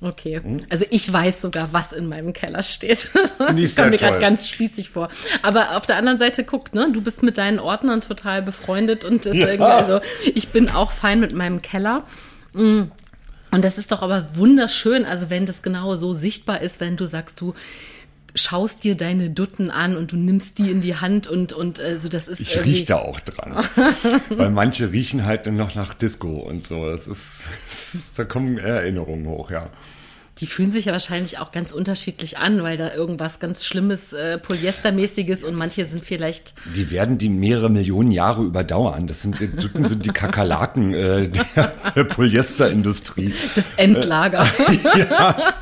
Okay, 0.00 0.40
also 0.68 0.84
ich 0.90 1.12
weiß 1.12 1.42
sogar, 1.42 1.72
was 1.72 1.92
in 1.92 2.06
meinem 2.06 2.32
Keller 2.32 2.62
steht. 2.62 3.08
Nicht 3.54 3.76
kommt 3.76 3.90
mir 3.90 3.96
gerade 3.96 4.20
ganz 4.20 4.48
spießig 4.48 4.90
vor. 4.90 5.08
Aber 5.42 5.76
auf 5.76 5.86
der 5.86 5.96
anderen 5.96 6.18
Seite 6.18 6.44
guckt, 6.44 6.72
ne, 6.72 6.88
du 6.92 7.00
bist 7.00 7.24
mit 7.24 7.36
deinen 7.36 7.58
Ordnern 7.58 8.00
total 8.00 8.40
befreundet 8.40 9.04
und 9.04 9.24
ja. 9.34 9.46
also 9.66 10.00
ich 10.36 10.50
bin 10.50 10.70
auch 10.70 10.92
fein 10.92 11.18
mit 11.18 11.34
meinem 11.34 11.62
Keller. 11.62 12.04
Mm. 12.52 12.82
Und 13.50 13.64
das 13.64 13.76
ist 13.76 13.90
doch 13.90 14.02
aber 14.02 14.28
wunderschön, 14.34 15.04
also 15.04 15.30
wenn 15.30 15.46
das 15.46 15.62
genau 15.62 15.96
so 15.96 16.12
sichtbar 16.12 16.60
ist, 16.60 16.78
wenn 16.78 16.96
du 16.96 17.08
sagst, 17.08 17.40
du 17.40 17.54
schaust 18.38 18.84
dir 18.84 18.96
deine 18.96 19.30
Dutten 19.30 19.70
an 19.70 19.96
und 19.96 20.12
du 20.12 20.16
nimmst 20.16 20.58
die 20.58 20.70
in 20.70 20.80
die 20.80 20.96
Hand 20.96 21.26
und 21.26 21.52
und 21.52 21.80
also 21.80 22.08
das 22.08 22.28
ist 22.28 22.40
ich 22.40 22.64
riech 22.64 22.84
da 22.86 22.98
auch 22.98 23.20
dran 23.20 23.64
weil 24.30 24.50
manche 24.50 24.92
riechen 24.92 25.24
halt 25.24 25.46
noch 25.46 25.74
nach 25.74 25.94
Disco 25.94 26.38
und 26.38 26.64
so 26.64 26.90
das 26.90 27.06
ist, 27.06 27.42
da 28.16 28.24
kommen 28.24 28.58
Erinnerungen 28.58 29.26
hoch 29.26 29.50
ja 29.50 29.70
die 30.40 30.46
fühlen 30.46 30.70
sich 30.70 30.84
ja 30.84 30.92
wahrscheinlich 30.92 31.40
auch 31.40 31.50
ganz 31.50 31.72
unterschiedlich 31.72 32.38
an, 32.38 32.62
weil 32.62 32.76
da 32.76 32.94
irgendwas 32.94 33.40
ganz 33.40 33.64
Schlimmes, 33.64 34.12
äh, 34.12 34.38
Polyestermäßiges 34.38 35.42
und 35.42 35.56
manche 35.56 35.84
sind 35.84 36.04
vielleicht. 36.04 36.54
Die 36.76 36.90
werden 36.90 37.18
die 37.18 37.28
mehrere 37.28 37.68
Millionen 37.70 38.12
Jahre 38.12 38.44
überdauern. 38.44 39.08
Das 39.08 39.22
sind, 39.22 39.40
Dutten 39.40 39.84
sind 39.84 40.06
die 40.06 40.10
Kakerlaken 40.10 40.94
äh, 40.94 41.28
der, 41.28 41.72
der 41.96 42.04
Polyesterindustrie. 42.04 43.34
Das 43.56 43.72
Endlager. 43.76 44.46
Äh, 44.68 44.98
ja. 45.10 45.54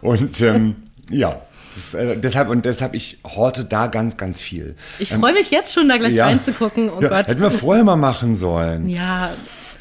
Und 0.00 0.40
ähm, 0.42 0.76
ja, 1.10 1.42
das, 1.78 1.94
äh, 1.94 2.16
deshalb 2.16 2.48
und 2.48 2.64
deshalb 2.64 2.94
ich 2.94 3.18
horte 3.24 3.64
da 3.64 3.86
ganz, 3.86 4.16
ganz 4.16 4.40
viel. 4.40 4.74
Ich 4.98 5.12
freue 5.12 5.32
mich 5.32 5.50
jetzt 5.50 5.72
schon, 5.72 5.88
da 5.88 5.96
gleich 5.96 6.14
ja, 6.14 6.26
reinzugucken. 6.26 6.90
Oh 6.90 7.00
ja, 7.00 7.08
Gott. 7.08 7.28
Hätten 7.28 7.42
wir 7.42 7.50
vorher 7.50 7.84
mal 7.84 7.96
machen 7.96 8.34
sollen. 8.34 8.88
Ja. 8.88 9.32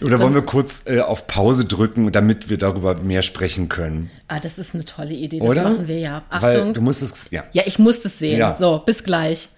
Oder 0.01 0.19
wollen 0.19 0.36
wir 0.36 0.43
kurz 0.43 0.83
äh, 0.86 0.99
auf 0.99 1.25
Pause 1.25 1.65
drücken, 1.65 2.12
damit 2.12 2.49
wir 2.49 2.57
darüber 2.57 2.95
mehr 3.01 3.23
sprechen 3.23 3.67
können? 3.67 4.12
Ah, 4.27 4.39
das 4.39 4.60
ist 4.60 4.75
eine 4.75 4.86
tolle 4.86 5.13
Idee. 5.13 5.39
Das 5.39 5.47
Oder? 5.47 5.63
machen 5.63 5.88
wir 5.88 5.99
ja. 5.99 6.23
Achtung. 6.29 6.41
Weil 6.41 6.73
du 6.73 6.81
musst 6.81 7.01
es, 7.01 7.31
ja. 7.31 7.43
Ja, 7.53 7.63
ich 7.65 7.79
muss 7.79 8.05
es 8.05 8.19
sehen. 8.19 8.38
Ja. 8.38 8.55
So, 8.55 8.81
bis 8.86 9.03
gleich. 9.03 9.49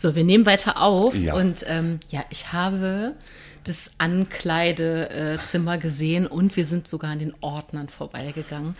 So, 0.00 0.14
wir 0.14 0.24
nehmen 0.24 0.46
weiter 0.46 0.80
auf. 0.80 1.14
Ja. 1.14 1.34
Und 1.34 1.66
ähm, 1.68 2.00
ja, 2.08 2.24
ich 2.30 2.54
habe 2.54 3.12
das 3.64 3.90
Ankleidezimmer 3.98 5.76
gesehen 5.76 6.26
und 6.26 6.56
wir 6.56 6.64
sind 6.64 6.88
sogar 6.88 7.10
an 7.10 7.18
den 7.18 7.34
Ordnern 7.42 7.90
vorbeigegangen. 7.90 8.76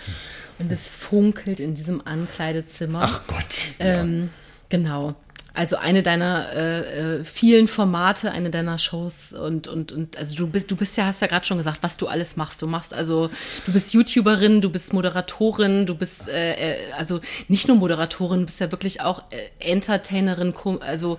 Und 0.59 0.73
es 0.73 0.89
funkelt 0.89 1.61
in 1.61 1.75
diesem 1.75 2.01
Ankleidezimmer. 2.07 3.03
Ach 3.03 3.27
Gott. 3.27 3.75
Ähm, 3.81 4.31
Genau. 4.71 5.15
Also 5.53 5.77
eine 5.77 6.03
deiner 6.03 6.53
äh, 6.55 7.19
äh, 7.19 7.25
vielen 7.25 7.67
Formate, 7.67 8.31
eine 8.31 8.51
deiner 8.51 8.79
Shows 8.79 9.33
und 9.33 9.67
und 9.67 9.93
und 9.93 10.17
also 10.17 10.35
du 10.35 10.47
bist 10.47 10.71
du 10.71 10.77
bist 10.77 10.97
ja 10.97 11.07
hast 11.07 11.21
ja 11.21 11.27
gerade 11.27 11.45
schon 11.45 11.59
gesagt, 11.59 11.79
was 11.83 11.97
du 11.97 12.07
alles 12.07 12.37
machst. 12.37 12.63
Du 12.63 12.67
machst 12.67 12.95
also 12.95 13.31
du 13.67 13.73
bist 13.73 13.93
YouTuberin, 13.93 14.61
du 14.61 14.71
bist 14.71 14.93
Moderatorin, 14.93 15.87
du 15.87 15.95
bist 15.95 16.29
äh, 16.29 16.53
äh 16.53 16.77
also 16.97 17.21
nicht 17.49 17.67
nur 17.67 17.77
Moderatorin, 17.77 18.41
du 18.41 18.47
bist 18.47 18.61
ja 18.61 18.71
wirklich 18.71 19.01
auch 19.01 19.25
äh, 19.31 19.71
Entertainerin. 19.71 20.55
Also 20.81 21.19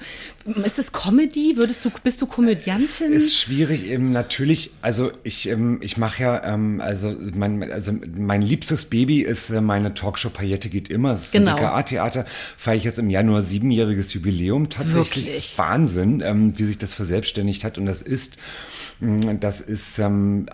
ist 0.63 0.79
es 0.79 0.91
Comedy? 0.91 1.57
Würdest 1.57 1.83
du 1.83 1.91
bist 2.03 2.21
du 2.21 2.25
Komödiantin? 2.25 3.13
Es 3.13 3.23
ist 3.23 3.37
schwierig 3.37 3.85
eben 3.85 4.11
natürlich. 4.11 4.71
Also 4.81 5.11
ich 5.23 5.49
ähm, 5.49 5.79
ich 5.81 5.97
mache 5.97 6.23
ja 6.23 6.43
ähm, 6.53 6.79
also 6.81 7.13
mein 7.33 7.71
also 7.71 7.93
mein 8.15 8.41
liebstes 8.41 8.85
Baby 8.85 9.21
ist 9.21 9.49
äh, 9.49 9.61
meine 9.61 9.93
Talkshow 9.93 10.29
Paillette 10.29 10.69
geht 10.69 10.89
immer. 10.89 11.09
Das 11.09 11.25
ist 11.25 11.31
genau. 11.33 11.51
ein 11.51 11.57
DKA-Theater. 11.57 12.25
Feiere 12.57 12.77
ich 12.77 12.83
jetzt 12.83 12.99
im 12.99 13.09
Januar 13.09 13.41
siebenjähriges 13.41 14.07
Jubiläum 14.21 14.69
tatsächlich. 14.69 15.25
Wirklich? 15.25 15.57
Wahnsinn, 15.57 16.21
ähm, 16.21 16.57
wie 16.57 16.63
sich 16.63 16.77
das 16.77 16.93
verselbstständigt 16.93 17.63
hat. 17.63 17.77
Und 17.77 17.85
das 17.85 18.01
ist, 18.01 18.37
mm, 18.99 19.39
das 19.39 19.61
ist 19.61 19.97
ähm, 19.99 20.45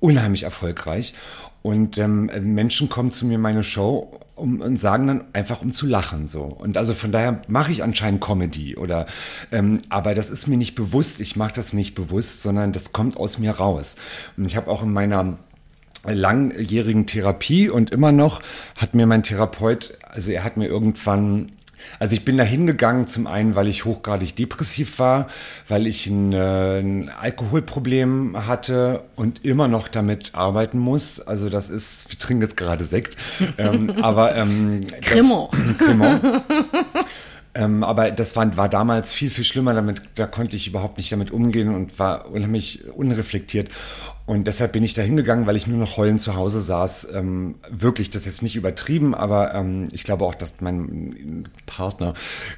unheimlich 0.00 0.42
erfolgreich. 0.42 1.14
Und 1.62 1.96
ähm, 1.98 2.30
Menschen 2.42 2.88
kommen 2.88 3.12
zu 3.12 3.24
mir 3.24 3.34
in 3.34 3.40
meine 3.40 3.62
Show 3.62 4.18
um, 4.34 4.60
und 4.60 4.76
sagen 4.76 5.06
dann 5.06 5.24
einfach, 5.32 5.62
um 5.62 5.72
zu 5.72 5.86
lachen. 5.86 6.26
so. 6.26 6.42
Und 6.42 6.76
also 6.76 6.92
von 6.92 7.12
daher 7.12 7.42
mache 7.46 7.70
ich 7.70 7.84
anscheinend 7.84 8.20
Comedy. 8.20 8.76
oder 8.76 9.06
ähm, 9.52 9.80
Aber 9.88 10.14
das 10.14 10.28
ist 10.28 10.48
mir 10.48 10.56
nicht 10.56 10.74
bewusst. 10.74 11.20
Ich 11.20 11.36
mache 11.36 11.52
das 11.54 11.72
nicht 11.72 11.94
bewusst, 11.94 12.42
sondern 12.42 12.72
das 12.72 12.92
kommt 12.92 13.16
aus 13.16 13.38
mir 13.38 13.52
raus. 13.52 13.94
Und 14.36 14.46
ich 14.46 14.56
habe 14.56 14.68
auch 14.68 14.82
in 14.82 14.92
meiner 14.92 15.38
langjährigen 16.04 17.06
Therapie 17.06 17.68
und 17.68 17.90
immer 17.90 18.10
noch 18.10 18.42
hat 18.76 18.92
mir 18.94 19.06
mein 19.06 19.22
Therapeut, 19.22 19.96
also 20.02 20.32
er 20.32 20.42
hat 20.42 20.56
mir 20.56 20.66
irgendwann 20.66 21.52
also 21.98 22.14
ich 22.14 22.24
bin 22.24 22.38
da 22.38 22.44
hingegangen, 22.44 23.06
zum 23.06 23.26
einen, 23.26 23.54
weil 23.54 23.68
ich 23.68 23.84
hochgradig 23.84 24.34
depressiv 24.36 24.98
war, 24.98 25.28
weil 25.68 25.86
ich 25.86 26.06
ein, 26.06 26.32
äh, 26.32 26.80
ein, 26.80 27.08
Alkoholproblem 27.08 28.46
hatte 28.46 29.04
und 29.16 29.44
immer 29.44 29.68
noch 29.68 29.88
damit 29.88 30.34
arbeiten 30.34 30.78
muss. 30.78 31.20
Also 31.20 31.48
das 31.48 31.68
ist, 31.68 32.10
wir 32.10 32.18
trinken 32.18 32.42
jetzt 32.42 32.56
gerade 32.56 32.84
Sekt, 32.84 33.16
ähm, 33.58 33.90
aber 34.02 34.34
ähm, 34.34 34.80
Cremant. 35.00 35.50
Ähm, 37.54 37.84
aber 37.84 38.10
das 38.10 38.34
war, 38.34 38.56
war 38.56 38.68
damals 38.68 39.12
viel, 39.12 39.30
viel 39.30 39.44
schlimmer. 39.44 39.74
Damit, 39.74 40.00
da 40.14 40.26
konnte 40.26 40.56
ich 40.56 40.66
überhaupt 40.66 40.98
nicht 40.98 41.12
damit 41.12 41.30
umgehen 41.30 41.74
und 41.74 41.98
war 41.98 42.30
unheimlich 42.30 42.84
unreflektiert. 42.94 43.68
Und 44.24 44.46
deshalb 44.46 44.72
bin 44.72 44.84
ich 44.84 44.94
da 44.94 45.02
hingegangen, 45.02 45.46
weil 45.46 45.56
ich 45.56 45.66
nur 45.66 45.78
noch 45.78 45.96
heulend 45.96 46.20
zu 46.20 46.36
Hause 46.36 46.60
saß. 46.60 47.08
Ähm, 47.14 47.56
wirklich, 47.70 48.10
das 48.10 48.26
ist 48.26 48.42
nicht 48.42 48.56
übertrieben, 48.56 49.14
aber 49.14 49.54
ähm, 49.54 49.88
ich 49.92 50.04
glaube 50.04 50.24
auch, 50.24 50.34
dass 50.34 50.60
mein 50.60 51.48
Partner 51.66 52.14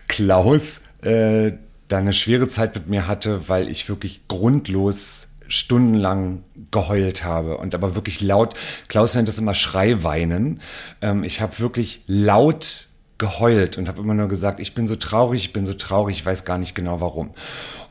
Klaus 0.09 0.83
äh, 1.03 1.53
da 1.88 1.98
eine 1.98 2.12
schwere 2.12 2.48
Zeit 2.48 2.74
mit 2.74 2.88
mir 2.88 3.07
hatte, 3.07 3.48
weil 3.48 3.68
ich 3.68 3.88
wirklich 3.88 4.22
grundlos 4.29 5.29
stundenlang 5.48 6.42
geheult 6.70 7.24
habe 7.24 7.59
und 7.59 7.74
aber 7.74 7.94
wirklich 7.94 8.20
laut. 8.20 8.55
Klaus 8.88 9.14
nennt 9.14 9.29
das 9.29 9.38
immer 9.38 9.55
Schreiweinen. 9.55 10.61
Ähm, 11.00 11.24
ich 11.24 11.40
habe 11.40 11.59
wirklich 11.59 12.03
laut 12.07 12.87
geheult 13.18 13.79
und 13.79 13.88
habe 13.88 14.00
immer 14.00 14.14
nur 14.14 14.29
gesagt, 14.29 14.61
ich 14.61 14.74
bin 14.74 14.87
so 14.87 14.96
traurig, 14.96 15.44
ich 15.44 15.53
bin 15.53 15.64
so 15.64 15.74
traurig, 15.74 16.18
ich 16.18 16.27
weiß 16.27 16.44
gar 16.44 16.59
nicht 16.59 16.74
genau 16.74 17.00
warum. 17.00 17.31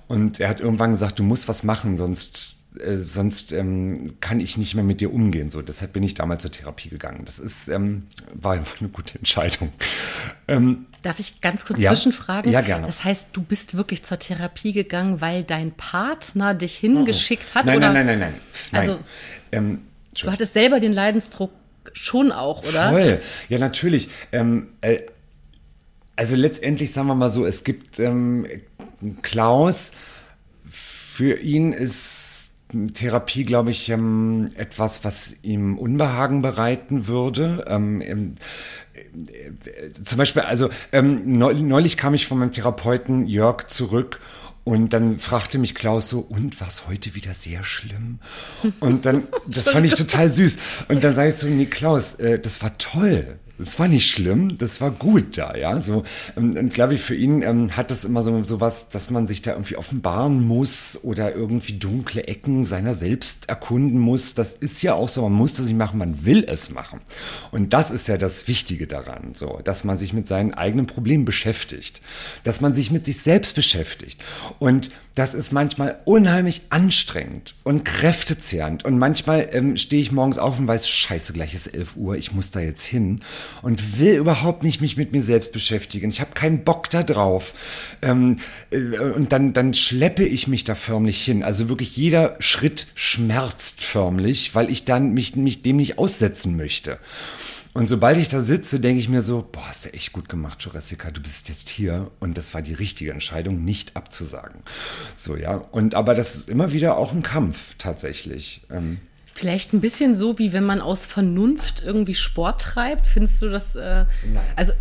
Und 0.07 0.39
er 0.39 0.49
hat 0.49 0.59
irgendwann 0.59 0.91
gesagt, 0.91 1.19
du 1.19 1.23
musst 1.23 1.47
was 1.47 1.63
machen, 1.63 1.97
sonst 1.97 2.52
äh, 2.79 2.97
sonst 2.97 3.51
ähm, 3.51 4.15
kann 4.19 4.39
ich 4.39 4.57
nicht 4.57 4.75
mehr 4.75 4.83
mit 4.83 5.01
dir 5.01 5.13
umgehen. 5.13 5.49
So, 5.49 5.61
deshalb 5.61 5.93
bin 5.93 6.03
ich 6.03 6.13
damals 6.13 6.41
zur 6.41 6.51
Therapie 6.51 6.89
gegangen. 6.89 7.23
Das 7.25 7.39
ist 7.39 7.67
ähm, 7.67 8.03
war 8.33 8.53
eine 8.53 8.89
gute 8.89 9.17
Entscheidung. 9.17 9.71
Ähm, 10.47 10.85
Darf 11.01 11.19
ich 11.19 11.41
ganz 11.41 11.65
kurz 11.65 11.79
ja? 11.79 11.91
zwischenfragen? 11.93 12.51
Ja, 12.51 12.61
gerne. 12.61 12.85
Das 12.85 13.03
heißt, 13.03 13.29
du 13.33 13.41
bist 13.41 13.75
wirklich 13.75 14.03
zur 14.03 14.19
Therapie 14.19 14.71
gegangen, 14.71 15.21
weil 15.21 15.43
dein 15.43 15.71
Partner 15.71 16.53
dich 16.53 16.77
hingeschickt 16.77 17.55
hat? 17.55 17.65
Nein, 17.65 17.77
oder? 17.77 17.91
nein, 17.91 18.05
nein, 18.05 18.19
nein, 18.19 18.33
nein. 18.71 18.81
Also, 18.81 18.99
ähm, 19.51 19.81
du 20.19 20.31
hattest 20.31 20.53
selber 20.53 20.79
den 20.79 20.93
Leidensdruck 20.93 21.51
schon 21.91 22.31
auch, 22.31 22.63
oder? 22.63 22.89
Voll. 22.89 23.21
Ja, 23.49 23.59
natürlich. 23.59 24.09
Ähm, 24.31 24.69
äh, 24.81 24.99
also 26.15 26.35
letztendlich 26.35 26.91
sagen 26.91 27.07
wir 27.07 27.15
mal 27.15 27.31
so, 27.31 27.45
es 27.45 27.63
gibt 27.63 27.99
ähm, 27.99 28.45
Klaus, 29.21 29.91
für 30.65 31.37
ihn 31.39 31.73
ist 31.73 32.32
Therapie, 32.93 33.45
glaube 33.45 33.71
ich, 33.71 33.89
ähm, 33.89 34.49
etwas, 34.55 35.03
was 35.03 35.35
ihm 35.43 35.77
Unbehagen 35.77 36.41
bereiten 36.41 37.07
würde. 37.07 37.65
Ähm, 37.67 38.01
äh, 38.01 38.25
zum 40.03 40.17
Beispiel, 40.17 40.43
also 40.43 40.69
ähm, 40.91 41.33
neulich 41.33 41.97
kam 41.97 42.13
ich 42.13 42.27
von 42.27 42.39
meinem 42.39 42.51
Therapeuten 42.51 43.27
Jörg 43.27 43.67
zurück 43.67 44.19
und 44.63 44.93
dann 44.93 45.19
fragte 45.19 45.57
mich 45.57 45.75
Klaus 45.75 46.09
so, 46.09 46.19
und 46.19 46.61
was 46.61 46.87
heute 46.87 47.15
wieder 47.15 47.33
sehr 47.33 47.63
schlimm? 47.63 48.19
Und 48.79 49.05
dann, 49.05 49.27
das 49.47 49.69
fand 49.69 49.85
ich 49.85 49.95
total 49.95 50.29
süß. 50.31 50.57
Und 50.87 51.03
dann 51.03 51.15
sage 51.15 51.29
ich 51.29 51.35
so, 51.35 51.47
nee, 51.47 51.65
Klaus, 51.65 52.15
äh, 52.15 52.39
das 52.39 52.61
war 52.61 52.77
toll. 52.77 53.39
Das 53.59 53.77
war 53.77 53.87
nicht 53.87 54.09
schlimm, 54.09 54.57
das 54.57 54.81
war 54.81 54.89
gut 54.89 55.37
da, 55.37 55.55
ja. 55.55 55.79
So, 55.79 56.03
und, 56.35 56.57
und 56.57 56.73
glaube 56.73 56.95
ich, 56.95 57.01
für 57.01 57.13
ihn 57.13 57.43
ähm, 57.43 57.77
hat 57.77 57.91
das 57.91 58.03
immer 58.03 58.23
so, 58.23 58.41
so 58.41 58.59
was, 58.59 58.89
dass 58.89 59.11
man 59.11 59.27
sich 59.27 59.43
da 59.43 59.51
irgendwie 59.51 59.77
offenbaren 59.77 60.45
muss 60.45 60.99
oder 61.03 61.35
irgendwie 61.35 61.73
dunkle 61.73 62.23
Ecken 62.27 62.65
seiner 62.65 62.95
selbst 62.95 63.49
erkunden 63.49 63.99
muss. 63.99 64.33
Das 64.33 64.55
ist 64.55 64.81
ja 64.81 64.95
auch 64.95 65.07
so, 65.07 65.21
man 65.21 65.33
muss 65.33 65.53
das 65.53 65.67
nicht 65.67 65.77
machen, 65.77 65.99
man 65.99 66.25
will 66.25 66.43
es 66.47 66.71
machen. 66.71 67.01
Und 67.51 67.73
das 67.73 67.91
ist 67.91 68.07
ja 68.07 68.17
das 68.17 68.47
Wichtige 68.47 68.87
daran, 68.87 69.33
so, 69.35 69.59
dass 69.63 69.83
man 69.83 69.99
sich 69.99 70.13
mit 70.13 70.25
seinen 70.25 70.55
eigenen 70.55 70.87
Problemen 70.87 71.23
beschäftigt, 71.23 72.01
dass 72.43 72.59
man 72.59 72.73
sich 72.73 72.89
mit 72.89 73.05
sich 73.05 73.21
selbst 73.21 73.53
beschäftigt. 73.53 74.19
Und 74.57 74.89
das 75.15 75.35
ist 75.35 75.51
manchmal 75.51 75.99
unheimlich 76.05 76.63
anstrengend 76.71 77.53
und 77.63 77.85
kräftezehrend. 77.85 78.83
Und 78.83 78.97
manchmal 78.97 79.47
ähm, 79.51 79.77
stehe 79.77 80.01
ich 80.01 80.11
morgens 80.11 80.39
auf 80.39 80.57
und 80.57 80.67
weiß, 80.67 80.89
scheiße, 80.89 81.33
gleich 81.33 81.53
ist 81.53 81.67
11 81.67 81.95
Uhr, 81.97 82.15
ich 82.15 82.31
muss 82.31 82.49
da 82.49 82.59
jetzt 82.59 82.83
hin 82.83 83.19
und 83.61 83.99
will 83.99 84.15
überhaupt 84.15 84.63
nicht 84.63 84.81
mich 84.81 84.97
mit 84.97 85.11
mir 85.11 85.21
selbst 85.21 85.51
beschäftigen. 85.51 86.09
Ich 86.09 86.21
habe 86.21 86.33
keinen 86.33 86.63
Bock 86.63 86.89
da 86.89 87.03
drauf. 87.03 87.53
Ähm, 88.01 88.37
äh, 88.71 88.97
und 88.99 89.31
dann, 89.31 89.53
dann 89.53 89.73
schleppe 89.73 90.25
ich 90.25 90.47
mich 90.47 90.63
da 90.63 90.75
förmlich 90.75 91.23
hin. 91.23 91.43
Also 91.43 91.69
wirklich 91.69 91.95
jeder 91.95 92.35
Schritt 92.39 92.87
schmerzt 92.95 93.81
förmlich, 93.81 94.55
weil 94.55 94.69
ich 94.69 94.85
dann 94.85 95.13
mich, 95.13 95.35
mich 95.35 95.63
dem 95.63 95.77
nicht 95.77 95.97
aussetzen 95.97 96.57
möchte. 96.57 96.99
Und 97.73 97.87
sobald 97.87 98.17
ich 98.17 98.29
da 98.29 98.41
sitze, 98.41 98.79
denke 98.79 98.99
ich 98.99 99.09
mir 99.09 99.23
so, 99.23 99.47
boah, 99.51 99.67
hast 99.67 99.85
du 99.85 99.93
echt 99.93 100.13
gut 100.13 100.29
gemacht, 100.29 100.61
Jurassica, 100.61 101.09
du 101.09 101.21
bist 101.21 101.49
jetzt 101.49 101.69
hier. 101.69 102.11
Und 102.19 102.37
das 102.37 102.53
war 102.53 102.61
die 102.61 102.73
richtige 102.73 103.11
Entscheidung, 103.11 103.65
nicht 103.65 103.95
abzusagen. 103.95 104.61
So, 105.15 105.35
ja. 105.35 105.55
Und 105.55 105.95
aber 105.95 106.13
das 106.13 106.35
ist 106.35 106.49
immer 106.49 106.71
wieder 106.71 106.97
auch 106.97 107.13
ein 107.13 107.23
Kampf, 107.23 107.75
tatsächlich. 107.79 108.61
Ähm, 108.69 108.99
Vielleicht 109.33 109.73
ein 109.73 109.81
bisschen 109.81 110.15
so, 110.15 110.37
wie 110.37 110.53
wenn 110.53 110.63
man 110.63 110.79
aus 110.79 111.05
Vernunft 111.05 111.83
irgendwie 111.83 112.15
Sport 112.15 112.61
treibt. 112.61 113.05
Findest 113.05 113.41
du 113.41 113.49
das? 113.49 113.75
Äh, 113.75 114.05
Nein. 114.31 114.43
Also 114.55 114.73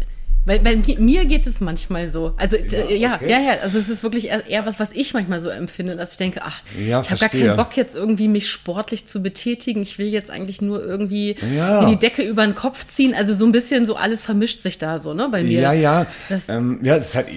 weil, 0.45 0.65
weil 0.65 0.77
mir 0.99 1.25
geht 1.27 1.47
es 1.47 1.61
manchmal 1.61 2.09
so. 2.09 2.35
Also 2.37 2.57
ja, 2.57 2.79
äh, 2.79 2.97
ja, 2.97 3.15
okay. 3.15 3.31
ja, 3.31 3.41
ja, 3.41 3.53
Also 3.63 3.79
es 3.79 3.89
ist 3.89 4.03
wirklich 4.03 4.29
eher, 4.29 4.67
was, 4.67 4.81
was 4.81 4.93
ich 4.93 5.15
manchmal 5.15 5.41
so 5.41 5.49
empfinde, 5.49 5.97
dass 5.97 6.13
ich 6.13 6.19
denke, 6.19 6.41
ach, 6.43 6.63
ja, 6.77 7.01
ich 7.01 7.11
habe 7.11 7.21
gar 7.21 7.29
keinen 7.29 7.57
Bock 7.57 7.77
jetzt 7.77 7.95
irgendwie 7.95 8.27
mich 8.27 8.51
sportlich 8.51 9.07
zu 9.07 9.23
betätigen. 9.23 9.83
Ich 9.83 9.99
will 9.99 10.09
jetzt 10.09 10.31
eigentlich 10.31 10.61
nur 10.61 10.85
irgendwie 10.85 11.37
ja. 11.57 11.89
die 11.89 11.97
Decke 11.97 12.23
über 12.23 12.45
den 12.45 12.57
Kopf 12.57 12.87
ziehen. 12.89 13.15
Also 13.15 13.35
so 13.35 13.45
ein 13.47 13.53
bisschen 13.53 13.87
so 13.87 13.95
alles 13.95 14.23
vermischt 14.23 14.63
sich 14.63 14.79
da 14.79 14.99
so, 14.99 15.15
ne, 15.15 15.29
bei 15.31 15.45
mir. 15.45 15.61
Ja, 15.61 15.73
ja. 15.73 16.07
Das, 16.29 16.49
ähm, 16.49 16.81
ja, 16.83 16.97
es 16.97 17.11
ist 17.11 17.15
halt 17.15 17.29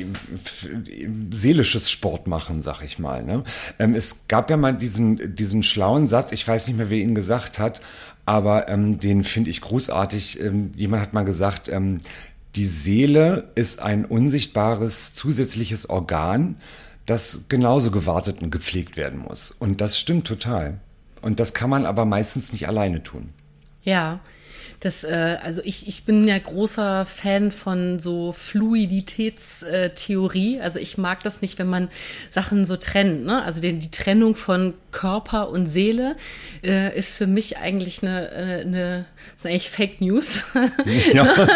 seelisches 1.32 1.92
Sport 1.92 2.26
machen, 2.26 2.64
sag 2.64 2.82
ich 2.82 2.98
mal. 2.98 3.24
Ne? 3.24 3.44
Ähm, 3.78 3.94
es 3.94 4.28
gab 4.28 4.50
ja 4.50 4.58
mal 4.58 4.74
diesen, 4.74 5.36
diesen 5.36 5.62
schlauen 5.62 6.08
Satz, 6.08 6.32
ich 6.32 6.48
weiß 6.48 6.68
nicht 6.68 6.78
mehr, 6.78 6.90
wer 6.90 6.98
ihn 6.98 7.14
gesagt 7.14 7.60
hat, 7.60 7.82
aber 8.26 8.68
ähm, 8.68 9.00
den 9.00 9.24
finde 9.24 9.52
ich 9.52 9.62
großartig. 9.62 10.42
Ähm, 10.42 10.72
jemand 10.76 11.04
hat 11.04 11.14
mal 11.14 11.24
gesagt, 11.24 11.70
ähm, 11.70 12.00
die 12.56 12.66
Seele 12.66 13.52
ist 13.56 13.82
ein 13.82 14.06
unsichtbares 14.06 15.14
zusätzliches 15.14 15.90
Organ, 15.90 16.58
das 17.06 17.42
genauso 17.50 17.92
gewartet 17.92 18.42
und 18.42 18.52
gepflegt 18.52 18.98
werden 18.98 19.20
muss. 19.20 19.52
Und 19.52 19.82
das 19.82 20.00
stimmt 20.00 20.26
total. 20.26 20.80
Und 21.22 21.40
das 21.40 21.54
kann 21.54 21.70
man 21.70 21.86
aber 21.86 22.06
meistens 22.06 22.52
nicht 22.52 22.68
alleine 22.68 23.04
tun. 23.04 23.30
Ja, 23.84 24.20
das, 24.80 25.04
äh, 25.04 25.38
also 25.42 25.62
ich, 25.64 25.88
ich 25.88 26.04
bin 26.04 26.28
ja 26.28 26.38
großer 26.38 27.06
Fan 27.06 27.50
von 27.52 28.00
so 28.00 28.32
Fluiditätstheorie. 28.32 30.60
also 30.60 30.78
ich 30.80 30.98
mag 30.98 31.22
das 31.24 31.42
nicht, 31.42 31.58
wenn 31.60 31.68
man 31.68 31.90
Sachen 32.30 32.64
so 32.66 32.78
trennt. 32.78 33.26
Ne? 33.26 33.44
Also 33.44 33.60
die, 33.62 33.74
die 33.74 33.92
Trennung 33.92 34.36
von 34.36 34.74
Körper 34.92 35.50
und 35.50 35.66
Seele 35.66 36.16
äh, 36.64 36.98
ist 36.98 37.18
für 37.18 37.28
mich 37.28 37.58
eigentlich 37.58 38.02
eine, 38.04 38.32
äh, 38.32 38.62
eine 38.62 39.06
ist 39.36 39.46
eigentlich 39.46 39.70
Fake 39.70 40.00
News. 40.02 40.46
Ja. 41.14 41.36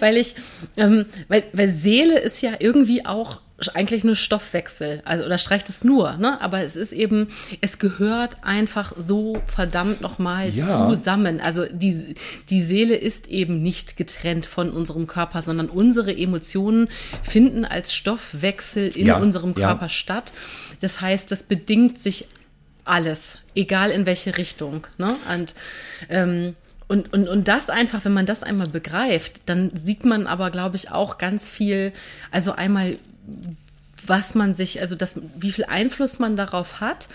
weil 0.00 0.16
ich, 0.16 0.34
ähm, 0.76 1.06
weil, 1.28 1.44
weil 1.52 1.68
Seele 1.68 2.18
ist 2.18 2.42
ja 2.42 2.54
irgendwie 2.58 3.06
auch 3.06 3.40
eigentlich 3.74 4.04
nur 4.04 4.16
Stoffwechsel, 4.16 5.02
also 5.04 5.24
oder 5.24 5.38
streicht 5.38 5.68
es 5.68 5.84
nur, 5.84 6.16
ne? 6.16 6.40
Aber 6.40 6.62
es 6.62 6.76
ist 6.76 6.92
eben, 6.92 7.28
es 7.60 7.78
gehört 7.78 8.42
einfach 8.42 8.92
so 8.98 9.40
verdammt 9.46 10.00
nochmal 10.00 10.48
Ja. 10.50 10.88
zusammen. 10.88 11.40
Also 11.40 11.66
die, 11.70 12.14
die 12.48 12.60
Seele 12.62 12.96
ist 12.96 13.28
eben 13.28 13.62
nicht 13.62 13.96
getrennt 13.96 14.46
von 14.46 14.70
unserem 14.70 15.06
Körper, 15.06 15.42
sondern 15.42 15.68
unsere 15.68 16.16
Emotionen 16.16 16.88
finden 17.22 17.64
als 17.64 17.92
Stoffwechsel 17.94 18.88
in 18.96 19.06
Ja, 19.06 19.18
unserem 19.18 19.54
ja. 19.56 19.66
Körper 19.68 19.88
statt. 19.88 20.32
Das 20.80 21.00
heißt, 21.00 21.30
das 21.30 21.42
bedingt 21.42 21.98
sich 21.98 22.26
alles, 22.84 23.38
egal 23.54 23.90
in 23.90 24.06
welche 24.06 24.38
Richtung. 24.38 24.86
Ne? 24.98 25.14
Und, 25.34 25.54
ähm, 26.08 26.56
und, 26.88 27.12
und, 27.12 27.28
und 27.28 27.46
das 27.46 27.70
einfach, 27.70 28.04
wenn 28.04 28.12
man 28.14 28.26
das 28.26 28.42
einmal 28.42 28.66
begreift, 28.66 29.42
dann 29.46 29.70
sieht 29.74 30.04
man 30.04 30.26
aber, 30.26 30.50
glaube 30.50 30.74
ich, 30.76 30.90
auch 30.90 31.18
ganz 31.18 31.48
viel, 31.50 31.92
also 32.32 32.52
einmal, 32.52 32.98
was 34.06 34.34
man 34.34 34.54
sich, 34.54 34.80
also 34.80 34.94
das, 34.94 35.20
wie 35.38 35.52
viel 35.52 35.64
Einfluss 35.64 36.18
man 36.18 36.36
darauf 36.36 36.80
hat, 36.80 37.08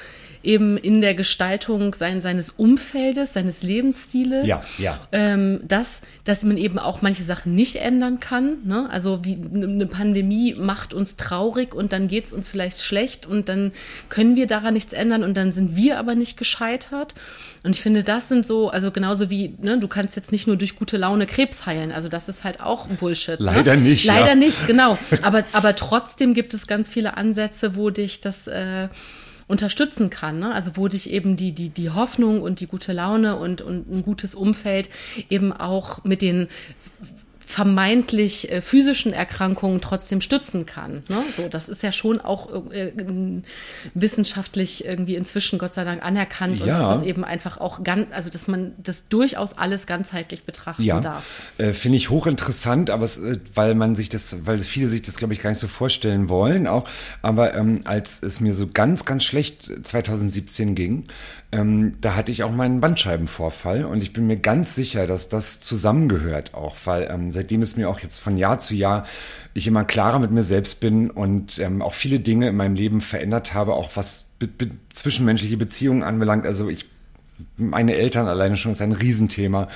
eben 0.45 0.77
in 0.77 1.01
der 1.01 1.13
Gestaltung 1.15 1.93
sein, 1.93 2.21
seines 2.21 2.50
Umfeldes, 2.50 3.33
seines 3.33 3.63
Lebensstiles. 3.63 4.48
Ja, 4.48 4.63
ja. 4.77 5.00
Ähm, 5.12 5.60
dass, 5.67 6.02
dass 6.23 6.43
man 6.43 6.58
eben 6.58 6.79
auch 6.79 7.02
manche 7.02 7.23
Sachen 7.23 7.56
nicht 7.56 7.77
ändern 7.77 8.19
kann. 8.19 8.58
Ne? 8.63 8.89
Also 8.89 9.25
wie 9.25 9.37
eine 9.54 9.87
Pandemie 9.87 10.56
macht 10.56 10.93
uns 10.93 11.17
traurig 11.17 11.73
und 11.73 11.93
dann 11.93 12.08
geht 12.08 12.25
es 12.25 12.33
uns 12.33 12.50
vielleicht 12.50 12.81
schlecht 12.81 13.25
und 13.25 13.50
dann 13.50 13.71
können 14.10 14.35
wir 14.35 14.48
daran 14.48 14.73
nichts 14.73 14.93
ändern 14.93 15.23
und 15.23 15.35
dann 15.35 15.52
sind 15.52 15.75
wir 15.75 16.00
aber 16.00 16.15
nicht 16.15 16.37
gescheitert. 16.37 17.15
Und 17.63 17.71
ich 17.71 17.81
finde, 17.81 18.04
das 18.04 18.29
sind 18.29 18.46
so, 18.46 18.69
also 18.69 18.91
genauso 18.91 19.31
wie, 19.31 19.56
ne, 19.60 19.79
du 19.79 19.87
kannst 19.87 20.15
jetzt 20.15 20.31
nicht 20.31 20.46
nur 20.46 20.56
durch 20.56 20.75
gute 20.75 20.98
Laune 20.98 21.25
Krebs 21.25 21.65
heilen. 21.65 21.91
Also 21.91 22.10
das 22.10 22.29
ist 22.29 22.43
halt 22.43 22.62
auch 22.62 22.85
Bullshit. 22.87 23.39
Leider 23.39 23.75
ne? 23.75 23.81
nicht, 23.81 24.06
Leider 24.06 24.29
ja. 24.29 24.35
nicht, 24.35 24.67
genau. 24.67 24.98
Aber, 25.23 25.43
aber 25.52 25.75
trotzdem 25.75 26.35
gibt 26.35 26.54
es 26.54 26.67
ganz 26.67 26.91
viele 26.91 27.17
Ansätze, 27.17 27.75
wo 27.75 27.89
dich 27.89 28.21
das 28.21 28.46
äh, 28.46 28.89
unterstützen 29.48 30.10
kann. 30.10 30.39
Ne? 30.39 30.54
Also 30.54 30.71
wo 30.75 30.87
dich 30.87 31.12
eben 31.12 31.35
die, 31.35 31.52
die, 31.52 31.69
die 31.69 31.91
Hoffnung 31.91 32.41
und 32.41 32.60
die 32.60 32.67
gute 32.67 32.93
Laune 32.93 33.35
und, 33.35 33.62
und 33.62 33.89
ein 33.91 34.02
gutes 34.02 34.33
Umfeld 34.33 34.89
eben 35.29 35.54
auch 35.54 36.04
mit 36.04 36.21
den 36.21 36.48
vermeintlich 37.56 38.51
äh, 38.51 38.62
physischen 38.62 39.13
Erkrankungen 39.13 39.79
trotzdem 39.79 40.19
stützen 40.19 40.65
kann. 40.65 41.03
Ne? 41.08 41.23
So, 41.37 41.47
das 41.47 41.69
ist 41.69 41.83
ja 41.83 41.93
schon 41.93 42.19
auch 42.19 42.49
äh, 42.69 42.89
äh, 42.89 43.41
wissenschaftlich 43.93 44.83
irgendwie 44.83 45.15
inzwischen 45.15 45.58
Gott 45.58 45.73
sei 45.73 45.85
Dank 45.85 46.03
anerkannt 46.03 46.60
und 46.60 46.67
Ja. 46.67 46.79
dass 46.79 46.89
das 46.99 47.03
eben 47.03 47.23
einfach 47.23 47.58
auch 47.58 47.81
ganz, 47.83 48.08
also 48.12 48.29
dass 48.29 48.49
man 48.49 48.73
das 48.77 49.08
durchaus 49.08 49.58
alles 49.58 49.87
ganzheitlich 49.87 50.43
betrachten 50.43 50.83
Ja, 50.83 50.99
darf. 50.99 51.23
äh, 51.58 51.71
finde 51.71 51.95
ich 51.95 52.10
hochinteressant, 52.10 52.89
aber 52.89 53.06
es, 53.06 53.17
äh, 53.19 53.39
weil 53.53 53.73
man 53.73 53.95
sich 53.95 54.10
das, 54.10 54.45
weil 54.45 54.60
viele 54.60 54.89
sich 54.89 55.01
das, 55.01 55.15
glaube 55.15 55.33
ich, 55.33 55.41
gar 55.41 55.49
nicht 55.51 55.60
so 55.60 55.67
vorstellen 55.67 56.27
wollen, 56.27 56.67
auch. 56.67 56.83
Aber 57.21 57.56
ähm, 57.56 57.79
als 57.85 58.21
es 58.21 58.41
mir 58.41 58.53
so 58.53 58.67
ganz, 58.67 59.06
ganz 59.06 59.23
schlecht 59.23 59.71
2017 59.83 60.75
ging, 60.75 61.06
ähm, 61.53 61.95
da 62.01 62.15
hatte 62.15 62.33
ich 62.33 62.43
auch 62.43 62.51
meinen 62.51 62.81
Bandscheibenvorfall 62.81 63.85
und 63.85 64.03
ich 64.03 64.12
bin 64.12 64.27
mir 64.27 64.35
ganz 64.37 64.75
sicher, 64.75 65.08
dass 65.08 65.29
das 65.29 65.62
zusammengehört 65.62 66.53
auch, 66.53 66.75
weil 66.83 67.08
ähm, 67.10 67.31
seitdem 67.46 67.62
es 67.62 67.77
mir 67.77 67.89
auch 67.89 68.00
jetzt 68.00 68.19
von 68.19 68.37
Jahr 68.37 68.58
zu 68.58 68.73
Jahr 68.73 69.06
ich 69.54 69.67
immer 69.67 69.85
klarer 69.85 70.19
mit 70.19 70.31
mir 70.31 70.43
selbst 70.43 70.79
bin 70.79 71.10
und 71.10 71.60
ähm, 71.60 71.81
auch 71.81 71.93
viele 71.93 72.19
Dinge 72.19 72.50
in 72.50 72.56
meinem 72.58 72.75
Leben 72.75 73.02
verändert 73.02 73.54
habe, 73.54 73.73
auch 73.73 73.91
was 73.96 74.25
be 74.39 74.48
be 74.48 74.71
zwischenmenschliche 74.91 75.56
Beziehungen 75.56 76.04
anbelangt. 76.04 76.46
Also 76.46 76.69
ich 76.69 76.87
meine 77.58 77.95
Eltern 77.95 78.27
alleine 78.27 78.58
schon 78.58 78.73
ist 78.73 78.81
ein 78.81 78.91
Riesenthema 78.91 79.67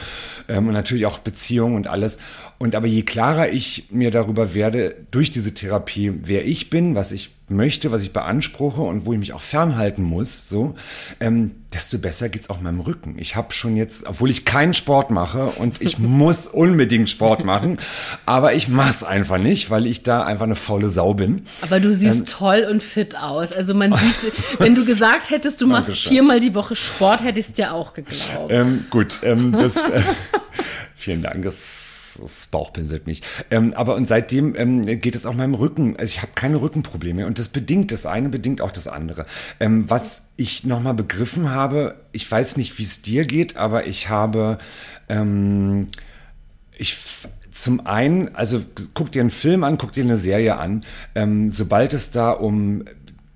ähm, 0.47 0.67
und 0.67 0.73
natürlich 0.73 1.05
auch 1.05 1.19
Beziehungen 1.19 1.75
und 1.75 1.87
alles. 1.87 2.17
Und 2.57 2.75
aber 2.75 2.87
je 2.87 3.03
klarer 3.03 3.49
ich 3.49 3.87
mir 3.89 4.11
darüber 4.11 4.53
werde 4.53 4.95
durch 5.11 5.31
diese 5.31 5.53
Therapie, 5.53 6.13
wer 6.23 6.45
ich 6.45 6.69
bin, 6.69 6.93
was 6.93 7.11
ich 7.11 7.31
möchte, 7.49 7.91
was 7.91 8.03
ich 8.03 8.13
beanspruche 8.13 8.81
und 8.81 9.05
wo 9.05 9.13
ich 9.13 9.19
mich 9.19 9.33
auch 9.33 9.41
fernhalten 9.41 10.03
muss, 10.03 10.47
so, 10.47 10.75
ähm, 11.19 11.51
desto 11.73 11.97
besser 11.97 12.29
geht's 12.29 12.49
auch 12.49 12.61
meinem 12.61 12.79
Rücken. 12.79 13.15
Ich 13.17 13.35
habe 13.35 13.53
schon 13.53 13.75
jetzt, 13.75 14.07
obwohl 14.07 14.29
ich 14.29 14.45
keinen 14.45 14.73
Sport 14.73 15.11
mache 15.11 15.45
und 15.45 15.81
ich 15.81 15.99
muss 15.99 16.47
unbedingt 16.47 17.09
Sport 17.09 17.45
machen, 17.45 17.77
aber 18.25 18.53
ich 18.53 18.67
mach's 18.67 19.03
einfach 19.03 19.37
nicht, 19.37 19.69
weil 19.69 19.85
ich 19.85 20.03
da 20.03 20.23
einfach 20.23 20.45
eine 20.45 20.55
faule 20.55 20.89
Sau 20.89 21.13
bin. 21.13 21.43
Aber 21.61 21.79
du 21.79 21.93
siehst 21.93 22.19
Ähm, 22.19 22.25
toll 22.25 22.67
und 22.69 22.83
fit 22.83 23.15
aus. 23.17 23.53
Also 23.53 23.73
man 23.73 23.93
sieht, 23.93 24.33
wenn 24.59 24.75
du 24.75 24.85
gesagt 24.89 25.29
hättest, 25.29 25.61
du 25.61 25.67
machst 25.67 25.89
Dankeschön. 25.89 26.11
viermal 26.11 26.39
die 26.39 26.55
Woche 26.55 26.75
Sport, 26.75 27.23
hätte 27.23 27.39
ich 27.39 27.47
auch 27.69 27.93
geglaubt. 27.93 28.51
Ähm, 28.51 28.85
gut, 28.89 29.19
ähm, 29.23 29.51
das, 29.51 29.75
äh, 29.75 30.01
vielen 30.95 31.21
Dank, 31.21 31.43
das, 31.43 32.15
das 32.19 32.47
bauchpinselt 32.47 33.07
mich. 33.07 33.21
Ähm, 33.51 33.73
aber 33.73 33.95
und 33.95 34.07
seitdem 34.07 34.55
ähm, 34.55 34.85
geht 34.99 35.15
es 35.15 35.25
auch 35.25 35.33
meinem 35.33 35.53
Rücken. 35.53 35.95
Also 35.97 36.05
ich 36.05 36.21
habe 36.21 36.31
keine 36.35 36.61
Rückenprobleme 36.61 37.25
und 37.25 37.39
das 37.39 37.49
bedingt 37.49 37.91
das 37.91 38.05
eine, 38.05 38.29
bedingt 38.29 38.61
auch 38.61 38.71
das 38.71 38.87
andere. 38.87 39.25
Ähm, 39.59 39.89
was 39.89 40.23
ich 40.37 40.63
nochmal 40.63 40.93
begriffen 40.93 41.51
habe, 41.51 41.95
ich 42.11 42.29
weiß 42.29 42.57
nicht, 42.57 42.77
wie 42.77 42.83
es 42.83 43.01
dir 43.01 43.25
geht, 43.25 43.55
aber 43.55 43.87
ich 43.87 44.09
habe, 44.09 44.57
ähm, 45.07 45.87
ich 46.77 46.97
zum 47.51 47.85
einen, 47.85 48.35
also 48.35 48.61
guck 48.93 49.11
dir 49.11 49.21
einen 49.21 49.31
Film 49.31 49.63
an, 49.63 49.77
guck 49.77 49.91
dir 49.91 50.03
eine 50.03 50.17
Serie 50.17 50.57
an. 50.57 50.83
Ähm, 51.15 51.49
sobald 51.49 51.93
es 51.93 52.11
da 52.11 52.31
um 52.31 52.85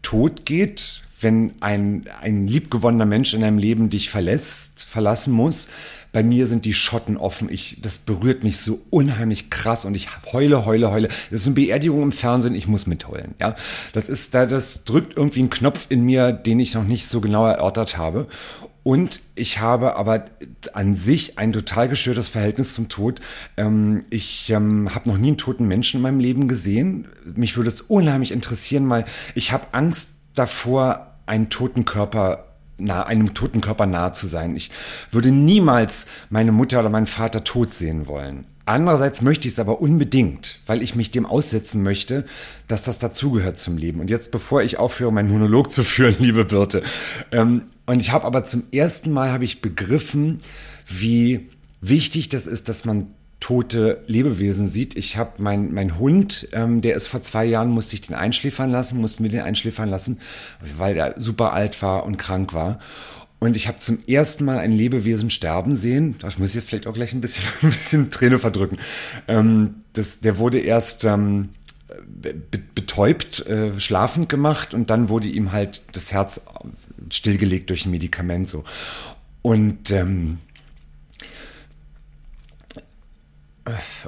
Tod 0.02 0.46
geht, 0.46 1.03
wenn 1.24 1.54
ein, 1.62 2.06
ein 2.22 2.48
liebgewonnener 2.48 3.06
Mensch 3.06 3.34
in 3.34 3.42
deinem 3.42 3.58
Leben 3.58 3.90
dich 3.90 4.10
verlässt, 4.10 4.84
verlassen 4.84 5.34
muss, 5.34 5.68
bei 6.14 6.22
mir 6.22 6.46
sind 6.46 6.66
die 6.66 6.76
Schotten 6.76 7.18
offen. 7.18 7.50
Ich, 7.52 7.80
das 7.82 7.98
berührt 7.98 8.44
mich 8.44 8.60
so 8.60 8.82
unheimlich 8.92 9.50
krass 9.50 9.84
und 9.84 9.96
ich 9.96 10.10
heule, 10.32 10.64
heule, 10.66 10.92
heule. 10.92 11.08
Das 11.08 11.42
ist 11.42 11.48
eine 11.48 11.56
Beerdigung 11.56 12.04
im 12.04 12.12
Fernsehen, 12.12 12.54
ich 12.54 12.68
muss 12.68 12.86
mitheulen. 12.86 13.34
Ja, 13.40 13.56
das 13.94 14.10
ist 14.10 14.36
da, 14.36 14.46
das 14.46 14.84
drückt 14.84 15.18
irgendwie 15.18 15.40
einen 15.40 15.50
Knopf 15.50 15.88
in 15.90 16.04
mir, 16.04 16.32
den 16.32 16.60
ich 16.60 16.76
noch 16.76 16.84
nicht 16.84 17.08
so 17.08 17.20
genau 17.20 17.48
erörtert 17.48 17.98
habe. 17.98 18.28
Und 18.84 19.22
ich 19.34 19.60
habe 19.60 19.96
aber 19.96 20.26
an 20.74 20.94
sich 20.94 21.40
ein 21.40 21.54
total 21.54 21.88
gestörtes 21.88 22.28
Verhältnis 22.28 22.74
zum 22.74 22.90
Tod. 22.90 23.22
Ähm, 23.58 24.04
ich 24.10 24.50
ähm, 24.52 24.94
habe 24.94 25.10
noch 25.10 25.18
nie 25.18 25.30
einen 25.30 25.38
toten 25.38 25.68
Menschen 25.68 25.98
in 25.98 26.04
meinem 26.04 26.20
Leben 26.20 26.48
gesehen. 26.48 27.08
Mich 27.34 27.56
würde 27.58 27.70
es 27.70 27.82
unheimlich 27.82 28.32
interessieren, 28.32 28.88
weil 28.90 29.06
ich 29.36 29.54
habe 29.54 29.68
Angst 29.72 30.10
davor, 30.36 31.13
einen 31.26 31.50
toten 31.50 31.86
Körper 31.86 32.46
nah, 32.78 33.04
einem 33.04 33.34
toten 33.34 33.62
Körper 33.62 33.86
nahe 33.86 34.14
zu 34.14 34.28
sein. 34.28 34.56
Ich 34.56 34.72
würde 35.12 35.32
niemals 35.32 36.08
meine 36.30 36.52
Mutter 36.52 36.80
oder 36.80 36.90
meinen 36.90 37.08
Vater 37.08 37.44
tot 37.44 37.74
sehen 37.74 38.08
wollen. 38.08 38.46
Andererseits 38.66 39.22
möchte 39.22 39.48
ich 39.48 39.56
es 39.56 39.60
aber 39.60 39.82
unbedingt, 39.82 40.60
weil 40.68 40.82
ich 40.82 40.96
mich 40.96 41.12
dem 41.12 41.26
aussetzen 41.26 41.84
möchte, 41.84 42.26
dass 42.70 42.84
das 42.84 42.98
dazugehört 42.98 43.58
zum 43.58 43.78
Leben. 43.78 44.00
Und 44.00 44.10
jetzt, 44.10 44.32
bevor 44.32 44.64
ich 44.64 44.80
aufhöre, 44.80 45.12
meinen 45.12 45.30
Monolog 45.30 45.72
zu 45.72 45.84
führen, 45.84 46.16
liebe 46.20 46.46
Birte, 46.46 46.84
ähm, 47.32 47.64
und 47.86 48.02
ich 48.02 48.12
habe 48.12 48.26
aber 48.26 48.46
zum 48.46 48.64
ersten 48.72 49.12
Mal 49.12 49.32
habe 49.32 49.44
ich 49.44 49.62
begriffen, 49.62 50.42
wie 50.88 51.50
wichtig 51.82 52.30
das 52.30 52.48
ist, 52.48 52.70
dass 52.70 52.86
man 52.86 53.08
tote 53.44 54.02
Lebewesen 54.08 54.70
sieht. 54.70 54.96
Ich 54.96 55.18
habe 55.18 55.32
mein, 55.40 55.74
mein 55.74 56.00
Hund, 56.00 56.48
ähm, 56.54 56.80
der 56.80 56.96
ist 56.96 57.08
vor 57.08 57.22
zwei 57.22 57.44
Jahren, 57.44 57.72
musste 57.72 57.94
ich 57.94 58.00
den 58.00 58.16
einschläfern 58.16 58.72
lassen, 58.72 59.02
mussten 59.02 59.22
wir 59.22 59.30
den 59.30 59.42
einschläfern 59.42 59.90
lassen, 59.90 60.20
weil 60.78 60.94
der 60.94 61.16
super 61.18 61.52
alt 61.52 61.82
war 61.82 62.06
und 62.06 62.16
krank 62.16 62.54
war. 62.54 62.80
Und 63.40 63.58
ich 63.58 63.68
habe 63.68 63.80
zum 63.80 64.00
ersten 64.08 64.46
Mal 64.46 64.60
ein 64.60 64.72
Lebewesen 64.72 65.30
sterben 65.30 65.76
sehen. 65.76 66.16
Das 66.20 66.38
muss 66.38 66.50
ich 66.52 66.56
jetzt 66.56 66.70
vielleicht 66.70 66.88
auch 66.88 66.94
gleich 66.94 67.12
ein 67.12 67.20
bisschen, 67.20 67.44
ein 67.64 67.72
bisschen 67.72 68.12
Träne 68.12 68.40
verdrücken. 68.40 68.78
Ähm, 69.28 69.76
das, 69.92 70.22
der 70.22 70.38
wurde 70.38 70.60
erst 70.60 71.04
ähm, 71.04 71.50
be 72.08 72.36
betäubt, 72.74 73.46
äh, 73.46 73.78
schlafend 73.78 74.30
gemacht 74.30 74.74
und 74.74 74.90
dann 74.90 75.10
wurde 75.10 75.28
ihm 75.28 75.52
halt 75.52 75.84
das 75.92 76.14
Herz 76.14 76.40
stillgelegt 77.10 77.70
durch 77.70 77.86
ein 77.86 77.92
Medikament 77.92 78.48
so. 78.48 78.64
Und 79.42 79.92
ähm, 79.92 80.38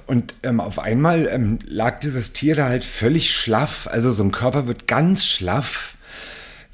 Und 0.06 0.36
ähm, 0.43 0.60
auf 0.60 0.80
einmal 0.80 1.28
ähm, 1.28 1.60
lag 1.66 1.99
dieses 2.01 2.34
Tier 2.34 2.56
da 2.56 2.68
halt 2.68 2.84
völlig 2.84 3.34
schlaff. 3.34 3.88
Also 3.89 4.12
so 4.12 4.24
ein 4.24 4.32
Körper 4.32 4.68
wird 4.68 4.88
ganz 4.88 5.26
schlaff, 5.26 5.97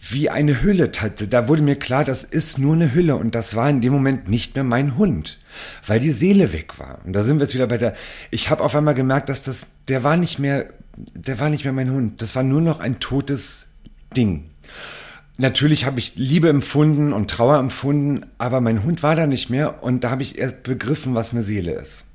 wie 0.09 0.29
eine 0.31 0.63
Hülle. 0.63 0.89
Da 0.89 1.47
wurde 1.47 1.61
mir 1.61 1.75
klar, 1.75 2.03
das 2.03 2.23
ist 2.23 2.57
nur 2.57 2.73
eine 2.73 2.93
Hülle. 2.93 3.17
Und 3.17 3.35
das 3.35 3.55
war 3.55 3.69
in 3.69 3.81
dem 3.81 3.93
Moment 3.93 4.29
nicht 4.29 4.55
mehr 4.55 4.63
mein 4.63 4.97
Hund, 4.97 5.39
weil 5.85 5.99
die 5.99 6.11
Seele 6.11 6.53
weg 6.53 6.79
war. 6.79 6.99
Und 7.05 7.13
da 7.13 7.23
sind 7.23 7.37
wir 7.37 7.43
jetzt 7.43 7.53
wieder 7.53 7.67
bei 7.67 7.77
der. 7.77 7.93
Ich 8.31 8.49
habe 8.49 8.63
auf 8.63 8.75
einmal 8.75 8.95
gemerkt, 8.95 9.29
dass 9.29 9.43
das, 9.43 9.67
der 9.87 10.03
war 10.03 10.17
nicht 10.17 10.39
mehr, 10.39 10.65
der 10.95 11.39
war 11.39 11.49
nicht 11.49 11.63
mehr 11.63 11.73
mein 11.73 11.91
Hund. 11.91 12.21
Das 12.21 12.35
war 12.35 12.43
nur 12.43 12.61
noch 12.61 12.79
ein 12.79 12.99
totes 12.99 13.67
Ding. 14.17 14.49
Natürlich 15.37 15.85
habe 15.85 15.99
ich 15.99 16.15
Liebe 16.15 16.49
empfunden 16.49 17.13
und 17.13 17.29
Trauer 17.29 17.57
empfunden, 17.57 18.25
aber 18.37 18.59
mein 18.59 18.83
Hund 18.83 19.01
war 19.03 19.15
da 19.15 19.27
nicht 19.27 19.51
mehr. 19.51 19.83
Und 19.83 20.03
da 20.03 20.09
habe 20.09 20.23
ich 20.23 20.37
erst 20.39 20.63
begriffen, 20.63 21.13
was 21.13 21.31
eine 21.31 21.43
Seele 21.43 21.73
ist 21.73 22.05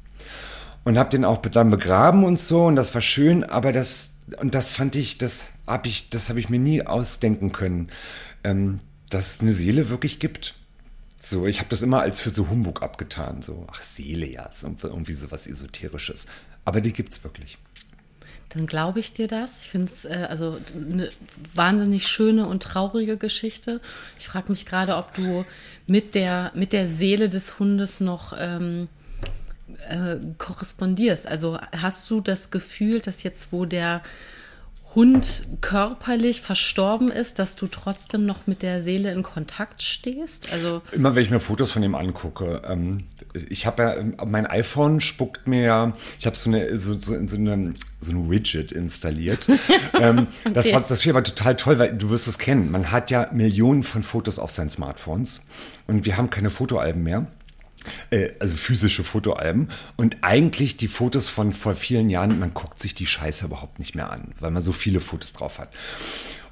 und 0.87 0.97
habe 0.99 1.11
den 1.11 1.25
auch 1.25 1.39
dann 1.39 1.69
begraben 1.69 2.23
und 2.23 2.39
so 2.39 2.65
und 2.65 2.77
das 2.77 2.95
war 2.95 3.03
schön, 3.03 3.43
aber 3.43 3.73
das 3.73 4.13
und 4.41 4.55
das 4.55 4.71
fand 4.71 4.95
ich, 4.95 5.19
das 5.19 5.43
habe 5.67 5.89
ich, 5.89 6.11
das 6.11 6.29
habe 6.29 6.39
ich 6.39 6.49
mir 6.49 6.61
nie 6.61 6.87
ausdenken 6.87 7.51
können, 7.51 7.89
ähm, 8.45 8.79
dass 9.11 9.35
es 9.35 9.41
eine 9.41 9.53
Seele 9.53 9.89
wirklich 9.89 10.21
gibt. 10.21 10.55
So, 11.19 11.47
ich 11.47 11.59
habe 11.59 11.69
das 11.71 11.83
immer 11.83 12.03
als 12.03 12.21
für 12.21 12.31
so 12.31 12.49
Humbug 12.49 12.83
abgetan, 12.83 13.43
so 13.43 13.67
ach 13.69 13.83
Seele 13.83 14.31
ja, 14.31 14.45
ist 14.47 14.63
irgendwie 14.63 15.15
sowas 15.15 15.49
esoterisches, 15.49 16.27
aber 16.65 16.81
die 16.81 16.93
gibt's 16.93 17.25
wirklich. 17.25 17.59
dann 18.51 18.69
glaube 18.69 19.01
ich 19.01 19.13
dir 19.13 19.27
das. 19.27 19.59
Ich 19.63 19.69
finde 19.69 19.87
es 19.91 20.05
äh, 20.05 20.29
also 20.31 20.61
eine 20.73 21.09
wahnsinnig 21.53 22.07
schöne 22.07 22.47
und 22.47 22.63
traurige 22.63 23.17
Geschichte. 23.17 23.81
Ich 24.21 24.29
frage 24.29 24.53
mich 24.53 24.65
gerade, 24.67 24.95
ob 24.95 25.13
du 25.15 25.45
mit 25.89 26.15
der, 26.15 26.53
mit 26.55 26.73
der 26.73 26.87
Seele 26.87 27.29
des 27.29 27.59
Hundes 27.59 27.99
noch 27.99 28.33
ähm, 28.39 28.87
äh, 29.89 30.17
korrespondierst. 30.39 31.27
Also 31.27 31.59
hast 31.77 32.11
du 32.11 32.21
das 32.21 32.51
Gefühl, 32.51 33.01
dass 33.01 33.23
jetzt, 33.23 33.53
wo 33.53 33.65
der 33.65 34.03
Hund 34.97 35.47
körperlich 35.61 36.41
verstorben 36.41 37.11
ist, 37.11 37.39
dass 37.39 37.55
du 37.55 37.67
trotzdem 37.67 38.25
noch 38.25 38.47
mit 38.47 38.63
der 38.63 38.81
Seele 38.81 39.13
in 39.13 39.23
Kontakt 39.23 39.83
stehst? 39.83 40.51
Also 40.55 40.81
immer 40.91 41.15
wenn 41.15 41.23
ich 41.23 41.31
mir 41.31 41.39
Fotos 41.39 41.71
von 41.71 41.83
ihm 41.83 41.95
angucke, 41.95 42.63
ähm, 42.67 43.05
ich 43.51 43.67
habe 43.67 43.83
ja 43.83 44.25
mein 44.25 44.47
iPhone 44.47 45.03
spuckt 45.03 45.47
mir 45.49 45.63
ja, 45.63 45.93
ich 46.19 46.25
habe 46.25 46.35
so 46.35 46.49
eine 46.49 46.79
so, 46.79 46.95
so, 46.95 47.15
so 47.27 47.37
eine 47.37 47.75
so 48.01 48.13
ein 48.13 48.31
Widget 48.31 48.73
installiert. 48.73 49.47
ähm, 50.01 50.29
okay. 50.47 50.55
Das 50.55 50.73
war 50.73 50.81
das 50.81 51.07
war 51.07 51.23
total 51.23 51.57
toll, 51.57 51.79
weil 51.79 51.95
du 51.95 52.09
wirst 52.09 52.27
es 52.27 52.39
kennen. 52.39 52.71
Man 52.71 52.91
hat 52.91 53.11
ja 53.11 53.29
Millionen 53.33 53.83
von 53.83 54.03
Fotos 54.03 54.39
auf 54.39 54.51
seinen 54.51 54.71
Smartphones 54.71 55.43
und 55.87 56.07
wir 56.07 56.17
haben 56.17 56.31
keine 56.31 56.49
Fotoalben 56.49 57.03
mehr. 57.03 57.27
Äh, 58.11 58.31
also 58.39 58.55
physische 58.57 59.05
Fotoalben. 59.05 59.69
Und 59.97 60.19
eigentlich 60.23 60.77
die 60.77 60.89
Fotos 60.89 61.29
von 61.29 61.53
vor 61.53 61.77
vielen 61.77 62.11
Jahren, 62.11 62.39
man 62.39 62.55
guckt 62.55 62.81
sich 62.81 62.95
die 62.95 63.07
Scheiße 63.07 63.47
überhaupt 63.47 63.79
nicht 63.79 63.95
mehr 63.95 64.11
an, 64.11 64.33
weil 64.41 64.51
man 64.51 64.63
so 64.63 64.73
viele 64.73 65.01
Fotos 65.01 65.33
drauf 65.33 65.59
hat. 65.59 65.69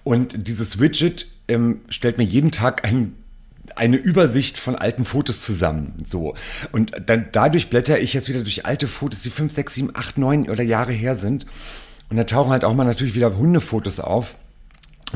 Und 0.02 0.48
dieses 0.48 0.78
Widget 0.78 1.26
ähm, 1.48 1.80
stellt 1.88 2.18
mir 2.18 2.24
jeden 2.24 2.50
Tag 2.50 2.84
ein 2.84 3.16
eine 3.76 3.96
Übersicht 3.96 4.58
von 4.58 4.76
alten 4.76 5.04
Fotos 5.04 5.40
zusammen. 5.40 6.04
So. 6.04 6.34
Und 6.72 6.92
dann 7.06 7.28
dadurch 7.32 7.70
blätter 7.70 7.98
ich 7.98 8.12
jetzt 8.12 8.28
wieder 8.28 8.42
durch 8.42 8.66
alte 8.66 8.86
Fotos, 8.86 9.22
die 9.22 9.30
fünf, 9.30 9.52
sechs, 9.52 9.74
sieben, 9.74 9.90
acht, 9.94 10.18
neun 10.18 10.48
oder 10.50 10.62
Jahre 10.62 10.92
her 10.92 11.14
sind. 11.14 11.46
Und 12.10 12.16
da 12.16 12.24
tauchen 12.24 12.50
halt 12.50 12.64
auch 12.64 12.74
mal 12.74 12.84
natürlich 12.84 13.14
wieder 13.14 13.36
Hundefotos 13.36 14.00
auf. 14.00 14.36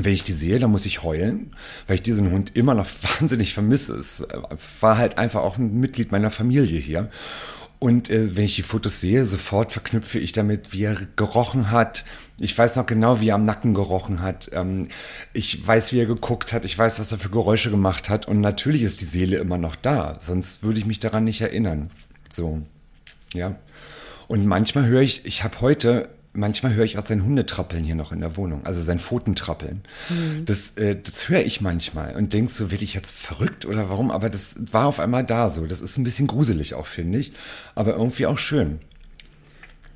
Wenn 0.00 0.12
ich 0.12 0.24
die 0.24 0.32
sehe, 0.32 0.58
dann 0.58 0.70
muss 0.70 0.86
ich 0.86 1.02
heulen, 1.02 1.52
weil 1.86 1.96
ich 1.96 2.02
diesen 2.02 2.30
Hund 2.30 2.56
immer 2.56 2.74
noch 2.74 2.86
wahnsinnig 3.18 3.54
vermisse. 3.54 3.94
Es 3.94 4.26
war 4.80 4.98
halt 4.98 5.18
einfach 5.18 5.42
auch 5.42 5.58
ein 5.58 5.80
Mitglied 5.80 6.12
meiner 6.12 6.30
Familie 6.30 6.78
hier. 6.78 7.10
Und 7.80 8.10
äh, 8.10 8.36
wenn 8.36 8.44
ich 8.44 8.56
die 8.56 8.62
Fotos 8.62 9.00
sehe, 9.00 9.24
sofort 9.24 9.70
verknüpfe 9.70 10.18
ich 10.18 10.32
damit, 10.32 10.72
wie 10.72 10.82
er 10.82 10.96
gerochen 11.14 11.70
hat. 11.70 12.04
Ich 12.38 12.56
weiß 12.56 12.74
noch 12.74 12.86
genau, 12.86 13.20
wie 13.20 13.28
er 13.28 13.36
am 13.36 13.44
Nacken 13.44 13.72
gerochen 13.72 14.20
hat. 14.20 14.50
Ähm, 14.52 14.88
ich 15.32 15.64
weiß, 15.64 15.92
wie 15.92 16.00
er 16.00 16.06
geguckt 16.06 16.52
hat. 16.52 16.64
Ich 16.64 16.76
weiß, 16.76 16.98
was 16.98 17.12
er 17.12 17.18
für 17.18 17.30
Geräusche 17.30 17.70
gemacht 17.70 18.08
hat. 18.08 18.26
Und 18.26 18.40
natürlich 18.40 18.82
ist 18.82 19.00
die 19.00 19.04
Seele 19.04 19.36
immer 19.36 19.58
noch 19.58 19.76
da. 19.76 20.16
Sonst 20.20 20.64
würde 20.64 20.80
ich 20.80 20.86
mich 20.86 20.98
daran 20.98 21.24
nicht 21.24 21.40
erinnern. 21.40 21.90
So, 22.30 22.62
ja. 23.32 23.54
Und 24.26 24.44
manchmal 24.44 24.86
höre 24.86 25.02
ich, 25.02 25.24
ich 25.24 25.44
habe 25.44 25.60
heute 25.60 26.08
manchmal 26.38 26.74
höre 26.74 26.84
ich 26.84 26.98
auch 26.98 27.06
sein 27.06 27.24
Hundetrappeln 27.24 27.84
hier 27.84 27.94
noch 27.94 28.12
in 28.12 28.20
der 28.20 28.36
Wohnung, 28.36 28.64
also 28.64 28.80
sein 28.80 28.98
Pfotentrappeln. 28.98 29.82
Mhm. 30.08 30.46
Das, 30.46 30.70
äh, 30.76 30.96
das 30.96 31.28
höre 31.28 31.44
ich 31.44 31.60
manchmal 31.60 32.16
und 32.16 32.32
denk 32.32 32.50
so, 32.50 32.70
werde 32.70 32.84
ich 32.84 32.94
jetzt 32.94 33.10
verrückt 33.10 33.66
oder 33.66 33.90
warum? 33.90 34.10
Aber 34.10 34.30
das 34.30 34.56
war 34.72 34.86
auf 34.86 35.00
einmal 35.00 35.24
da 35.24 35.50
so. 35.50 35.66
Das 35.66 35.80
ist 35.80 35.98
ein 35.98 36.04
bisschen 36.04 36.26
gruselig 36.26 36.74
auch, 36.74 36.86
finde 36.86 37.18
ich, 37.18 37.32
aber 37.74 37.94
irgendwie 37.94 38.26
auch 38.26 38.38
schön. 38.38 38.80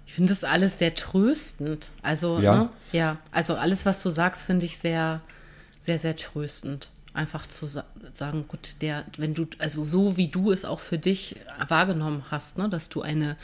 Ich 0.06 0.14
finde 0.14 0.30
das 0.30 0.44
alles 0.44 0.78
sehr 0.78 0.94
tröstend. 0.94 1.88
Also, 2.02 2.38
ja, 2.40 2.56
ne? 2.56 2.68
ja 2.92 3.18
also 3.30 3.54
alles, 3.54 3.86
was 3.86 4.02
du 4.02 4.10
sagst, 4.10 4.42
finde 4.42 4.66
ich 4.66 4.76
sehr, 4.76 5.22
sehr, 5.80 5.98
sehr 5.98 6.16
tröstend 6.16 6.90
einfach 7.14 7.46
zu 7.46 7.66
sagen, 7.66 8.44
gut, 8.48 8.76
der, 8.80 9.04
wenn 9.16 9.34
du, 9.34 9.46
also 9.58 9.84
so 9.84 10.16
wie 10.16 10.28
du 10.28 10.50
es 10.50 10.64
auch 10.64 10.80
für 10.80 10.98
dich 10.98 11.36
wahrgenommen 11.68 12.24
hast, 12.30 12.58
ne, 12.58 12.68
dass 12.68 12.88
du 12.88 13.02
eine, 13.02 13.36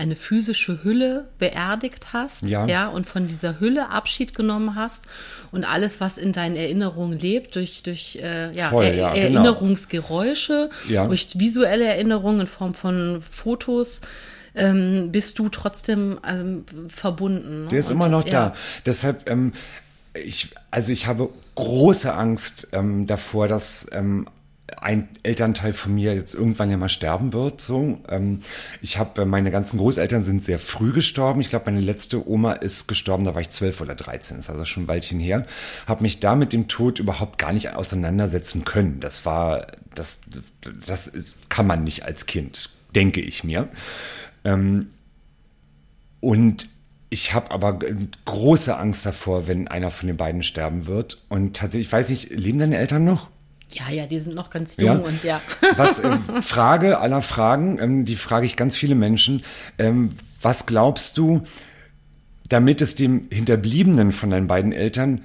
eine 0.00 0.16
physische 0.16 0.82
Hülle 0.82 1.28
beerdigt 1.38 2.14
hast, 2.14 2.48
ja. 2.48 2.66
ja, 2.66 2.88
und 2.88 3.06
von 3.06 3.26
dieser 3.26 3.60
Hülle 3.60 3.90
Abschied 3.90 4.34
genommen 4.34 4.74
hast 4.74 5.04
und 5.52 5.64
alles, 5.64 6.00
was 6.00 6.16
in 6.16 6.32
deinen 6.32 6.56
Erinnerungen 6.56 7.18
lebt, 7.18 7.54
durch, 7.54 7.82
durch 7.82 8.16
äh, 8.16 8.50
ja, 8.52 8.70
Voll, 8.70 8.86
er, 8.86 8.94
ja, 8.94 9.12
genau. 9.12 9.20
Erinnerungsgeräusche, 9.20 10.70
genau. 10.88 11.08
durch 11.08 11.28
visuelle 11.38 11.84
Erinnerungen 11.84 12.40
in 12.40 12.46
Form 12.46 12.72
von 12.72 13.20
Fotos, 13.20 14.00
ähm, 14.54 15.12
bist 15.12 15.38
du 15.38 15.50
trotzdem 15.50 16.18
ähm, 16.26 16.64
verbunden. 16.88 17.64
Ne? 17.64 17.68
Der 17.68 17.80
ist 17.80 17.90
und, 17.90 17.96
immer 17.96 18.08
noch 18.08 18.24
da. 18.24 18.54
Deshalb, 18.86 19.28
ähm, 19.28 19.52
ich, 20.14 20.48
also 20.70 20.92
ich 20.92 21.08
habe 21.08 21.28
große 21.56 22.12
Angst 22.14 22.68
ähm, 22.72 23.06
davor, 23.06 23.48
dass 23.48 23.86
ähm, 23.92 24.26
ein 24.78 25.08
Elternteil 25.22 25.72
von 25.72 25.94
mir 25.94 26.14
jetzt 26.14 26.34
irgendwann 26.34 26.70
ja 26.70 26.76
mal 26.76 26.88
sterben 26.88 27.32
wird. 27.32 27.60
So, 27.60 27.98
ähm, 28.08 28.40
ich 28.82 28.98
habe 28.98 29.22
äh, 29.22 29.24
meine 29.24 29.50
ganzen 29.50 29.78
Großeltern 29.78 30.24
sind 30.24 30.44
sehr 30.44 30.58
früh 30.58 30.92
gestorben. 30.92 31.40
Ich 31.40 31.48
glaube, 31.50 31.70
meine 31.70 31.80
letzte 31.80 32.28
Oma 32.28 32.52
ist 32.52 32.88
gestorben, 32.88 33.24
da 33.24 33.34
war 33.34 33.40
ich 33.40 33.50
zwölf 33.50 33.80
oder 33.80 33.94
dreizehn. 33.94 34.38
Ist 34.38 34.50
also 34.50 34.64
schon 34.64 34.84
ein 34.84 34.88
Weilchen 34.88 35.20
her. 35.20 35.46
Habe 35.86 36.02
mich 36.02 36.20
da 36.20 36.36
mit 36.36 36.52
dem 36.52 36.68
Tod 36.68 36.98
überhaupt 36.98 37.38
gar 37.38 37.52
nicht 37.52 37.74
auseinandersetzen 37.74 38.64
können. 38.64 39.00
Das 39.00 39.26
war, 39.26 39.66
das, 39.94 40.20
das 40.86 41.10
kann 41.48 41.66
man 41.66 41.84
nicht 41.84 42.04
als 42.04 42.26
Kind, 42.26 42.70
denke 42.94 43.20
ich 43.20 43.44
mir. 43.44 43.68
Ähm, 44.44 44.90
und 46.20 46.68
ich 47.10 47.34
habe 47.34 47.50
aber 47.50 47.78
große 48.24 48.76
Angst 48.76 49.04
davor, 49.04 49.48
wenn 49.48 49.66
einer 49.66 49.90
von 49.90 50.06
den 50.06 50.16
beiden 50.16 50.42
sterben 50.44 50.86
wird. 50.86 51.20
Und 51.28 51.56
tatsächlich, 51.56 51.88
ich 51.88 51.92
weiß 51.92 52.08
nicht, 52.10 52.30
leben 52.30 52.60
deine 52.60 52.76
Eltern 52.76 53.04
noch? 53.04 53.28
Ja, 53.72 53.90
ja, 53.90 54.06
die 54.06 54.18
sind 54.18 54.34
noch 54.34 54.50
ganz 54.50 54.76
jung 54.76 54.86
ja. 54.86 54.94
und 54.96 55.24
ja. 55.24 55.40
Was 55.76 56.00
äh, 56.00 56.16
Frage 56.42 56.98
aller 56.98 57.22
Fragen, 57.22 57.78
ähm, 57.80 58.04
die 58.04 58.16
frage 58.16 58.46
ich 58.46 58.56
ganz 58.56 58.76
viele 58.76 58.94
Menschen. 58.94 59.42
Ähm, 59.78 60.12
was 60.42 60.66
glaubst 60.66 61.18
du, 61.18 61.42
damit 62.48 62.80
es 62.80 62.94
dem 62.94 63.28
Hinterbliebenen 63.30 64.12
von 64.12 64.30
deinen 64.30 64.46
beiden 64.46 64.72
Eltern, 64.72 65.22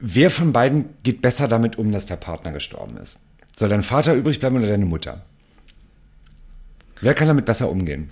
wer 0.00 0.30
von 0.30 0.52
beiden 0.52 0.90
geht 1.02 1.22
besser 1.22 1.48
damit 1.48 1.76
um, 1.76 1.92
dass 1.92 2.06
der 2.06 2.16
Partner 2.16 2.52
gestorben 2.52 2.96
ist? 2.96 3.18
Soll 3.54 3.68
dein 3.68 3.82
Vater 3.82 4.14
übrig 4.14 4.40
bleiben 4.40 4.56
oder 4.56 4.68
deine 4.68 4.86
Mutter? 4.86 5.22
Wer 7.00 7.14
kann 7.14 7.28
damit 7.28 7.44
besser 7.44 7.68
umgehen? 7.68 8.10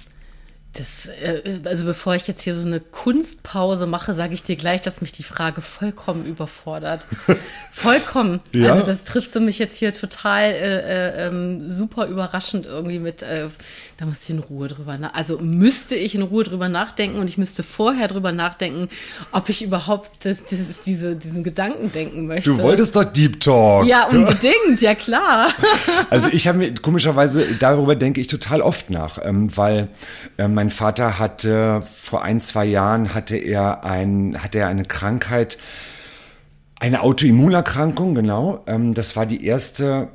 Das, 0.72 1.08
äh, 1.08 1.58
also 1.64 1.84
bevor 1.84 2.14
ich 2.14 2.28
jetzt 2.28 2.42
hier 2.42 2.54
so 2.54 2.62
eine 2.62 2.78
Kunstpause 2.78 3.86
mache, 3.86 4.14
sage 4.14 4.34
ich 4.34 4.44
dir 4.44 4.54
gleich, 4.54 4.80
dass 4.80 5.00
mich 5.00 5.10
die 5.10 5.24
Frage 5.24 5.62
vollkommen 5.62 6.24
überfordert. 6.24 7.06
vollkommen. 7.72 8.40
Ja. 8.54 8.72
Also 8.72 8.86
das 8.86 9.02
triffst 9.04 9.34
du 9.34 9.40
mich 9.40 9.58
jetzt 9.58 9.78
hier 9.78 9.92
total 9.92 10.42
äh, 10.42 11.24
äh, 11.24 11.26
ähm, 11.26 11.68
super 11.68 12.06
überraschend 12.06 12.66
irgendwie 12.66 13.00
mit, 13.00 13.22
äh, 13.22 13.48
da 13.96 14.06
muss 14.06 14.22
ich 14.22 14.30
in 14.30 14.38
Ruhe 14.38 14.68
drüber 14.68 14.96
nach. 14.96 15.14
Also 15.14 15.38
müsste 15.38 15.96
ich 15.96 16.14
in 16.14 16.22
Ruhe 16.22 16.44
drüber 16.44 16.68
nachdenken 16.68 17.18
und 17.18 17.28
ich 17.28 17.36
müsste 17.36 17.64
vorher 17.64 18.06
drüber 18.06 18.30
nachdenken, 18.30 18.88
ob 19.32 19.48
ich 19.48 19.62
überhaupt 19.62 20.24
das, 20.24 20.44
das, 20.44 20.82
diese, 20.82 21.16
diesen 21.16 21.42
Gedanken 21.42 21.90
denken 21.90 22.26
möchte. 22.26 22.50
Du 22.50 22.58
wolltest 22.58 22.94
doch 22.94 23.04
Deep 23.04 23.40
Talk. 23.40 23.86
Ja, 23.86 24.06
unbedingt, 24.06 24.80
ja 24.80 24.94
klar. 24.94 25.48
also 26.10 26.28
ich 26.30 26.46
habe 26.46 26.58
mir 26.58 26.74
komischerweise, 26.74 27.56
darüber 27.58 27.96
denke 27.96 28.20
ich 28.20 28.28
total 28.28 28.62
oft 28.62 28.90
nach, 28.90 29.18
ähm, 29.20 29.56
weil 29.56 29.88
ähm, 30.38 30.59
mein 30.60 30.68
Vater 30.68 31.18
hatte 31.18 31.82
vor 31.90 32.22
ein, 32.22 32.38
zwei 32.42 32.66
Jahren 32.66 33.14
hatte 33.14 33.34
er 33.38 33.82
ein, 33.82 34.36
hatte 34.42 34.58
er 34.58 34.68
eine 34.68 34.84
Krankheit, 34.84 35.56
eine 36.78 37.00
Autoimmunerkrankung, 37.00 38.14
genau. 38.14 38.62
Ähm, 38.66 38.92
das 38.92 39.16
war 39.16 39.24
die 39.24 39.42
erste, 39.42 40.08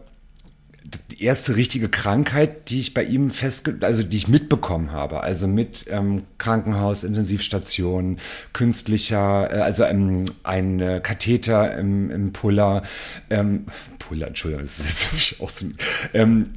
die 0.83 1.23
erste 1.23 1.55
richtige 1.55 1.89
Krankheit, 1.89 2.69
die 2.69 2.79
ich 2.79 2.93
bei 2.93 3.03
ihm 3.03 3.31
festge, 3.31 3.77
also 3.81 4.03
die 4.03 4.17
ich 4.17 4.27
mitbekommen 4.27 4.91
habe. 4.91 5.21
Also 5.21 5.47
mit 5.47 5.87
ähm, 5.89 6.25
Krankenhaus, 6.37 7.03
Intensivstation, 7.03 8.19
künstlicher, 8.53 9.51
äh, 9.51 9.61
also 9.61 9.83
ähm, 9.85 10.25
ein 10.43 10.79
äh, 10.79 10.99
Katheter 11.01 11.75
im, 11.75 12.11
im 12.11 12.33
Puller, 12.33 12.83
ähm, 13.31 13.65
Puller, 13.97 14.27
Entschuldigung, 14.27 14.63
das 14.63 14.79
ist 14.79 15.37
auch 15.41 15.49
so, 15.49 15.65
ähm, 16.13 16.51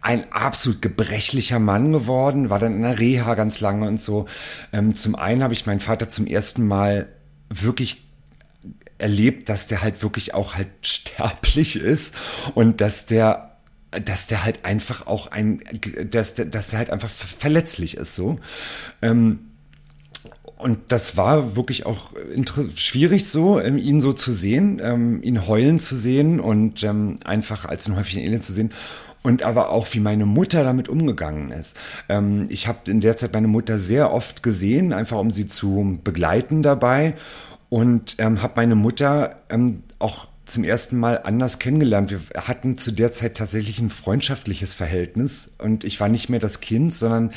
ein 0.00 0.32
absolut 0.32 0.82
gebrechlicher 0.82 1.58
Mann 1.58 1.92
geworden, 1.92 2.50
war 2.50 2.58
dann 2.58 2.74
in 2.74 2.82
der 2.82 2.98
Reha 2.98 3.34
ganz 3.34 3.60
lange 3.60 3.86
und 3.86 4.00
so. 4.00 4.26
Ähm, 4.72 4.94
zum 4.94 5.14
einen 5.14 5.42
habe 5.42 5.54
ich 5.54 5.66
meinen 5.66 5.80
Vater 5.80 6.08
zum 6.08 6.26
ersten 6.26 6.66
Mal 6.66 7.08
wirklich 7.48 8.04
erlebt, 8.98 9.48
dass 9.48 9.66
der 9.66 9.82
halt 9.82 10.02
wirklich 10.02 10.34
auch 10.34 10.56
halt 10.56 10.68
sterblich 10.82 11.76
ist 11.76 12.14
und 12.54 12.80
dass 12.80 13.06
der 13.06 13.44
dass 13.90 14.26
der 14.26 14.44
halt 14.44 14.66
einfach 14.66 15.06
auch 15.06 15.30
ein, 15.30 15.62
dass 16.10 16.34
der, 16.34 16.44
dass 16.44 16.68
der 16.68 16.78
halt 16.78 16.90
einfach 16.90 17.08
verletzlich 17.08 17.96
ist 17.96 18.14
so. 18.14 18.38
Ähm, 19.00 19.38
und 20.58 20.92
das 20.92 21.16
war 21.16 21.56
wirklich 21.56 21.86
auch 21.86 22.10
schwierig 22.74 23.28
so, 23.28 23.60
ähm, 23.60 23.78
ihn 23.78 24.00
so 24.00 24.12
zu 24.12 24.32
sehen, 24.32 24.80
ähm, 24.82 25.22
ihn 25.22 25.46
heulen 25.46 25.78
zu 25.78 25.96
sehen 25.96 26.40
und 26.40 26.82
ähm, 26.82 27.16
einfach 27.24 27.64
als 27.64 27.88
ein 27.88 27.96
häufigen 27.96 28.22
Elend 28.22 28.44
zu 28.44 28.52
sehen 28.52 28.72
und 29.22 29.42
aber 29.42 29.70
auch 29.70 29.86
wie 29.92 30.00
meine 30.00 30.26
Mutter 30.26 30.64
damit 30.64 30.88
umgegangen 30.88 31.50
ist. 31.50 31.76
Ähm, 32.08 32.46
ich 32.48 32.68
habe 32.68 32.90
in 32.90 33.00
der 33.00 33.16
Zeit 33.16 33.32
meine 33.32 33.48
Mutter 33.48 33.78
sehr 33.78 34.12
oft 34.12 34.42
gesehen, 34.42 34.92
einfach 34.92 35.18
um 35.18 35.30
sie 35.30 35.46
zu 35.46 35.98
begleiten 36.04 36.62
dabei 36.62 37.14
und 37.68 38.16
ähm, 38.18 38.42
habe 38.42 38.54
meine 38.56 38.74
Mutter 38.74 39.36
ähm, 39.50 39.82
auch 39.98 40.28
zum 40.48 40.64
ersten 40.64 40.98
Mal 40.98 41.20
anders 41.24 41.58
kennengelernt. 41.58 42.10
Wir 42.10 42.20
hatten 42.46 42.78
zu 42.78 42.90
der 42.90 43.12
Zeit 43.12 43.36
tatsächlich 43.36 43.80
ein 43.80 43.90
freundschaftliches 43.90 44.72
Verhältnis 44.72 45.50
und 45.58 45.84
ich 45.84 46.00
war 46.00 46.08
nicht 46.08 46.30
mehr 46.30 46.40
das 46.40 46.60
Kind, 46.60 46.94
sondern 46.94 47.32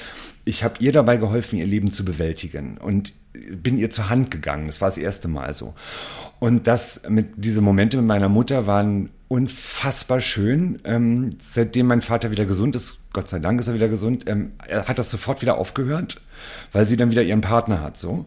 ich 0.46 0.64
habe 0.64 0.76
ihr 0.80 0.94
dabei 0.94 1.18
geholfen, 1.18 1.60
ihr 1.60 1.66
Leben 1.66 1.92
zu 1.92 2.06
bewältigen 2.06 2.78
und 2.78 3.14
bin 3.34 3.78
ihr 3.78 3.90
zur 3.90 4.10
Hand 4.10 4.32
gegangen. 4.32 4.66
Das 4.66 4.82
war 4.82 4.90
das 4.90 4.98
erste 4.98 5.28
Mal 5.28 5.54
so. 5.54 5.74
Und 6.40 6.68
das 6.68 7.02
mit 7.08 7.34
diese 7.36 7.62
Momente 7.62 7.98
mit 7.98 8.06
meiner 8.06 8.30
Mutter 8.30 8.66
waren 8.66 9.10
unfassbar 9.32 10.20
schön. 10.20 10.80
Ähm, 10.84 11.38
seitdem 11.42 11.88
mein 11.88 12.02
Vater 12.02 12.32
wieder 12.32 12.46
gesund 12.46 12.76
ist, 12.76 12.98
Gott 13.14 13.30
sei 13.30 13.40
Dank 13.40 13.62
ist 13.62 13.70
er 13.70 13.74
wieder 13.74 13.88
gesund, 13.88 14.26
ähm, 14.28 14.52
er 14.68 14.90
hat 14.90 15.00
das 15.00 15.10
sofort 15.10 15.42
wieder 15.42 15.58
aufgehört, 15.58 16.20
weil 16.74 16.86
sie 16.86 16.98
dann 16.98 17.12
wieder 17.12 17.24
ihren 17.24 17.40
Partner 17.40 17.80
hat. 17.80 17.96
So. 17.96 18.26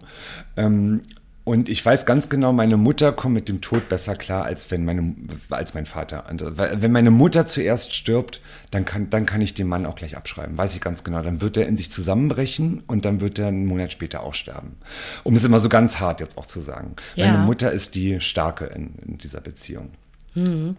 Ähm, 0.56 1.02
und 1.44 1.68
ich 1.68 1.84
weiß 1.84 2.06
ganz 2.06 2.30
genau, 2.30 2.54
meine 2.54 2.78
Mutter 2.78 3.12
kommt 3.12 3.34
mit 3.34 3.50
dem 3.50 3.60
Tod 3.60 3.90
besser 3.90 4.16
klar, 4.16 4.44
als 4.44 4.70
wenn 4.70 4.86
meine, 4.86 5.14
als 5.50 5.74
mein 5.74 5.84
Vater. 5.84 6.24
Wenn 6.56 6.90
meine 6.90 7.10
Mutter 7.10 7.46
zuerst 7.46 7.94
stirbt, 7.94 8.40
dann 8.70 8.86
kann, 8.86 9.10
dann 9.10 9.26
kann 9.26 9.42
ich 9.42 9.52
den 9.52 9.68
Mann 9.68 9.84
auch 9.84 9.96
gleich 9.96 10.16
abschreiben. 10.16 10.56
Weiß 10.56 10.74
ich 10.74 10.80
ganz 10.80 11.04
genau. 11.04 11.20
Dann 11.20 11.42
wird 11.42 11.58
er 11.58 11.66
in 11.66 11.76
sich 11.76 11.90
zusammenbrechen 11.90 12.82
und 12.86 13.04
dann 13.04 13.20
wird 13.20 13.38
er 13.38 13.48
einen 13.48 13.66
Monat 13.66 13.92
später 13.92 14.22
auch 14.22 14.32
sterben. 14.32 14.76
Um 15.22 15.34
es 15.34 15.44
immer 15.44 15.60
so 15.60 15.68
ganz 15.68 16.00
hart 16.00 16.20
jetzt 16.20 16.38
auch 16.38 16.46
zu 16.46 16.62
sagen. 16.62 16.96
Ja. 17.14 17.30
Meine 17.30 17.44
Mutter 17.44 17.72
ist 17.72 17.94
die 17.94 18.22
Starke 18.22 18.64
in, 18.64 18.94
in 19.06 19.18
dieser 19.18 19.42
Beziehung. 19.42 19.90
Mhm. 20.34 20.76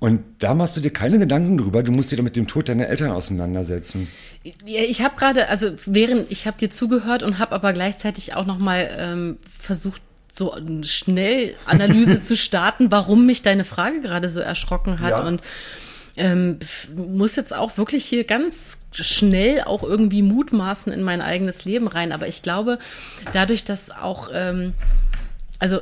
Und 0.00 0.22
da 0.38 0.54
machst 0.54 0.78
du 0.78 0.80
dir 0.80 0.90
keine 0.90 1.18
Gedanken 1.18 1.58
drüber, 1.58 1.82
du 1.82 1.92
musst 1.92 2.10
dich 2.10 2.16
doch 2.16 2.24
mit 2.24 2.34
dem 2.34 2.46
Tod 2.46 2.70
deiner 2.70 2.88
Eltern 2.88 3.10
auseinandersetzen. 3.10 4.08
Ich 4.64 5.02
habe 5.02 5.14
gerade, 5.16 5.48
also 5.48 5.72
während 5.84 6.30
ich 6.30 6.46
habe 6.46 6.56
dir 6.56 6.70
zugehört 6.70 7.22
und 7.22 7.38
habe 7.38 7.54
aber 7.54 7.74
gleichzeitig 7.74 8.34
auch 8.34 8.46
noch 8.46 8.58
mal 8.58 8.88
ähm, 8.98 9.36
versucht, 9.58 10.00
so 10.32 10.52
eine 10.52 10.84
Schnellanalyse 10.84 12.20
zu 12.22 12.34
starten, 12.34 12.90
warum 12.90 13.26
mich 13.26 13.42
deine 13.42 13.64
Frage 13.64 14.00
gerade 14.00 14.30
so 14.30 14.40
erschrocken 14.40 15.00
hat 15.00 15.18
ja. 15.18 15.26
und 15.26 15.42
ähm, 16.16 16.58
muss 16.96 17.36
jetzt 17.36 17.54
auch 17.54 17.76
wirklich 17.76 18.06
hier 18.06 18.24
ganz 18.24 18.78
schnell 18.92 19.62
auch 19.62 19.82
irgendwie 19.82 20.22
mutmaßen 20.22 20.92
in 20.92 21.02
mein 21.02 21.20
eigenes 21.20 21.66
Leben 21.66 21.88
rein. 21.88 22.12
Aber 22.12 22.26
ich 22.26 22.42
glaube, 22.42 22.78
dadurch, 23.32 23.64
dass 23.64 23.90
auch 23.90 24.30
ähm, 24.32 24.72
also 25.58 25.78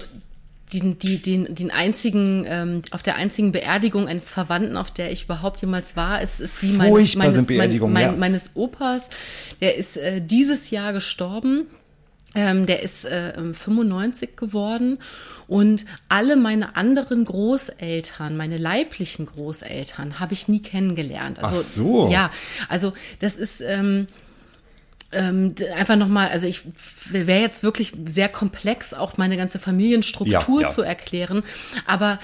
den, 0.72 0.98
die, 0.98 1.18
den, 1.18 1.54
den 1.54 1.70
einzigen, 1.70 2.44
ähm, 2.46 2.82
auf 2.90 3.02
der 3.02 3.16
einzigen 3.16 3.52
Beerdigung 3.52 4.06
eines 4.06 4.30
Verwandten, 4.30 4.76
auf 4.76 4.90
der 4.90 5.10
ich 5.10 5.24
überhaupt 5.24 5.60
jemals 5.60 5.96
war, 5.96 6.20
ist, 6.22 6.40
ist 6.40 6.62
die 6.62 6.72
meines, 6.72 7.16
meines, 7.16 7.48
mein, 7.48 7.78
mein, 7.92 8.02
ja. 8.02 8.12
meines 8.12 8.50
Opas. 8.54 9.10
Der 9.60 9.76
ist 9.76 9.96
äh, 9.96 10.20
dieses 10.20 10.70
Jahr 10.70 10.92
gestorben. 10.92 11.66
Ähm, 12.34 12.66
der 12.66 12.82
ist 12.82 13.06
äh, 13.06 13.32
95 13.54 14.36
geworden 14.36 14.98
und 15.48 15.86
alle 16.10 16.36
meine 16.36 16.76
anderen 16.76 17.24
Großeltern, 17.24 18.36
meine 18.36 18.58
leiblichen 18.58 19.24
Großeltern, 19.24 20.20
habe 20.20 20.34
ich 20.34 20.46
nie 20.46 20.60
kennengelernt. 20.60 21.38
Also, 21.42 21.56
Ach 21.56 21.64
so. 21.64 22.08
Ja, 22.10 22.30
also 22.68 22.92
das 23.20 23.36
ist 23.36 23.62
ähm, 23.62 24.08
ähm, 25.12 25.54
einfach 25.74 25.96
nochmal, 25.96 26.28
also 26.28 26.46
ich 26.46 26.62
wäre 27.10 27.40
jetzt 27.40 27.62
wirklich 27.62 27.92
sehr 28.04 28.28
komplex, 28.28 28.92
auch 28.94 29.16
meine 29.16 29.36
ganze 29.36 29.58
Familienstruktur 29.58 30.60
ja, 30.60 30.68
ja. 30.68 30.68
zu 30.68 30.82
erklären, 30.82 31.42
aber 31.86 32.18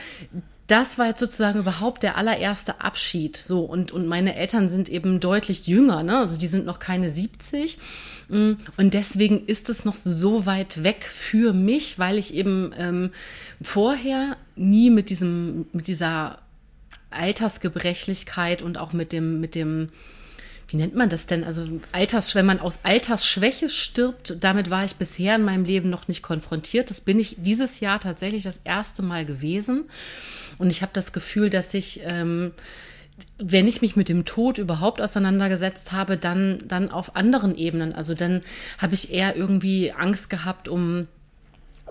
das 0.67 0.99
war 0.99 1.09
jetzt 1.09 1.21
sozusagen 1.21 1.59
überhaupt 1.59 2.03
der 2.03 2.17
allererste 2.17 2.81
Abschied. 2.81 3.37
So, 3.37 3.61
und, 3.61 3.93
und 3.93 4.07
meine 4.07 4.35
Eltern 4.35 4.69
sind 4.69 4.89
eben 4.89 5.21
deutlich 5.21 5.67
jünger, 5.67 6.03
ne? 6.03 6.19
Also 6.19 6.39
die 6.39 6.47
sind 6.47 6.65
noch 6.65 6.79
keine 6.79 7.11
70. 7.11 7.79
Mm, 8.29 8.53
und 8.79 8.95
deswegen 8.95 9.45
ist 9.45 9.69
es 9.69 9.85
noch 9.85 9.95
so 9.95 10.47
weit 10.47 10.83
weg 10.83 11.05
für 11.05 11.53
mich, 11.53 11.99
weil 11.99 12.17
ich 12.17 12.33
eben 12.33 12.73
ähm, 12.79 13.11
vorher 13.61 14.39
nie 14.57 14.89
mit 14.89 15.11
diesem, 15.11 15.67
mit 15.73 15.87
dieser 15.87 16.39
Altersgebrechlichkeit 17.11 18.63
und 18.63 18.79
auch 18.79 18.95
mit 18.95 19.13
dem, 19.13 19.41
mit 19.41 19.55
dem, 19.55 19.89
wie 20.69 20.77
nennt 20.77 20.95
man 20.95 21.09
das 21.09 21.27
denn? 21.27 21.45
Also 21.45 21.67
Alters, 21.93 22.35
wenn 22.35 22.47
man 22.47 22.61
aus 22.61 22.81
Altersschwäche 22.83 23.69
stirbt, 23.69 24.37
damit 24.41 24.71
war 24.71 24.85
ich 24.85 24.97
bisher 24.97 25.37
in 25.37 25.45
meinem 25.45 25.65
Leben 25.65 25.91
noch 25.91 26.09
nicht 26.09 26.23
konfrontiert. 26.23 26.91
Das 26.91 27.01
bin 27.01 27.19
ich 27.19 27.37
dieses 27.39 27.81
Jahr 27.81 28.01
tatsächlich 28.01 28.43
das 28.43 28.61
erste 28.65 29.03
Mal 29.03 29.27
gewesen. 29.27 29.85
Und 30.59 30.71
ich 30.71 30.83
habe 30.83 30.93
das 30.95 31.13
Gefühl, 31.13 31.51
dass 31.51 31.75
ich, 31.75 32.01
ähm, 32.05 32.53
wenn 33.39 33.69
ich 33.69 33.83
mich 33.83 33.95
mit 33.95 34.09
dem 34.09 34.25
Tod 34.25 34.59
überhaupt 34.59 35.01
auseinandergesetzt 35.01 35.93
habe, 35.93 36.17
dann, 36.17 36.59
dann 36.67 36.91
auf 36.91 37.15
anderen 37.17 37.57
Ebenen. 37.57 37.93
Also 37.93 38.15
dann 38.15 38.43
habe 38.79 38.95
ich 38.95 39.13
eher 39.13 39.37
irgendwie 39.37 39.93
Angst 39.93 40.31
gehabt 40.31 40.69
um 40.69 41.09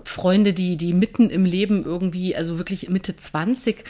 Freunde, 0.06 0.54
die, 0.54 0.78
die 0.78 0.94
mitten 0.94 1.30
im 1.30 1.46
Leben 1.46 1.84
irgendwie, 1.86 2.36
also 2.36 2.58
wirklich 2.58 2.90
Mitte 2.90 3.16
20, 3.16 3.84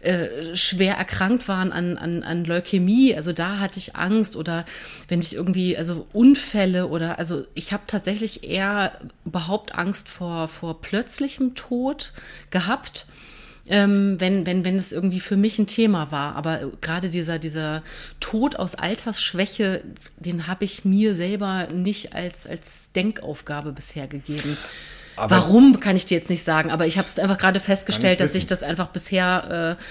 äh, 0.00 0.54
schwer 0.54 0.96
erkrankt 0.96 1.48
waren 1.48 1.72
an, 1.72 1.98
an, 1.98 2.22
an 2.22 2.44
Leukämie. 2.44 3.14
Also 3.14 3.32
da 3.32 3.58
hatte 3.58 3.78
ich 3.78 3.96
Angst 3.96 4.36
oder 4.36 4.64
wenn 5.08 5.20
ich 5.20 5.34
irgendwie, 5.34 5.76
also 5.76 6.06
Unfälle 6.12 6.88
oder, 6.88 7.18
also 7.18 7.44
ich 7.54 7.72
habe 7.72 7.84
tatsächlich 7.86 8.44
eher 8.44 8.92
überhaupt 9.24 9.74
Angst 9.74 10.08
vor, 10.08 10.48
vor 10.48 10.80
plötzlichem 10.80 11.54
Tod 11.54 12.12
gehabt. 12.50 13.06
Ähm, 13.68 14.14
wenn, 14.20 14.46
wenn, 14.46 14.64
wenn 14.64 14.76
es 14.76 14.92
irgendwie 14.92 15.18
für 15.18 15.36
mich 15.36 15.58
ein 15.58 15.66
Thema 15.66 16.12
war. 16.12 16.36
Aber 16.36 16.70
gerade 16.80 17.08
dieser, 17.08 17.40
dieser 17.40 17.82
Tod 18.20 18.54
aus 18.54 18.76
Altersschwäche, 18.76 19.82
den 20.18 20.46
habe 20.46 20.64
ich 20.64 20.84
mir 20.84 21.16
selber 21.16 21.66
nicht 21.72 22.14
als, 22.14 22.46
als 22.46 22.92
Denkaufgabe 22.92 23.72
bisher 23.72 24.06
gegeben. 24.06 24.56
Aber 25.16 25.36
Warum, 25.36 25.80
kann 25.80 25.96
ich 25.96 26.06
dir 26.06 26.16
jetzt 26.16 26.30
nicht 26.30 26.44
sagen, 26.44 26.70
aber 26.70 26.86
ich 26.86 26.98
habe 26.98 27.08
es 27.08 27.18
einfach 27.18 27.38
gerade 27.38 27.60
festgestellt, 27.60 28.20
dass 28.20 28.34
ich 28.34 28.46
das 28.46 28.62
einfach 28.62 28.88
bisher. 28.88 29.76
Äh, 29.78 29.82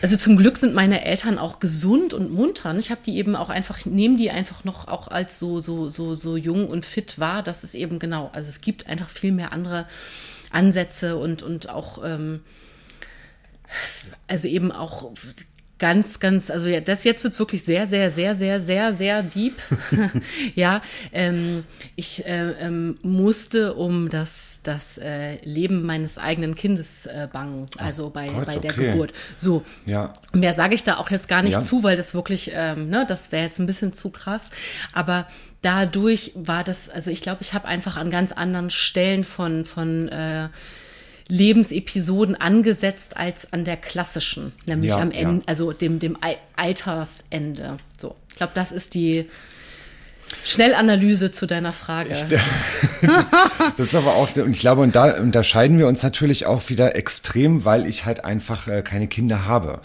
also 0.00 0.16
zum 0.16 0.36
Glück 0.36 0.58
sind 0.58 0.74
meine 0.74 1.04
Eltern 1.04 1.38
auch 1.38 1.58
gesund 1.58 2.14
und 2.14 2.32
munter. 2.32 2.72
Ich 2.76 2.90
habe 2.90 3.00
die 3.04 3.16
eben 3.16 3.34
auch 3.34 3.48
einfach, 3.48 3.84
nehme 3.84 4.16
die 4.16 4.30
einfach 4.30 4.62
noch 4.62 4.86
auch 4.86 5.08
als 5.08 5.40
so, 5.40 5.58
so, 5.58 5.88
so, 5.88 6.14
so 6.14 6.36
jung 6.36 6.68
und 6.68 6.86
fit 6.86 7.18
wahr. 7.18 7.42
Das 7.42 7.64
ist 7.64 7.74
eben 7.74 7.98
genau. 7.98 8.30
Also 8.32 8.48
es 8.48 8.60
gibt 8.60 8.86
einfach 8.86 9.08
viel 9.08 9.32
mehr 9.32 9.52
andere 9.52 9.86
Ansätze 10.50 11.16
und, 11.16 11.42
und 11.42 11.68
auch, 11.68 12.04
ähm, 12.04 12.42
also 14.28 14.46
eben 14.46 14.70
auch 14.70 15.10
ganz, 15.78 16.20
ganz, 16.20 16.50
also 16.50 16.68
ja, 16.68 16.80
das 16.80 17.04
jetzt 17.04 17.22
wird's 17.24 17.38
wirklich 17.38 17.64
sehr, 17.64 17.86
sehr, 17.86 18.10
sehr, 18.10 18.34
sehr, 18.34 18.60
sehr, 18.60 18.94
sehr 18.94 19.22
deep. 19.22 19.54
ja, 20.54 20.82
ähm, 21.12 21.64
ich 21.96 22.26
äh, 22.26 22.50
ähm, 22.60 22.96
musste 23.02 23.74
um 23.74 24.08
das, 24.08 24.60
das 24.62 24.98
äh, 24.98 25.36
Leben 25.44 25.82
meines 25.82 26.18
eigenen 26.18 26.54
Kindes 26.54 27.06
äh, 27.06 27.28
bangen, 27.32 27.66
also 27.78 28.10
bei, 28.10 28.28
Gott, 28.28 28.46
bei 28.46 28.58
der 28.58 28.72
okay. 28.72 28.90
Geburt. 28.92 29.12
So, 29.36 29.64
ja. 29.86 30.12
mehr 30.32 30.54
sage 30.54 30.74
ich 30.74 30.82
da 30.82 30.96
auch 30.96 31.10
jetzt 31.10 31.28
gar 31.28 31.42
nicht 31.42 31.54
ja. 31.54 31.62
zu, 31.62 31.82
weil 31.82 31.96
das 31.96 32.14
wirklich, 32.14 32.50
ähm, 32.54 32.88
ne, 32.90 33.04
das 33.06 33.32
wäre 33.32 33.44
jetzt 33.44 33.58
ein 33.58 33.66
bisschen 33.66 33.92
zu 33.92 34.10
krass. 34.10 34.50
Aber 34.92 35.26
dadurch 35.62 36.32
war 36.34 36.64
das, 36.64 36.88
also 36.88 37.10
ich 37.10 37.22
glaube, 37.22 37.38
ich 37.42 37.54
habe 37.54 37.68
einfach 37.68 37.96
an 37.96 38.10
ganz 38.10 38.32
anderen 38.32 38.70
Stellen 38.70 39.24
von, 39.24 39.64
von 39.64 40.08
äh, 40.08 40.48
Lebensepisoden 41.28 42.34
angesetzt 42.34 43.16
als 43.16 43.52
an 43.52 43.64
der 43.64 43.76
klassischen, 43.76 44.52
nämlich 44.66 44.90
ja, 44.90 44.98
am 44.98 45.10
Ende, 45.10 45.36
ja. 45.36 45.42
also 45.46 45.72
dem, 45.72 45.98
dem 45.98 46.16
Altersende. 46.56 47.78
So, 48.00 48.16
ich 48.30 48.36
glaube, 48.36 48.52
das 48.54 48.72
ist 48.72 48.94
die 48.94 49.26
Schnellanalyse 50.44 51.30
zu 51.30 51.46
deiner 51.46 51.72
Frage. 51.72 52.12
Ich, 52.12 52.24
das, 53.02 53.26
das, 53.76 53.86
ist 53.86 53.94
aber 53.94 54.14
auch, 54.14 54.34
und 54.36 54.52
ich 54.52 54.60
glaube, 54.60 54.82
und 54.82 54.94
da 54.94 55.20
unterscheiden 55.20 55.78
wir 55.78 55.86
uns 55.86 56.02
natürlich 56.02 56.46
auch 56.46 56.68
wieder 56.68 56.96
extrem, 56.96 57.64
weil 57.64 57.86
ich 57.86 58.04
halt 58.06 58.24
einfach 58.24 58.66
äh, 58.66 58.82
keine 58.82 59.06
Kinder 59.06 59.46
habe. 59.46 59.80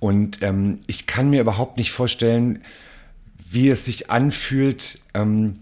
Und 0.00 0.42
ähm, 0.42 0.80
ich 0.86 1.06
kann 1.06 1.30
mir 1.30 1.40
überhaupt 1.40 1.76
nicht 1.76 1.92
vorstellen, 1.92 2.62
wie 3.50 3.68
es 3.68 3.84
sich 3.84 4.10
anfühlt, 4.10 5.00
ähm, 5.14 5.60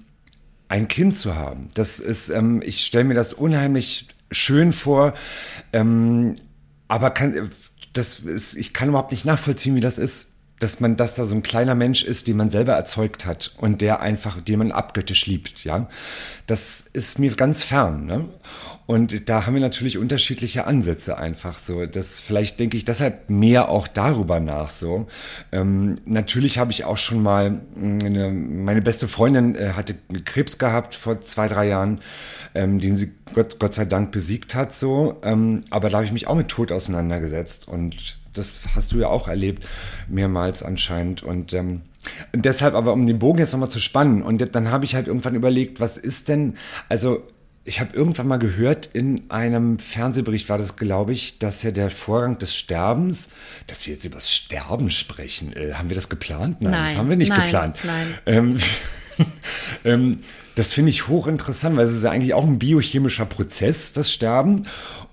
ein 0.68 0.88
Kind 0.88 1.16
zu 1.16 1.36
haben. 1.36 1.68
Das 1.74 2.00
ist, 2.00 2.28
ähm, 2.28 2.62
ich 2.64 2.84
stelle 2.84 3.04
mir 3.04 3.14
das 3.14 3.32
unheimlich 3.32 4.08
schön 4.30 4.72
vor, 4.72 5.14
ähm, 5.72 6.36
aber 6.88 7.10
kann, 7.10 7.50
das 7.92 8.20
ist, 8.20 8.54
ich 8.54 8.72
kann 8.72 8.88
überhaupt 8.88 9.10
nicht 9.10 9.24
nachvollziehen, 9.24 9.74
wie 9.74 9.80
das 9.80 9.98
ist 9.98 10.26
dass 10.58 10.80
man, 10.80 10.96
dass 10.96 11.16
da 11.16 11.26
so 11.26 11.34
ein 11.34 11.42
kleiner 11.42 11.74
Mensch 11.74 12.02
ist, 12.02 12.28
den 12.28 12.36
man 12.36 12.50
selber 12.50 12.72
erzeugt 12.72 13.26
hat 13.26 13.54
und 13.58 13.82
der 13.82 14.00
einfach, 14.00 14.40
den 14.40 14.58
man 14.58 14.72
abgöttisch 14.72 15.26
liebt, 15.26 15.64
ja. 15.64 15.88
Das 16.46 16.84
ist 16.92 17.18
mir 17.18 17.34
ganz 17.34 17.62
fern, 17.62 18.06
ne? 18.06 18.28
Und 18.86 19.28
da 19.28 19.44
haben 19.44 19.54
wir 19.54 19.60
natürlich 19.60 19.98
unterschiedliche 19.98 20.64
Ansätze 20.66 21.18
einfach 21.18 21.58
so. 21.58 21.86
Das 21.86 22.20
vielleicht 22.20 22.60
denke 22.60 22.76
ich 22.76 22.84
deshalb 22.84 23.28
mehr 23.28 23.68
auch 23.68 23.88
darüber 23.88 24.38
nach 24.38 24.70
so. 24.70 25.08
Ähm, 25.50 25.96
natürlich 26.04 26.58
habe 26.58 26.70
ich 26.70 26.84
auch 26.84 26.96
schon 26.96 27.20
mal 27.20 27.60
eine, 27.76 28.30
meine 28.30 28.82
beste 28.82 29.08
Freundin 29.08 29.56
äh, 29.56 29.72
hatte 29.74 29.96
Krebs 30.24 30.58
gehabt 30.58 30.94
vor 30.94 31.20
zwei 31.20 31.48
drei 31.48 31.66
Jahren, 31.66 32.00
ähm, 32.54 32.78
den 32.78 32.96
sie 32.96 33.12
Gott, 33.34 33.58
Gott 33.58 33.74
sei 33.74 33.86
Dank 33.86 34.12
besiegt 34.12 34.54
hat 34.54 34.72
so. 34.72 35.20
Ähm, 35.24 35.64
aber 35.70 35.90
da 35.90 35.96
habe 35.96 36.06
ich 36.06 36.12
mich 36.12 36.28
auch 36.28 36.36
mit 36.36 36.48
Tod 36.48 36.70
auseinandergesetzt 36.70 37.66
und 37.66 38.18
das 38.36 38.54
hast 38.74 38.92
du 38.92 38.98
ja 38.98 39.08
auch 39.08 39.28
erlebt, 39.28 39.66
mehrmals 40.08 40.62
anscheinend. 40.62 41.22
Und 41.22 41.52
ähm, 41.52 41.82
deshalb 42.34 42.74
aber, 42.74 42.92
um 42.92 43.06
den 43.06 43.18
Bogen 43.18 43.38
jetzt 43.38 43.52
nochmal 43.52 43.70
zu 43.70 43.80
spannen, 43.80 44.22
und 44.22 44.54
dann 44.54 44.70
habe 44.70 44.84
ich 44.84 44.94
halt 44.94 45.08
irgendwann 45.08 45.34
überlegt, 45.34 45.80
was 45.80 45.98
ist 45.98 46.28
denn, 46.28 46.54
also 46.88 47.22
ich 47.66 47.80
habe 47.80 47.94
irgendwann 47.94 48.28
mal 48.28 48.38
gehört, 48.38 48.86
in 48.92 49.28
einem 49.28 49.80
Fernsehbericht 49.80 50.48
war 50.48 50.56
das, 50.56 50.76
glaube 50.76 51.12
ich, 51.12 51.40
dass 51.40 51.64
ja 51.64 51.72
der 51.72 51.90
Vorgang 51.90 52.38
des 52.38 52.54
Sterbens, 52.54 53.28
dass 53.66 53.86
wir 53.86 53.94
jetzt 53.94 54.04
über 54.04 54.14
das 54.14 54.32
Sterben 54.32 54.90
sprechen, 54.90 55.52
äh, 55.52 55.74
haben 55.74 55.90
wir 55.90 55.96
das 55.96 56.08
geplant? 56.08 56.62
Nein, 56.62 56.72
nein 56.72 56.84
das 56.86 56.96
haben 56.96 57.08
wir 57.08 57.16
nicht 57.16 57.30
nein, 57.30 57.42
geplant. 57.42 57.76
Nein. 57.84 58.06
Ähm, 58.26 58.56
ähm, 59.84 60.18
das 60.54 60.72
finde 60.72 60.90
ich 60.90 61.08
hochinteressant, 61.08 61.76
weil 61.76 61.84
es 61.84 61.92
ist 61.92 62.04
ja 62.04 62.10
eigentlich 62.10 62.34
auch 62.34 62.46
ein 62.46 62.58
biochemischer 62.58 63.26
Prozess, 63.26 63.92
das 63.92 64.12
Sterben 64.12 64.62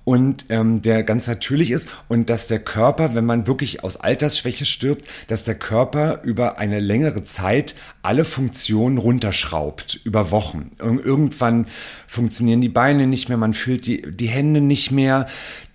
und 0.05 0.47
ähm, 0.49 0.81
der 0.81 1.03
ganz 1.03 1.27
natürlich 1.27 1.71
ist 1.71 1.87
und 2.09 2.29
dass 2.29 2.47
der 2.47 2.59
Körper, 2.59 3.15
wenn 3.15 3.25
man 3.25 3.47
wirklich 3.47 3.83
aus 3.83 3.97
Altersschwäche 3.97 4.65
stirbt, 4.65 5.05
dass 5.27 5.43
der 5.43 5.55
Körper 5.55 6.21
über 6.23 6.57
eine 6.57 6.79
längere 6.79 7.23
Zeit 7.23 7.75
alle 8.01 8.25
Funktionen 8.25 8.97
runterschraubt, 8.97 10.01
über 10.03 10.31
Wochen. 10.31 10.71
irgendwann 10.79 11.67
funktionieren 12.07 12.61
die 12.61 12.69
Beine 12.69 13.07
nicht 13.07 13.29
mehr, 13.29 13.37
man 13.37 13.53
fühlt 13.53 13.85
die, 13.85 14.01
die 14.01 14.27
Hände 14.27 14.61
nicht 14.61 14.91
mehr. 14.91 15.27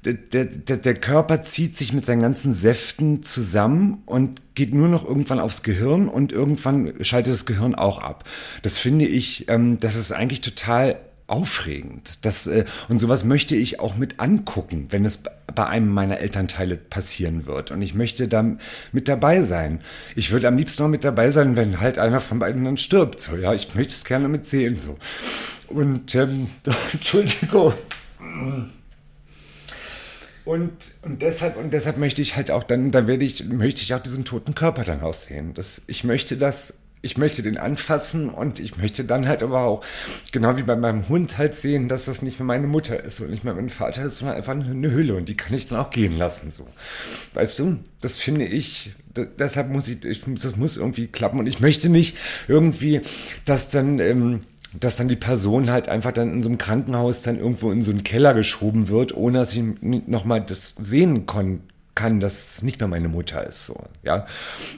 Der, 0.04 0.44
der, 0.44 0.76
der 0.76 0.94
Körper 0.94 1.42
zieht 1.42 1.76
sich 1.76 1.92
mit 1.92 2.06
seinen 2.06 2.22
ganzen 2.22 2.52
Säften 2.52 3.22
zusammen 3.22 4.02
und 4.06 4.40
geht 4.54 4.72
nur 4.72 4.88
noch 4.88 5.04
irgendwann 5.04 5.40
aufs 5.40 5.62
Gehirn 5.62 6.08
und 6.08 6.32
irgendwann 6.32 6.92
schaltet 7.02 7.32
das 7.32 7.46
Gehirn 7.46 7.74
auch 7.74 7.98
ab. 7.98 8.24
Das 8.62 8.78
finde 8.78 9.06
ich, 9.06 9.48
ähm, 9.48 9.78
das 9.80 9.96
ist 9.96 10.12
eigentlich 10.12 10.40
total 10.40 10.96
aufregend. 11.28 12.24
Das, 12.24 12.46
äh, 12.46 12.64
und 12.88 12.98
sowas 12.98 13.24
möchte 13.24 13.54
ich 13.54 13.80
auch 13.80 13.96
mit 13.96 14.18
angucken, 14.18 14.88
wenn 14.90 15.04
es 15.04 15.20
bei 15.54 15.66
einem 15.66 15.88
meiner 15.88 16.18
Elternteile 16.18 16.76
passieren 16.76 17.46
wird. 17.46 17.70
Und 17.70 17.82
ich 17.82 17.94
möchte 17.94 18.28
da 18.28 18.56
mit 18.92 19.08
dabei 19.08 19.42
sein. 19.42 19.80
Ich 20.16 20.30
würde 20.30 20.48
am 20.48 20.56
liebsten 20.56 20.82
noch 20.82 20.90
mit 20.90 21.04
dabei 21.04 21.30
sein, 21.30 21.56
wenn 21.56 21.80
halt 21.80 21.98
einer 21.98 22.20
von 22.20 22.38
beiden 22.38 22.64
dann 22.64 22.76
stirbt. 22.76 23.20
So, 23.20 23.36
ja, 23.36 23.54
ich 23.54 23.74
möchte 23.74 23.92
es 23.92 24.04
gerne 24.04 24.28
mit 24.28 24.46
sehen. 24.46 24.78
So. 24.78 24.96
Und 25.68 26.14
ähm, 26.14 26.48
Entschuldigung. 26.92 27.74
Und, 30.44 30.72
und 31.02 31.20
deshalb, 31.20 31.58
und 31.58 31.74
deshalb 31.74 31.98
möchte 31.98 32.22
ich 32.22 32.36
halt 32.36 32.50
auch 32.50 32.64
dann, 32.64 32.90
da 32.90 33.06
werde 33.06 33.24
ich, 33.24 33.44
möchte 33.44 33.82
ich 33.82 33.92
auch 33.92 34.00
diesen 34.00 34.24
toten 34.24 34.54
Körper 34.54 34.82
dann 34.82 35.02
aussehen. 35.02 35.52
Das, 35.52 35.82
ich 35.86 36.04
möchte 36.04 36.38
das 36.38 36.72
ich 37.00 37.16
möchte 37.16 37.42
den 37.42 37.56
anfassen 37.56 38.28
und 38.28 38.58
ich 38.58 38.76
möchte 38.76 39.04
dann 39.04 39.28
halt 39.28 39.42
aber 39.42 39.62
auch, 39.62 39.84
genau 40.32 40.56
wie 40.56 40.62
bei 40.62 40.76
meinem 40.76 41.08
Hund 41.08 41.38
halt 41.38 41.54
sehen, 41.54 41.88
dass 41.88 42.06
das 42.06 42.22
nicht 42.22 42.38
mehr 42.38 42.46
meine 42.46 42.66
Mutter 42.66 43.02
ist 43.02 43.20
und 43.20 43.30
nicht 43.30 43.44
mehr 43.44 43.54
mein 43.54 43.70
Vater 43.70 44.04
ist, 44.04 44.18
sondern 44.18 44.36
einfach 44.36 44.52
eine 44.52 44.90
Hülle 44.90 45.14
und 45.14 45.28
die 45.28 45.36
kann 45.36 45.54
ich 45.54 45.68
dann 45.68 45.78
auch 45.78 45.90
gehen 45.90 46.16
lassen, 46.16 46.50
so. 46.50 46.66
Weißt 47.34 47.58
du, 47.58 47.78
das 48.00 48.16
finde 48.18 48.46
ich, 48.46 48.92
deshalb 49.38 49.70
muss 49.70 49.88
ich, 49.88 50.04
ich 50.04 50.22
das 50.26 50.56
muss 50.56 50.76
irgendwie 50.76 51.06
klappen 51.06 51.38
und 51.38 51.46
ich 51.46 51.60
möchte 51.60 51.88
nicht 51.88 52.16
irgendwie, 52.48 53.00
dass 53.44 53.68
dann, 53.68 54.00
ähm, 54.00 54.42
dass 54.78 54.96
dann 54.96 55.08
die 55.08 55.16
Person 55.16 55.70
halt 55.70 55.88
einfach 55.88 56.12
dann 56.12 56.32
in 56.32 56.42
so 56.42 56.48
einem 56.48 56.58
Krankenhaus 56.58 57.22
dann 57.22 57.38
irgendwo 57.38 57.70
in 57.70 57.80
so 57.80 57.90
einen 57.90 58.04
Keller 58.04 58.34
geschoben 58.34 58.88
wird, 58.88 59.16
ohne 59.16 59.38
dass 59.38 59.54
ich 59.54 59.62
nochmal 59.80 60.42
das 60.42 60.74
sehen 60.78 61.26
konnte 61.26 61.62
kann, 61.98 62.20
dass 62.20 62.54
es 62.54 62.62
nicht 62.62 62.78
mehr 62.78 62.86
meine 62.86 63.08
Mutter 63.08 63.44
ist, 63.44 63.66
so, 63.66 63.76
ja. 64.04 64.24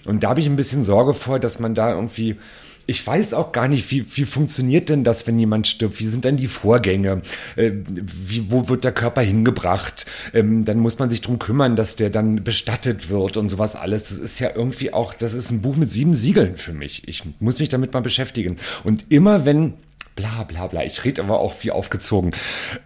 Und 0.06 0.22
da 0.22 0.30
habe 0.30 0.40
ich 0.40 0.46
ein 0.46 0.56
bisschen 0.56 0.84
Sorge 0.84 1.12
vor, 1.12 1.38
dass 1.38 1.58
man 1.58 1.74
da 1.74 1.90
irgendwie, 1.90 2.38
ich 2.86 3.06
weiß 3.06 3.34
auch 3.34 3.52
gar 3.52 3.68
nicht, 3.68 3.90
wie, 3.90 4.06
wie 4.16 4.24
funktioniert 4.24 4.88
denn 4.88 5.04
das, 5.04 5.26
wenn 5.26 5.38
jemand 5.38 5.68
stirbt? 5.68 6.00
Wie 6.00 6.06
sind 6.06 6.24
denn 6.24 6.38
die 6.38 6.48
Vorgänge? 6.48 7.20
Äh, 7.56 7.72
wie, 7.84 8.50
wo 8.50 8.70
wird 8.70 8.84
der 8.84 8.92
Körper 8.92 9.20
hingebracht? 9.20 10.06
Ähm, 10.32 10.64
dann 10.64 10.78
muss 10.78 10.98
man 10.98 11.10
sich 11.10 11.20
drum 11.20 11.38
kümmern, 11.38 11.76
dass 11.76 11.94
der 11.94 12.08
dann 12.08 12.42
bestattet 12.42 13.10
wird 13.10 13.36
und 13.36 13.50
sowas 13.50 13.76
alles. 13.76 14.04
Das 14.04 14.16
ist 14.16 14.38
ja 14.38 14.52
irgendwie 14.54 14.94
auch, 14.94 15.12
das 15.12 15.34
ist 15.34 15.50
ein 15.50 15.60
Buch 15.60 15.76
mit 15.76 15.92
sieben 15.92 16.14
Siegeln 16.14 16.56
für 16.56 16.72
mich. 16.72 17.06
Ich 17.06 17.22
muss 17.38 17.58
mich 17.58 17.68
damit 17.68 17.92
mal 17.92 18.00
beschäftigen. 18.00 18.56
Und 18.82 19.12
immer 19.12 19.44
wenn, 19.44 19.74
bla 20.16 20.44
bla 20.44 20.68
bla, 20.68 20.84
ich 20.84 21.04
rede 21.04 21.22
aber 21.22 21.38
auch 21.38 21.54
wie 21.60 21.70
aufgezogen, 21.70 22.30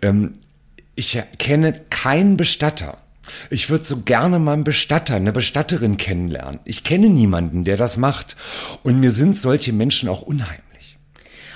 ähm, 0.03 0.32
ich 0.97 1.22
kenne 1.39 1.80
keinen 1.91 2.37
Bestatter 2.37 2.99
ich 3.50 3.70
würde 3.70 3.84
so 3.84 4.02
gerne 4.02 4.38
mal 4.38 4.52
einen 4.52 4.64
Bestatter, 4.64 5.14
eine 5.14 5.32
Bestatterin 5.32 5.96
kennenlernen. 5.96 6.60
Ich 6.64 6.84
kenne 6.84 7.08
niemanden, 7.08 7.64
der 7.64 7.76
das 7.76 7.96
macht. 7.96 8.36
Und 8.82 9.00
mir 9.00 9.10
sind 9.10 9.36
solche 9.36 9.72
Menschen 9.72 10.08
auch 10.08 10.22
unheimlich. 10.22 10.98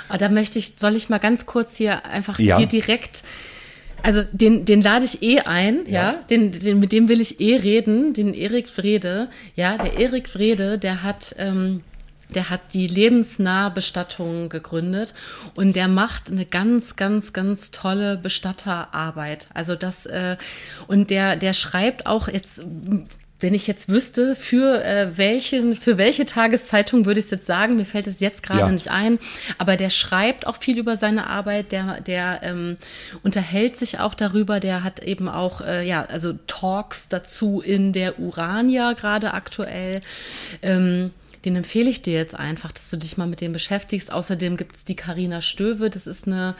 Aber 0.09 0.15
ah, 0.15 0.19
da 0.19 0.29
möchte 0.29 0.59
ich, 0.59 0.75
soll 0.79 0.97
ich 0.97 1.09
mal 1.09 1.19
ganz 1.19 1.45
kurz 1.45 1.77
hier 1.77 2.07
einfach 2.07 2.39
ja. 2.39 2.57
dir 2.57 2.67
direkt 2.67 3.23
also 4.03 4.23
den, 4.33 4.65
den 4.65 4.81
lade 4.81 5.05
ich 5.05 5.23
eh 5.23 5.41
ein, 5.41 5.81
ja, 5.87 6.13
ja? 6.13 6.21
Den, 6.31 6.53
den, 6.53 6.79
mit 6.79 6.93
dem 6.93 7.09
will 7.09 7.21
ich 7.21 7.41
eh 7.41 7.57
reden, 7.57 8.15
den 8.15 8.35
Erik 8.35 8.69
Frede. 8.69 9.29
Ja, 9.57 9.77
der 9.77 9.99
Erik 9.99 10.29
Frede, 10.29 10.79
der 10.79 11.03
hat 11.03 11.35
ähm, 11.39 11.83
der 12.35 12.51
hat 12.51 12.75
die 12.75 12.87
lebensnahe 12.87 13.71
Bestattung 13.71 14.49
gegründet 14.49 15.15
und 15.55 15.77
der 15.77 15.89
macht 15.89 16.31
eine 16.31 16.45
ganz, 16.45 16.97
ganz, 16.97 17.33
ganz 17.33 17.71
tolle 17.71 18.17
Bestatterarbeit. 18.17 19.49
Also 19.55 19.75
das 19.75 20.07
äh, 20.07 20.37
und 20.87 21.11
der, 21.11 21.37
der 21.37 21.53
schreibt 21.53 22.07
auch 22.07 22.29
jetzt 22.29 22.63
wenn 23.41 23.55
ich 23.55 23.67
jetzt 23.67 23.89
wüsste, 23.89 24.35
für 24.35 24.85
äh, 24.85 25.17
welchen, 25.17 25.77
für 25.77 25.97
welche 25.97 26.25
Tageszeitung 26.25 27.05
würde 27.05 27.21
ich 27.21 27.27
es 27.27 27.31
jetzt 27.31 27.47
sagen, 27.47 27.77
mir 27.77 27.85
fällt 27.85 28.07
es 28.07 28.21
jetzt 28.21 28.43
gerade 28.43 28.61
ja. 28.61 28.71
nicht 28.71 28.91
ein, 28.91 29.19
aber 29.59 29.77
der 29.77 29.91
schreibt 29.91 30.47
auch 30.47 30.57
viel 30.57 30.79
über 30.79 30.97
seine 30.97 31.29
Arbeit, 31.29 31.71
der, 31.71 32.01
der 32.01 32.41
ähm, 32.43 32.77
unterhält 33.23 33.77
sich 33.77 34.01
auch 34.01 34.15
darüber, 34.15 34.59
der 34.59 34.83
hat 34.83 35.05
eben 35.05 35.29
auch, 35.29 35.61
äh, 35.61 35.87
ja, 35.87 36.05
also 36.05 36.33
Talks 36.47 37.09
dazu 37.09 37.61
in 37.61 37.93
der 37.93 38.19
Urania 38.19 38.95
gerade 38.95 39.33
aktuell. 39.35 40.01
Ähm, 40.63 41.13
den 41.45 41.57
empfehle 41.57 41.91
ich 41.91 42.03
dir 42.03 42.15
jetzt 42.15 42.35
einfach, 42.35 42.73
dass 42.73 42.91
du 42.91 42.97
dich 42.97 43.17
mal 43.17 43.27
mit 43.27 43.41
dem 43.41 43.53
beschäftigst. 43.53 44.13
Außerdem 44.13 44.57
gibt 44.57 44.77
es 44.77 44.85
die 44.85 44.97
Karina 44.97 45.41
Stöwe, 45.41 45.91
das 45.91 46.07
ist 46.07 46.27
eine 46.27 46.55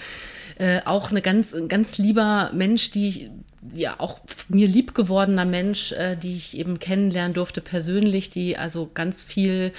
äh, 0.59 0.81
auch 0.85 1.11
eine 1.11 1.23
ganz 1.23 1.55
ganz 1.69 1.99
lieber 1.99 2.51
Mensch, 2.55 2.91
die 2.91 3.31
ja 3.75 3.97
auch 3.99 4.21
mir 4.49 4.67
lieb 4.67 4.95
gewordener 4.95 5.45
Mensch, 5.45 5.93
äh, 5.93 6.17
die 6.17 6.37
ich 6.37 6.57
eben 6.57 6.79
kennenlernen 6.79 7.35
durfte 7.35 7.61
persönlich, 7.61 8.31
die 8.31 8.57
also 8.57 8.91
ganz 8.93 9.23
viel 9.23 9.73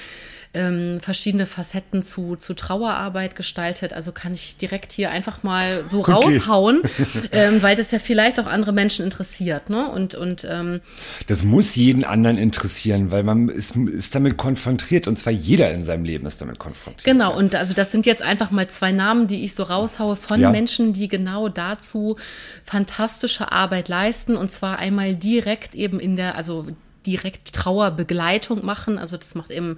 ähm, 0.53 0.99
verschiedene 0.99 1.45
Facetten 1.45 2.01
zu, 2.01 2.35
zu 2.35 2.55
Trauerarbeit 2.55 3.35
gestaltet. 3.35 3.93
Also 3.93 4.11
kann 4.11 4.33
ich 4.33 4.57
direkt 4.57 4.91
hier 4.91 5.11
einfach 5.11 5.43
mal 5.43 5.83
so 5.83 5.99
okay. 5.99 6.11
raushauen, 6.11 6.81
ähm, 7.31 7.61
weil 7.61 7.75
das 7.75 7.91
ja 7.91 7.99
vielleicht 7.99 8.39
auch 8.39 8.47
andere 8.47 8.73
Menschen 8.73 9.05
interessiert. 9.05 9.69
Ne? 9.69 9.89
Und, 9.89 10.15
und 10.15 10.47
ähm, 10.49 10.81
das 11.27 11.43
muss 11.43 11.75
jeden 11.75 12.03
anderen 12.03 12.37
interessieren, 12.37 13.11
weil 13.11 13.21
man 13.23 13.49
ist, 13.49 13.75
ist 13.75 14.15
damit 14.15 14.37
konfrontiert 14.37 15.07
und 15.07 15.17
zwar 15.17 15.33
jeder 15.33 15.71
in 15.71 15.83
seinem 15.83 16.03
Leben 16.03 16.25
ist 16.25 16.41
damit 16.41 16.57
konfrontiert. 16.57 17.05
Genau, 17.05 17.29
ja. 17.29 17.37
und 17.37 17.53
also 17.55 17.75
das 17.75 17.91
sind 17.91 18.07
jetzt 18.07 18.23
einfach 18.23 18.49
mal 18.49 18.67
zwei 18.67 18.91
Namen, 18.91 19.27
die 19.27 19.43
ich 19.43 19.53
so 19.53 19.63
raushaue 19.63 20.15
von 20.15 20.41
ja. 20.41 20.49
Menschen, 20.49 20.93
die 20.93 21.07
genau 21.07 21.47
dazu 21.49 22.17
fantastische 22.65 23.51
Arbeit 23.51 23.87
leisten 23.87 24.35
und 24.35 24.49
zwar 24.49 24.79
einmal 24.79 25.13
direkt 25.13 25.75
eben 25.75 25.99
in 25.99 26.15
der, 26.15 26.35
also 26.35 26.65
direkt 27.09 27.53
Trauerbegleitung 27.53 28.63
machen. 28.63 28.97
Also 28.97 29.17
das 29.17 29.35
macht 29.35 29.51
eben, 29.51 29.77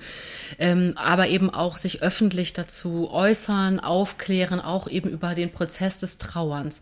ähm, 0.59 0.93
aber 0.95 1.27
eben 1.27 1.49
auch 1.49 1.77
sich 1.77 2.01
öffentlich 2.01 2.53
dazu 2.53 3.09
äußern, 3.11 3.79
aufklären, 3.79 4.59
auch 4.59 4.88
eben 4.88 5.09
über 5.09 5.34
den 5.36 5.51
Prozess 5.51 5.99
des 5.99 6.17
Trauerns. 6.17 6.82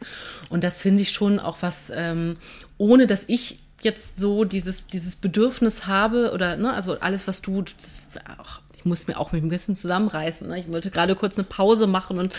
Und 0.50 0.64
das 0.64 0.82
finde 0.82 1.04
ich 1.04 1.12
schon 1.12 1.40
auch 1.40 1.58
was, 1.62 1.92
ähm, 1.96 2.38
ohne 2.78 3.08
dass 3.08 3.26
ich 3.28 3.60
jetzt 3.82 4.20
so 4.20 4.44
dieses, 4.44 4.88
dieses 4.88 5.16
Bedürfnis 5.16 5.88
habe 5.88 6.32
oder, 6.34 6.58
ne, 6.58 6.74
also 6.74 7.00
alles, 7.00 7.28
was 7.28 7.42
du, 7.42 7.62
das, 7.62 8.02
ach, 8.38 8.62
ich 8.69 8.69
muss 8.90 9.08
mir 9.08 9.18
auch 9.18 9.32
mit 9.32 9.44
ein 9.44 9.50
bisschen 9.50 9.76
zusammenreißen. 9.76 10.48
Ne? 10.48 10.60
Ich 10.60 10.72
wollte 10.72 10.92
gerade 10.92 11.16
kurz 11.16 11.38
eine 11.38 11.46
Pause 11.46 11.88
machen 11.88 12.20
und 12.20 12.34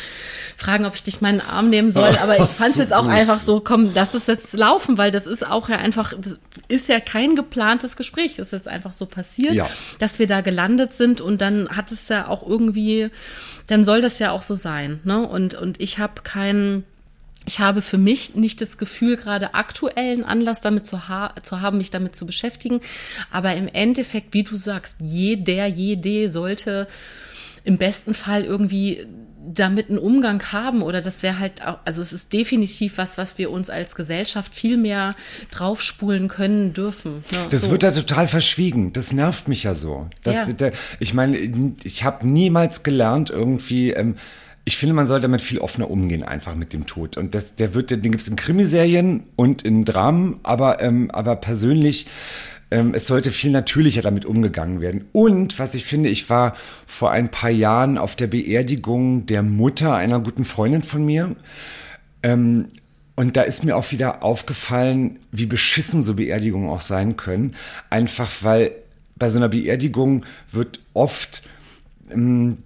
fragen, 0.56 0.84
ob 0.84 0.94
ich 0.94 1.02
dich 1.02 1.20
meinen 1.20 1.40
Arm 1.40 1.70
nehmen 1.70 1.92
soll. 1.92 2.16
Aber 2.22 2.38
ich 2.38 2.48
fand 2.48 2.70
es 2.70 2.74
so 2.74 2.80
jetzt 2.80 2.92
auch 2.92 3.04
gut. 3.04 3.12
einfach 3.12 3.40
so, 3.40 3.60
komm, 3.60 3.92
lass 3.94 4.14
es 4.14 4.26
jetzt 4.26 4.52
laufen, 4.52 4.98
weil 4.98 5.10
das 5.10 5.26
ist 5.26 5.46
auch 5.46 5.68
ja 5.68 5.76
einfach, 5.76 6.12
das 6.18 6.36
ist 6.68 6.88
ja 6.88 7.00
kein 7.00 7.36
geplantes 7.36 7.96
Gespräch. 7.96 8.36
Das 8.36 8.48
ist 8.48 8.52
jetzt 8.52 8.68
einfach 8.68 8.92
so 8.92 9.06
passiert, 9.06 9.54
ja. 9.54 9.70
dass 9.98 10.18
wir 10.18 10.26
da 10.26 10.42
gelandet 10.42 10.92
sind 10.92 11.20
und 11.20 11.40
dann 11.40 11.70
hat 11.70 11.90
es 11.90 12.08
ja 12.08 12.28
auch 12.28 12.46
irgendwie, 12.46 13.10
dann 13.66 13.84
soll 13.84 14.02
das 14.02 14.18
ja 14.18 14.32
auch 14.32 14.42
so 14.42 14.54
sein. 14.54 15.00
Ne? 15.04 15.26
Und, 15.26 15.54
und 15.54 15.80
ich 15.80 15.98
habe 15.98 16.22
keinen 16.22 16.84
ich 17.46 17.58
habe 17.58 17.82
für 17.82 17.98
mich 17.98 18.34
nicht 18.34 18.60
das 18.60 18.78
Gefühl, 18.78 19.16
gerade 19.16 19.54
aktuellen 19.54 20.24
Anlass 20.24 20.60
damit 20.60 20.86
zu, 20.86 21.08
ha 21.08 21.34
zu 21.42 21.60
haben, 21.60 21.78
mich 21.78 21.90
damit 21.90 22.14
zu 22.14 22.26
beschäftigen. 22.26 22.80
Aber 23.30 23.54
im 23.54 23.68
Endeffekt, 23.68 24.34
wie 24.34 24.42
du 24.42 24.56
sagst, 24.56 24.96
jeder, 25.00 25.66
jede 25.66 26.30
sollte 26.30 26.86
im 27.64 27.78
besten 27.78 28.14
Fall 28.14 28.44
irgendwie 28.44 29.06
damit 29.42 29.88
einen 29.88 29.98
Umgang 29.98 30.42
haben 30.52 30.82
oder 30.82 31.00
das 31.00 31.22
wäre 31.22 31.38
halt 31.38 31.66
auch, 31.66 31.78
also 31.84 32.02
es 32.02 32.12
ist 32.12 32.32
definitiv 32.32 32.98
was, 32.98 33.16
was 33.16 33.38
wir 33.38 33.50
uns 33.50 33.70
als 33.70 33.94
Gesellschaft 33.94 34.54
viel 34.54 34.76
mehr 34.76 35.14
draufspulen 35.50 36.28
können 36.28 36.74
dürfen. 36.74 37.24
Ne? 37.32 37.46
Das 37.50 37.62
so. 37.62 37.70
wird 37.70 37.82
da 37.82 37.90
total 37.90 38.28
verschwiegen. 38.28 38.92
Das 38.92 39.12
nervt 39.12 39.48
mich 39.48 39.62
ja 39.62 39.74
so. 39.74 40.08
Das, 40.22 40.48
ja. 40.48 40.52
Der, 40.52 40.72
ich 40.98 41.14
meine, 41.14 41.38
ich 41.82 42.04
habe 42.04 42.26
niemals 42.26 42.82
gelernt 42.82 43.30
irgendwie. 43.30 43.92
Ähm, 43.92 44.16
ich 44.70 44.76
finde, 44.76 44.94
man 44.94 45.08
sollte 45.08 45.22
damit 45.22 45.42
viel 45.42 45.58
offener 45.58 45.90
umgehen, 45.90 46.22
einfach 46.22 46.54
mit 46.54 46.72
dem 46.72 46.86
Tod. 46.86 47.16
Und 47.16 47.34
das, 47.34 47.56
der 47.56 47.74
wird, 47.74 47.90
den 47.90 48.02
gibt 48.02 48.20
es 48.20 48.28
in 48.28 48.36
Krimiserien 48.36 49.24
und 49.34 49.62
in 49.62 49.84
Dramen, 49.84 50.38
aber, 50.44 50.80
ähm, 50.80 51.10
aber 51.10 51.34
persönlich, 51.34 52.06
ähm, 52.70 52.94
es 52.94 53.08
sollte 53.08 53.32
viel 53.32 53.50
natürlicher 53.50 54.00
damit 54.00 54.24
umgegangen 54.24 54.80
werden. 54.80 55.06
Und 55.10 55.58
was 55.58 55.74
ich 55.74 55.84
finde, 55.84 56.08
ich 56.08 56.30
war 56.30 56.54
vor 56.86 57.10
ein 57.10 57.32
paar 57.32 57.50
Jahren 57.50 57.98
auf 57.98 58.14
der 58.14 58.28
Beerdigung 58.28 59.26
der 59.26 59.42
Mutter 59.42 59.96
einer 59.96 60.20
guten 60.20 60.44
Freundin 60.44 60.84
von 60.84 61.04
mir. 61.04 61.34
Ähm, 62.22 62.68
und 63.16 63.36
da 63.36 63.42
ist 63.42 63.64
mir 63.64 63.76
auch 63.76 63.90
wieder 63.90 64.22
aufgefallen, 64.22 65.18
wie 65.32 65.46
beschissen 65.46 66.04
so 66.04 66.14
Beerdigungen 66.14 66.70
auch 66.70 66.80
sein 66.80 67.16
können. 67.16 67.56
Einfach 67.90 68.30
weil 68.42 68.70
bei 69.16 69.30
so 69.30 69.38
einer 69.38 69.48
Beerdigung 69.48 70.24
wird 70.52 70.78
oft 70.94 71.42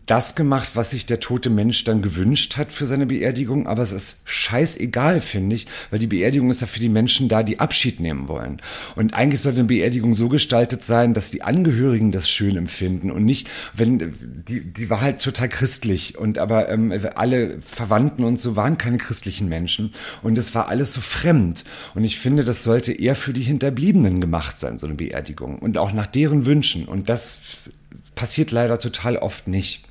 das 0.06 0.34
gemacht, 0.34 0.70
was 0.74 0.90
sich 0.90 1.06
der 1.06 1.20
tote 1.20 1.50
Mensch 1.50 1.84
dann 1.84 2.02
gewünscht 2.02 2.56
hat 2.56 2.72
für 2.72 2.86
seine 2.86 3.06
Beerdigung, 3.06 3.66
aber 3.66 3.82
es 3.82 3.92
ist 3.92 4.18
scheißegal, 4.24 5.20
finde 5.20 5.56
ich, 5.56 5.66
weil 5.90 5.98
die 5.98 6.06
Beerdigung 6.06 6.50
ist 6.50 6.60
ja 6.60 6.66
für 6.66 6.80
die 6.80 6.88
Menschen 6.88 7.28
da, 7.28 7.42
die 7.42 7.60
Abschied 7.60 8.00
nehmen 8.00 8.28
wollen. 8.28 8.60
Und 8.96 9.14
eigentlich 9.14 9.40
sollte 9.40 9.60
eine 9.60 9.68
Beerdigung 9.68 10.14
so 10.14 10.28
gestaltet 10.28 10.84
sein, 10.84 11.14
dass 11.14 11.30
die 11.30 11.42
Angehörigen 11.42 12.12
das 12.12 12.28
schön 12.28 12.56
empfinden 12.56 13.10
und 13.10 13.24
nicht, 13.24 13.48
wenn 13.74 14.14
die, 14.48 14.60
die 14.60 14.90
war 14.90 15.00
halt 15.00 15.20
total 15.22 15.48
christlich 15.48 16.18
und 16.18 16.38
aber 16.38 16.68
ähm, 16.68 16.92
alle 17.14 17.60
Verwandten 17.60 18.24
und 18.24 18.40
so 18.40 18.56
waren 18.56 18.78
keine 18.78 18.98
christlichen 18.98 19.48
Menschen 19.48 19.92
und 20.22 20.38
es 20.38 20.54
war 20.54 20.68
alles 20.68 20.92
so 20.92 21.00
fremd. 21.00 21.64
Und 21.94 22.04
ich 22.04 22.18
finde, 22.18 22.44
das 22.44 22.62
sollte 22.62 22.92
eher 22.92 23.14
für 23.14 23.32
die 23.32 23.42
Hinterbliebenen 23.42 24.20
gemacht 24.20 24.58
sein, 24.58 24.78
so 24.78 24.86
eine 24.86 24.96
Beerdigung 24.96 25.58
und 25.58 25.78
auch 25.78 25.92
nach 25.92 26.06
deren 26.06 26.46
Wünschen. 26.46 26.86
Und 26.86 27.08
das 27.08 27.70
passiert 28.14 28.50
leider 28.50 28.78
total 28.78 29.16
oft 29.16 29.48
nicht. 29.48 29.84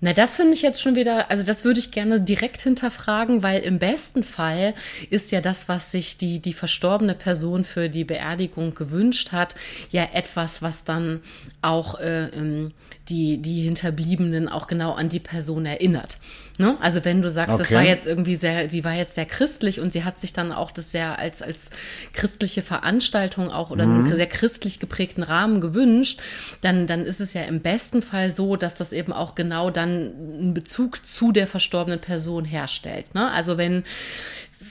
Na, 0.00 0.12
das 0.12 0.36
finde 0.36 0.54
ich 0.54 0.62
jetzt 0.62 0.80
schon 0.80 0.94
wieder, 0.94 1.28
also 1.28 1.42
das 1.42 1.64
würde 1.64 1.80
ich 1.80 1.90
gerne 1.90 2.20
direkt 2.20 2.60
hinterfragen, 2.60 3.42
weil 3.42 3.62
im 3.62 3.80
besten 3.80 4.22
Fall 4.22 4.74
ist 5.10 5.32
ja 5.32 5.40
das, 5.40 5.68
was 5.68 5.90
sich 5.90 6.16
die, 6.16 6.38
die 6.38 6.52
verstorbene 6.52 7.14
Person 7.14 7.64
für 7.64 7.88
die 7.88 8.04
Beerdigung 8.04 8.76
gewünscht 8.76 9.32
hat, 9.32 9.56
ja 9.90 10.06
etwas, 10.12 10.62
was 10.62 10.84
dann 10.84 11.20
auch 11.62 11.98
äh, 11.98 12.26
ähm, 12.26 12.70
die, 13.08 13.38
die 13.38 13.62
Hinterbliebenen 13.62 14.48
auch 14.48 14.68
genau 14.68 14.92
an 14.92 15.08
die 15.08 15.18
Person 15.18 15.66
erinnert. 15.66 16.18
Ne? 16.58 16.76
Also 16.80 17.04
wenn 17.04 17.22
du 17.22 17.30
sagst, 17.30 17.54
okay. 17.54 17.62
das 17.62 17.72
war 17.72 17.84
jetzt 17.84 18.06
irgendwie 18.06 18.34
sehr, 18.34 18.68
sie 18.68 18.84
war 18.84 18.92
jetzt 18.92 19.14
sehr 19.14 19.26
christlich 19.26 19.80
und 19.80 19.92
sie 19.92 20.02
hat 20.02 20.18
sich 20.18 20.32
dann 20.32 20.50
auch 20.50 20.72
das 20.72 20.90
sehr 20.90 21.16
als, 21.18 21.40
als 21.40 21.70
christliche 22.12 22.62
Veranstaltung 22.62 23.52
auch 23.52 23.70
oder 23.70 23.86
mhm. 23.86 24.06
einen 24.06 24.16
sehr 24.16 24.26
christlich 24.26 24.80
geprägten 24.80 25.22
Rahmen 25.22 25.60
gewünscht, 25.60 26.20
dann, 26.60 26.88
dann 26.88 27.04
ist 27.04 27.20
es 27.20 27.32
ja 27.32 27.42
im 27.42 27.60
besten 27.60 28.02
Fall 28.02 28.32
so, 28.32 28.56
dass 28.56 28.74
das 28.74 28.92
eben 28.92 29.12
auch 29.12 29.36
genau 29.36 29.70
dann 29.70 30.12
einen 30.40 30.52
Bezug 30.52 31.06
zu 31.06 31.30
der 31.30 31.46
verstorbenen 31.46 32.00
Person 32.00 32.44
herstellt. 32.44 33.14
Ne? 33.14 33.30
Also 33.30 33.56
wenn 33.56 33.84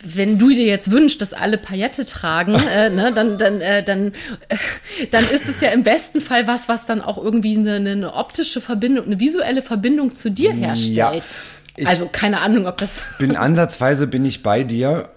wenn 0.04 0.38
du 0.38 0.50
dir 0.50 0.66
jetzt 0.66 0.92
wünschst, 0.92 1.22
dass 1.22 1.34
alle 1.34 1.58
Paillette 1.58 2.06
tragen, 2.06 2.56
äh, 2.56 2.90
ne, 2.90 3.12
dann, 3.14 3.38
dann, 3.38 3.62
äh, 3.62 3.84
dann, 3.84 4.12
äh, 4.50 4.58
dann 5.12 5.24
ist 5.30 5.48
es 5.48 5.62
ja 5.62 5.70
im 5.70 5.84
besten 5.84 6.20
Fall 6.20 6.48
was, 6.48 6.68
was 6.68 6.86
dann 6.86 7.02
auch 7.02 7.18
irgendwie 7.18 7.58
eine, 7.58 7.76
eine 7.76 8.14
optische 8.14 8.60
Verbindung, 8.60 9.06
eine 9.06 9.20
visuelle 9.20 9.62
Verbindung 9.62 10.14
zu 10.14 10.30
dir 10.30 10.52
herstellt. 10.52 11.24
Ja, 11.24 11.30
also 11.86 12.10
keine 12.12 12.42
Ahnung, 12.42 12.68
ob 12.68 12.78
das. 12.78 13.04
Bin 13.20 13.36
ansatzweise 13.36 14.08
bin 14.08 14.26
ich 14.26 14.44
bei 14.44 14.64
dir. 14.64 15.10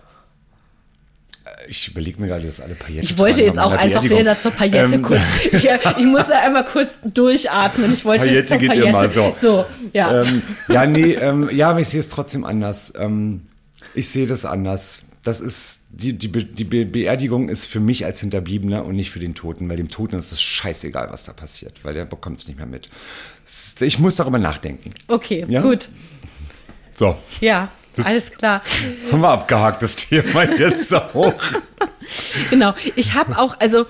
Ich 1.69 1.89
überlege 1.89 2.21
mir 2.21 2.27
gerade, 2.27 2.47
dass 2.47 2.61
alle 2.61 2.75
Paillette 2.75 3.05
Ich 3.05 3.19
wollte 3.19 3.43
jetzt 3.43 3.59
auch 3.59 3.73
einfach 3.73 4.03
wieder 4.03 4.39
zur 4.39 4.51
Paillette 4.51 4.97
ähm. 4.97 5.03
kurz. 5.03 5.21
Ich, 5.53 5.65
ich 5.65 6.05
muss 6.05 6.31
einmal 6.31 6.65
kurz 6.65 6.99
durchatmen. 7.05 7.93
Ich 7.93 8.05
wollte 8.05 8.25
Paillette, 8.25 8.39
jetzt 8.39 8.49
zur 8.49 8.59
geht 8.59 8.77
immer 8.77 9.09
so. 9.09 9.37
So, 9.41 9.67
ja. 9.93 10.23
Ähm, 10.23 10.43
ja, 10.69 10.87
nee, 10.87 11.13
ähm, 11.13 11.49
ja, 11.53 11.71
aber 11.71 11.81
ich 11.81 11.89
sehe 11.89 12.01
es 12.01 12.09
trotzdem 12.09 12.45
anders. 12.45 12.93
Ähm, 12.99 13.43
ich 13.95 14.09
sehe 14.09 14.27
das 14.27 14.45
anders. 14.45 15.03
Das 15.23 15.41
ist, 15.41 15.83
die, 15.91 16.15
die, 16.15 16.31
die 16.31 16.65
Beerdigung 16.65 17.51
ist 17.51 17.67
für 17.67 17.81
mich 17.81 18.07
als 18.07 18.21
Hinterbliebener 18.21 18.87
und 18.87 18.97
nicht 18.97 19.11
für 19.11 19.21
den 19.21 19.35
Toten, 19.35 19.69
weil 19.69 19.77
dem 19.77 19.91
Toten 19.91 20.17
ist 20.17 20.33
es 20.33 20.41
scheißegal, 20.41 21.09
was 21.11 21.25
da 21.25 21.35
passiert, 21.35 21.85
weil 21.85 21.93
der 21.93 22.07
bekommt 22.07 22.41
es 22.41 22.49
nicht 22.49 22.57
mehr 22.57 22.67
mit. 22.67 22.89
Ich 23.81 23.99
muss 23.99 24.17
darüber 24.17 24.39
nachdenken. 24.39 24.93
Okay, 25.09 25.45
ja? 25.49 25.61
gut. 25.61 25.89
So. 27.01 27.17
Ja, 27.41 27.71
das 27.97 28.05
alles 28.05 28.31
klar. 28.31 28.61
Haben 29.11 29.23
wir 29.23 29.31
abgehakt, 29.31 29.83
das 29.83 29.97
Thema 29.97 30.43
jetzt 30.43 30.93
auch. 30.93 31.33
genau. 32.51 32.75
Ich 32.95 33.15
habe 33.15 33.39
auch, 33.39 33.59
also 33.59 33.87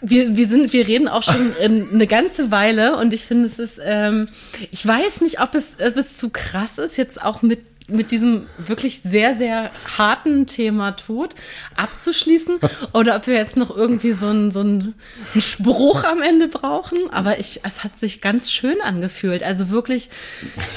wir, 0.00 0.36
wir 0.36 0.48
sind, 0.48 0.72
wir 0.72 0.88
reden 0.88 1.06
auch 1.06 1.22
schon 1.22 1.52
eine 1.60 2.08
ganze 2.08 2.50
Weile 2.50 2.96
und 2.96 3.14
ich 3.14 3.24
finde, 3.24 3.46
es 3.46 3.60
ist, 3.60 3.80
ähm, 3.84 4.28
ich 4.72 4.84
weiß 4.84 5.20
nicht, 5.20 5.40
ob 5.40 5.54
es, 5.54 5.76
ob 5.80 5.96
es 5.96 6.16
zu 6.16 6.30
krass 6.30 6.78
ist, 6.78 6.96
jetzt 6.96 7.22
auch 7.22 7.42
mit 7.42 7.60
mit 7.90 8.12
diesem 8.12 8.46
wirklich 8.56 9.02
sehr, 9.02 9.34
sehr 9.34 9.70
harten 9.98 10.46
Thema 10.46 10.92
Tod 10.92 11.34
abzuschließen 11.76 12.58
oder 12.92 13.16
ob 13.16 13.26
wir 13.26 13.34
jetzt 13.34 13.56
noch 13.56 13.74
irgendwie 13.74 14.12
so 14.12 14.26
einen, 14.26 14.50
so 14.50 14.60
einen, 14.60 14.94
Spruch 15.36 16.04
am 16.04 16.22
Ende 16.22 16.48
brauchen. 16.48 16.98
Aber 17.10 17.38
ich, 17.38 17.60
es 17.64 17.84
hat 17.84 17.98
sich 17.98 18.20
ganz 18.20 18.50
schön 18.52 18.80
angefühlt. 18.80 19.42
Also 19.42 19.70
wirklich, 19.70 20.10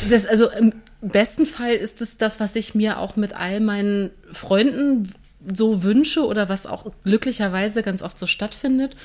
das, 0.09 0.25
also 0.25 0.49
im 1.03 1.09
besten 1.09 1.45
Fall 1.45 1.73
ist 1.73 2.01
es 2.01 2.15
das, 2.15 2.39
was 2.39 2.55
ich 2.55 2.75
mir 2.75 2.97
auch 2.97 3.17
mit 3.17 3.35
all 3.35 3.59
meinen 3.59 4.11
Freunden 4.31 5.11
so 5.53 5.83
wünsche 5.83 6.25
oder 6.25 6.47
was 6.47 6.65
auch 6.65 6.85
glücklicherweise 7.03 7.83
ganz 7.83 8.01
oft 8.01 8.17
so 8.17 8.25
stattfindet. 8.25 8.95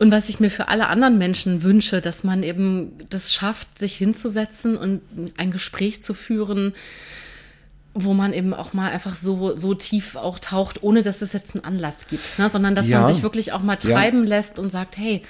Und 0.00 0.10
was 0.10 0.28
ich 0.28 0.40
mir 0.40 0.50
für 0.50 0.68
alle 0.68 0.88
anderen 0.88 1.16
Menschen 1.16 1.62
wünsche, 1.62 2.00
dass 2.00 2.24
man 2.24 2.42
eben 2.42 2.92
das 3.10 3.32
schafft, 3.32 3.78
sich 3.78 3.96
hinzusetzen 3.96 4.76
und 4.76 5.00
ein 5.36 5.52
Gespräch 5.52 6.02
zu 6.02 6.14
führen, 6.14 6.74
wo 7.94 8.12
man 8.12 8.32
eben 8.32 8.52
auch 8.52 8.72
mal 8.72 8.90
einfach 8.90 9.14
so, 9.14 9.54
so 9.56 9.74
tief 9.74 10.16
auch 10.16 10.40
taucht, 10.40 10.82
ohne 10.82 11.02
dass 11.02 11.22
es 11.22 11.32
jetzt 11.32 11.54
einen 11.54 11.64
Anlass 11.64 12.08
gibt, 12.08 12.38
ne? 12.40 12.50
sondern 12.50 12.74
dass 12.74 12.88
ja. 12.88 13.00
man 13.00 13.12
sich 13.12 13.22
wirklich 13.22 13.52
auch 13.52 13.62
mal 13.62 13.76
treiben 13.76 14.24
ja. 14.24 14.28
lässt 14.30 14.58
und 14.58 14.70
sagt, 14.70 14.96
hey, 14.98 15.22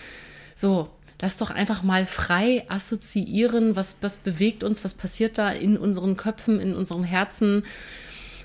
so, 0.54 0.88
lass 1.20 1.36
doch 1.36 1.50
einfach 1.50 1.82
mal 1.82 2.06
frei 2.06 2.64
assoziieren, 2.68 3.76
was, 3.76 3.96
was 4.00 4.16
bewegt 4.16 4.62
uns, 4.62 4.84
was 4.84 4.94
passiert 4.94 5.38
da 5.38 5.50
in 5.50 5.76
unseren 5.76 6.16
Köpfen, 6.16 6.60
in 6.60 6.74
unserem 6.74 7.04
Herzen, 7.04 7.64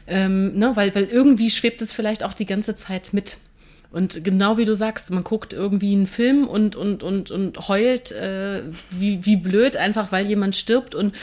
ähm, 0.07 0.57
ne? 0.57 0.75
weil, 0.75 0.93
weil 0.95 1.05
irgendwie 1.05 1.49
schwebt 1.49 1.81
es 1.81 1.93
vielleicht 1.93 2.23
auch 2.23 2.33
die 2.33 2.45
ganze 2.45 2.75
Zeit 2.75 3.13
mit. 3.13 3.37
Und 3.93 4.23
genau 4.23 4.57
wie 4.57 4.65
du 4.65 4.75
sagst, 4.75 5.11
man 5.11 5.23
guckt 5.23 5.53
irgendwie 5.53 5.93
einen 5.93 6.07
Film 6.07 6.47
und, 6.47 6.75
und, 6.75 7.03
und, 7.03 7.29
und 7.29 7.67
heult 7.67 8.11
äh, 8.11 8.63
wie, 8.89 9.23
wie 9.23 9.35
blöd, 9.35 9.77
einfach 9.77 10.11
weil 10.11 10.25
jemand 10.25 10.55
stirbt 10.55 10.95
und 10.95 11.15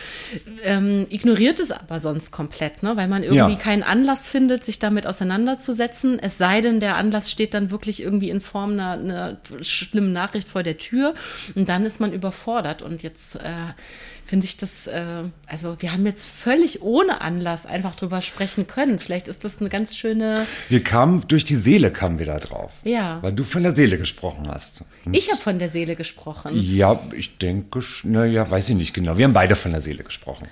ähm, 0.62 1.06
ignoriert 1.10 1.58
es 1.58 1.72
aber 1.72 1.98
sonst 1.98 2.30
komplett, 2.30 2.84
ne? 2.84 2.96
weil 2.96 3.08
man 3.08 3.24
irgendwie 3.24 3.54
ja. 3.54 3.58
keinen 3.58 3.82
Anlass 3.82 4.28
findet, 4.28 4.62
sich 4.62 4.78
damit 4.78 5.04
auseinanderzusetzen. 5.04 6.20
Es 6.20 6.38
sei 6.38 6.60
denn, 6.60 6.78
der 6.78 6.96
Anlass 6.96 7.28
steht 7.28 7.54
dann 7.54 7.72
wirklich 7.72 8.00
irgendwie 8.00 8.30
in 8.30 8.40
Form 8.40 8.74
einer, 8.74 8.92
einer 8.92 9.36
schlimmen 9.62 10.12
Nachricht 10.12 10.48
vor 10.48 10.62
der 10.62 10.78
Tür 10.78 11.14
und 11.56 11.68
dann 11.68 11.84
ist 11.84 11.98
man 11.98 12.12
überfordert. 12.12 12.82
Und 12.82 13.02
jetzt 13.02 13.34
äh, 13.34 13.74
finde 14.30 14.46
ich 14.46 14.56
das, 14.56 14.86
äh, 14.86 15.24
also 15.48 15.76
wir 15.80 15.92
haben 15.92 16.06
jetzt 16.06 16.24
völlig 16.24 16.82
ohne 16.82 17.20
Anlass 17.20 17.66
einfach 17.66 17.96
drüber 17.96 18.22
sprechen 18.22 18.68
können. 18.68 19.00
Vielleicht 19.00 19.26
ist 19.26 19.44
das 19.44 19.60
eine 19.60 19.68
ganz 19.68 19.96
schöne. 19.96 20.46
Wir 20.68 20.84
kamen 20.84 21.24
durch 21.26 21.44
die 21.44 21.56
Seele 21.56 21.90
kamen 21.90 22.20
wir 22.20 22.26
da 22.26 22.38
drauf. 22.38 22.70
Ja. 22.84 23.18
Weil 23.22 23.32
du 23.32 23.42
von 23.42 23.64
der 23.64 23.74
Seele 23.74 23.98
gesprochen 23.98 24.46
hast. 24.46 24.84
Und 25.04 25.14
ich 25.14 25.32
habe 25.32 25.42
von 25.42 25.58
der 25.58 25.68
Seele 25.68 25.96
gesprochen. 25.96 26.52
Ja, 26.54 27.00
ich 27.12 27.38
denke, 27.38 27.80
naja, 28.04 28.48
weiß 28.48 28.68
ich 28.68 28.76
nicht 28.76 28.94
genau. 28.94 29.18
Wir 29.18 29.24
haben 29.24 29.32
beide 29.32 29.56
von 29.56 29.72
der 29.72 29.80
Seele 29.80 30.04
gesprochen. 30.04 30.46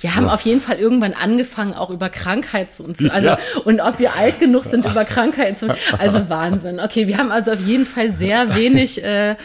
Wir 0.00 0.16
haben 0.16 0.24
so. 0.24 0.30
auf 0.30 0.40
jeden 0.42 0.62
Fall 0.62 0.78
irgendwann 0.78 1.12
angefangen, 1.12 1.74
auch 1.74 1.90
über 1.90 2.08
Krankheit 2.08 2.72
zu 2.72 2.84
uns, 2.84 3.04
also, 3.10 3.28
ja. 3.28 3.38
und 3.64 3.80
ob 3.80 3.98
wir 3.98 4.16
alt 4.16 4.40
genug 4.40 4.64
sind, 4.64 4.86
über 4.86 5.04
Krankheit 5.04 5.58
zu, 5.58 5.76
also 5.98 6.30
Wahnsinn. 6.30 6.80
Okay, 6.80 7.06
wir 7.06 7.18
haben 7.18 7.30
also 7.30 7.52
auf 7.52 7.60
jeden 7.60 7.84
Fall 7.84 8.10
sehr 8.10 8.54
wenig, 8.54 9.04
äh, 9.04 9.36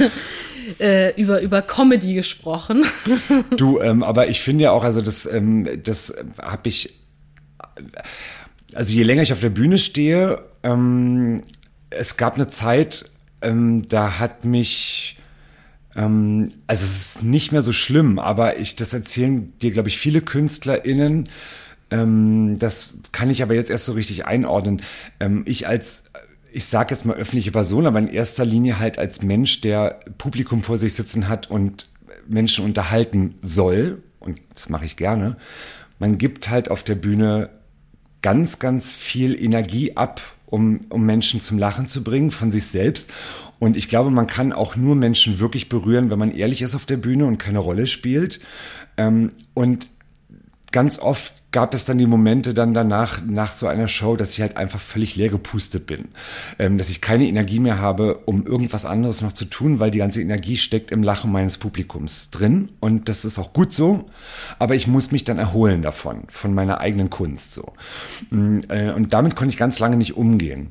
äh, 0.78 1.20
über, 1.20 1.40
über 1.40 1.62
Comedy 1.62 2.14
gesprochen. 2.14 2.84
Du, 3.56 3.80
ähm, 3.80 4.02
aber 4.02 4.28
ich 4.28 4.40
finde 4.40 4.64
ja 4.64 4.70
auch, 4.72 4.84
also 4.84 5.02
das, 5.02 5.26
ähm, 5.26 5.68
das 5.82 6.14
habe 6.40 6.68
ich, 6.68 7.00
also 8.74 8.92
je 8.92 9.02
länger 9.02 9.22
ich 9.22 9.32
auf 9.32 9.40
der 9.40 9.50
Bühne 9.50 9.78
stehe, 9.78 10.42
ähm, 10.62 11.42
es 11.90 12.16
gab 12.16 12.36
eine 12.36 12.48
Zeit, 12.48 13.10
ähm, 13.42 13.82
da 13.88 14.18
hat 14.18 14.44
mich, 14.44 15.18
ähm, 15.96 16.52
also 16.66 16.84
es 16.84 17.16
ist 17.16 17.22
nicht 17.22 17.52
mehr 17.52 17.62
so 17.62 17.72
schlimm, 17.72 18.18
aber 18.18 18.58
ich, 18.58 18.76
das 18.76 18.92
erzählen 18.94 19.52
dir, 19.58 19.72
glaube 19.72 19.88
ich, 19.88 19.98
viele 19.98 20.20
KünstlerInnen, 20.20 21.28
ähm, 21.90 22.58
das 22.58 22.94
kann 23.12 23.30
ich 23.30 23.42
aber 23.42 23.54
jetzt 23.54 23.70
erst 23.70 23.86
so 23.86 23.92
richtig 23.92 24.26
einordnen. 24.26 24.82
Ich 25.44 25.66
als 25.66 26.04
ich 26.52 26.64
sage 26.66 26.94
jetzt 26.94 27.04
mal 27.04 27.16
öffentliche 27.16 27.52
Person, 27.52 27.86
aber 27.86 27.98
in 27.98 28.08
erster 28.08 28.44
Linie 28.44 28.78
halt 28.78 28.98
als 28.98 29.22
Mensch, 29.22 29.60
der 29.60 30.00
Publikum 30.18 30.62
vor 30.62 30.78
sich 30.78 30.94
sitzen 30.94 31.28
hat 31.28 31.50
und 31.50 31.88
Menschen 32.28 32.64
unterhalten 32.64 33.34
soll, 33.42 34.02
und 34.18 34.40
das 34.54 34.68
mache 34.68 34.84
ich 34.84 34.96
gerne, 34.96 35.36
man 35.98 36.18
gibt 36.18 36.50
halt 36.50 36.70
auf 36.70 36.82
der 36.82 36.94
Bühne 36.94 37.50
ganz, 38.22 38.58
ganz 38.58 38.92
viel 38.92 39.40
Energie 39.40 39.96
ab, 39.96 40.20
um, 40.46 40.80
um 40.88 41.04
Menschen 41.04 41.40
zum 41.40 41.58
Lachen 41.58 41.86
zu 41.86 42.02
bringen 42.02 42.30
von 42.30 42.50
sich 42.50 42.66
selbst. 42.66 43.10
Und 43.58 43.76
ich 43.76 43.88
glaube, 43.88 44.10
man 44.10 44.26
kann 44.26 44.52
auch 44.52 44.76
nur 44.76 44.96
Menschen 44.96 45.38
wirklich 45.38 45.68
berühren, 45.68 46.10
wenn 46.10 46.18
man 46.18 46.32
ehrlich 46.32 46.62
ist 46.62 46.74
auf 46.74 46.86
der 46.86 46.96
Bühne 46.96 47.26
und 47.26 47.38
keine 47.38 47.58
Rolle 47.58 47.86
spielt. 47.86 48.40
Ähm, 48.96 49.30
und 49.54 49.88
ganz 50.72 50.98
oft 50.98 51.34
gab 51.52 51.74
es 51.74 51.84
dann 51.84 51.98
die 51.98 52.06
Momente 52.06 52.54
dann 52.54 52.74
danach, 52.74 53.22
nach 53.24 53.52
so 53.52 53.66
einer 53.66 53.88
Show, 53.88 54.16
dass 54.16 54.32
ich 54.32 54.40
halt 54.40 54.56
einfach 54.56 54.80
völlig 54.80 55.16
leer 55.16 55.30
gepustet 55.30 55.86
bin. 55.86 56.08
Ähm, 56.58 56.78
dass 56.78 56.90
ich 56.90 57.00
keine 57.00 57.26
Energie 57.26 57.58
mehr 57.58 57.80
habe, 57.80 58.18
um 58.26 58.46
irgendwas 58.46 58.84
anderes 58.84 59.20
noch 59.20 59.32
zu 59.32 59.44
tun, 59.44 59.80
weil 59.80 59.90
die 59.90 59.98
ganze 59.98 60.22
Energie 60.22 60.56
steckt 60.56 60.90
im 60.90 61.02
Lachen 61.02 61.32
meines 61.32 61.58
Publikums 61.58 62.30
drin. 62.30 62.70
Und 62.80 63.08
das 63.08 63.24
ist 63.24 63.38
auch 63.38 63.52
gut 63.52 63.72
so. 63.72 64.08
Aber 64.58 64.74
ich 64.74 64.86
muss 64.86 65.10
mich 65.10 65.24
dann 65.24 65.38
erholen 65.38 65.82
davon, 65.82 66.24
von 66.28 66.54
meiner 66.54 66.80
eigenen 66.80 67.10
Kunst 67.10 67.54
so. 67.54 67.72
Mm, 68.30 68.60
äh, 68.68 68.92
und 68.92 69.12
damit 69.12 69.34
konnte 69.34 69.52
ich 69.52 69.58
ganz 69.58 69.78
lange 69.78 69.96
nicht 69.96 70.16
umgehen. 70.16 70.70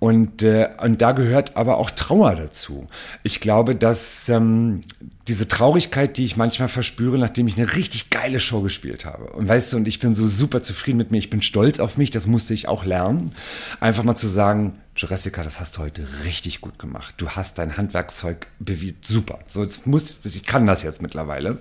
Und, 0.00 0.44
äh, 0.44 0.68
und 0.80 1.02
da 1.02 1.12
gehört 1.12 1.56
aber 1.56 1.78
auch 1.78 1.90
Trauer 1.90 2.36
dazu. 2.36 2.86
Ich 3.24 3.40
glaube, 3.40 3.74
dass 3.74 4.28
ähm, 4.28 4.80
diese 5.26 5.48
Traurigkeit, 5.48 6.16
die 6.16 6.24
ich 6.24 6.36
manchmal 6.36 6.68
verspüre, 6.68 7.18
nachdem 7.18 7.48
ich 7.48 7.58
eine 7.58 7.74
richtig 7.74 8.10
geile 8.10 8.38
Show 8.38 8.62
gespielt 8.62 9.04
habe. 9.04 9.24
Und 9.32 9.48
weißt 9.48 9.72
du, 9.72 9.76
und 9.76 9.88
ich 9.88 9.98
bin 9.98 10.14
so 10.14 10.28
super 10.28 10.62
zufrieden 10.62 10.98
mit 10.98 11.10
mir, 11.10 11.18
ich 11.18 11.30
bin 11.30 11.42
stolz 11.42 11.80
auf 11.80 11.98
mich, 11.98 12.12
das 12.12 12.28
musste 12.28 12.54
ich 12.54 12.68
auch 12.68 12.84
lernen. 12.84 13.32
Einfach 13.80 14.04
mal 14.04 14.14
zu 14.14 14.28
sagen, 14.28 14.78
Jurassica, 14.98 15.44
das 15.44 15.60
hast 15.60 15.76
du 15.76 15.80
heute 15.80 16.04
richtig 16.24 16.60
gut 16.60 16.76
gemacht. 16.76 17.14
Du 17.18 17.30
hast 17.30 17.56
dein 17.58 17.76
Handwerkzeug 17.76 18.48
bewiesen, 18.58 18.96
super. 19.00 19.38
So, 19.46 19.62
jetzt 19.62 19.86
muss, 19.86 20.18
ich 20.24 20.42
kann 20.42 20.66
das 20.66 20.82
jetzt 20.82 21.00
mittlerweile, 21.02 21.60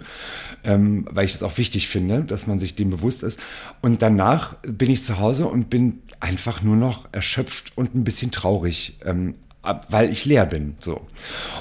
ähm, 0.63 1.05
weil 1.11 1.25
ich 1.25 1.35
es 1.35 1.43
auch 1.43 1.55
wichtig 1.59 1.87
finde, 1.87 2.23
dass 2.23 2.47
man 2.47 2.57
sich 2.57 2.75
dem 2.75 2.89
bewusst 2.89 3.21
ist. 3.21 3.39
Und 3.79 4.01
danach 4.01 4.55
bin 4.63 4.89
ich 4.89 5.03
zu 5.03 5.19
Hause 5.19 5.45
und 5.45 5.69
bin 5.69 6.01
einfach 6.19 6.63
nur 6.63 6.77
noch 6.77 7.07
erschöpft 7.11 7.73
und 7.75 7.93
ein 7.93 8.03
bisschen 8.03 8.31
traurig, 8.31 8.97
ähm, 9.05 9.35
weil 9.61 10.09
ich 10.09 10.25
leer 10.25 10.47
bin. 10.47 10.75
So. 10.79 11.05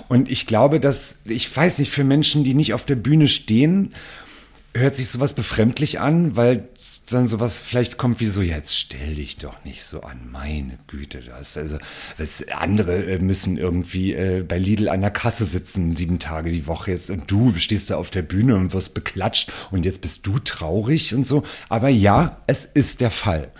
Und 0.08 0.30
ich 0.30 0.46
glaube, 0.46 0.80
dass, 0.80 1.18
ich 1.26 1.54
weiß 1.54 1.78
nicht, 1.78 1.90
für 1.90 2.04
Menschen, 2.04 2.42
die 2.42 2.54
nicht 2.54 2.72
auf 2.72 2.86
der 2.86 2.96
Bühne 2.96 3.28
stehen, 3.28 3.92
hört 4.72 4.96
sich 4.96 5.08
sowas 5.08 5.34
befremdlich 5.34 6.00
an, 6.00 6.36
weil 6.36 6.68
dann 7.12 7.26
sowas 7.28 7.60
vielleicht 7.60 7.98
kommt 7.98 8.20
wie 8.20 8.26
so, 8.26 8.42
jetzt 8.42 8.76
stell 8.76 9.14
dich 9.14 9.38
doch 9.38 9.64
nicht 9.64 9.84
so 9.84 10.00
an, 10.02 10.28
meine 10.30 10.78
Güte, 10.86 11.20
das, 11.20 11.56
also, 11.56 11.78
das 12.18 12.44
andere 12.48 13.04
äh, 13.04 13.18
müssen 13.18 13.56
irgendwie 13.56 14.12
äh, 14.12 14.44
bei 14.46 14.58
Lidl 14.58 14.88
an 14.88 15.00
der 15.00 15.10
Kasse 15.10 15.44
sitzen, 15.44 15.92
sieben 15.92 16.18
Tage 16.18 16.50
die 16.50 16.66
Woche 16.66 16.90
jetzt 16.90 17.10
und 17.10 17.30
du 17.30 17.54
stehst 17.56 17.90
da 17.90 17.96
auf 17.96 18.10
der 18.10 18.22
Bühne 18.22 18.56
und 18.56 18.72
wirst 18.72 18.94
beklatscht 18.94 19.52
und 19.70 19.84
jetzt 19.84 20.00
bist 20.00 20.26
du 20.26 20.38
traurig 20.38 21.14
und 21.14 21.26
so. 21.26 21.44
Aber 21.68 21.88
ja, 21.88 22.40
es 22.46 22.64
ist 22.64 23.00
der 23.00 23.10
Fall. 23.10 23.52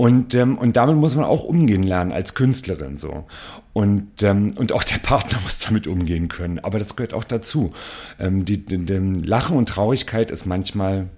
Und, 0.00 0.34
ähm, 0.34 0.56
und 0.56 0.78
damit 0.78 0.96
muss 0.96 1.14
man 1.14 1.26
auch 1.26 1.44
umgehen 1.44 1.82
lernen 1.82 2.10
als 2.10 2.34
Künstlerin 2.34 2.96
so. 2.96 3.26
Und, 3.74 4.22
ähm, 4.22 4.54
und 4.56 4.72
auch 4.72 4.82
der 4.82 4.96
Partner 4.96 5.38
muss 5.42 5.58
damit 5.58 5.86
umgehen 5.86 6.28
können. 6.28 6.58
Aber 6.58 6.78
das 6.78 6.96
gehört 6.96 7.12
auch 7.12 7.24
dazu. 7.24 7.72
Ähm, 8.18 8.46
die, 8.46 8.64
die, 8.64 8.78
die 8.78 8.94
Lachen 8.94 9.58
und 9.58 9.68
Traurigkeit 9.68 10.30
ist 10.30 10.46
manchmal 10.46 11.10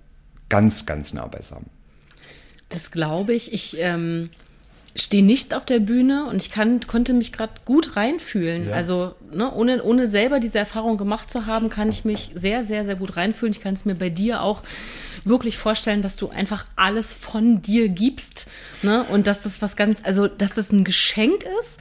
ganz, 0.53 0.85
ganz 0.85 1.15
nah 1.15 1.27
beisammen. 1.27 1.71
Das 2.69 2.91
glaube 2.91 3.33
ich. 3.33 3.55
Ich 3.55 3.79
ähm, 3.79 4.29
stehe 4.95 5.25
nicht 5.25 5.55
auf 5.55 5.65
der 5.65 5.79
Bühne 5.79 6.27
und 6.27 6.43
ich 6.43 6.51
kann, 6.51 6.87
konnte 6.87 7.15
mich 7.15 7.33
gerade 7.33 7.55
gut 7.65 7.97
reinfühlen. 7.97 8.69
Ja. 8.69 8.75
Also 8.75 9.15
ne, 9.33 9.51
ohne, 9.51 9.83
ohne 9.83 10.09
selber 10.09 10.41
diese 10.41 10.59
Erfahrung 10.59 10.99
gemacht 10.99 11.31
zu 11.31 11.47
haben, 11.47 11.71
kann 11.71 11.89
ich 11.89 12.05
mich 12.05 12.33
sehr, 12.35 12.65
sehr, 12.65 12.85
sehr 12.85 12.97
gut 12.97 13.17
reinfühlen. 13.17 13.53
Ich 13.53 13.63
kann 13.63 13.73
es 13.73 13.87
mir 13.87 13.95
bei 13.95 14.11
dir 14.11 14.43
auch 14.43 14.63
wirklich 15.25 15.57
vorstellen, 15.57 16.03
dass 16.03 16.17
du 16.17 16.29
einfach 16.29 16.67
alles 16.77 17.15
von 17.15 17.63
dir 17.63 17.89
gibst. 17.89 18.47
Ne? 18.83 19.05
Und 19.05 19.27
dass 19.27 19.45
das 19.45 19.63
was 19.63 19.75
ganz, 19.75 20.03
also 20.05 20.29
dass 20.29 20.57
das 20.57 20.71
ein 20.71 20.85
Geschenk 20.85 21.47
ist 21.61 21.81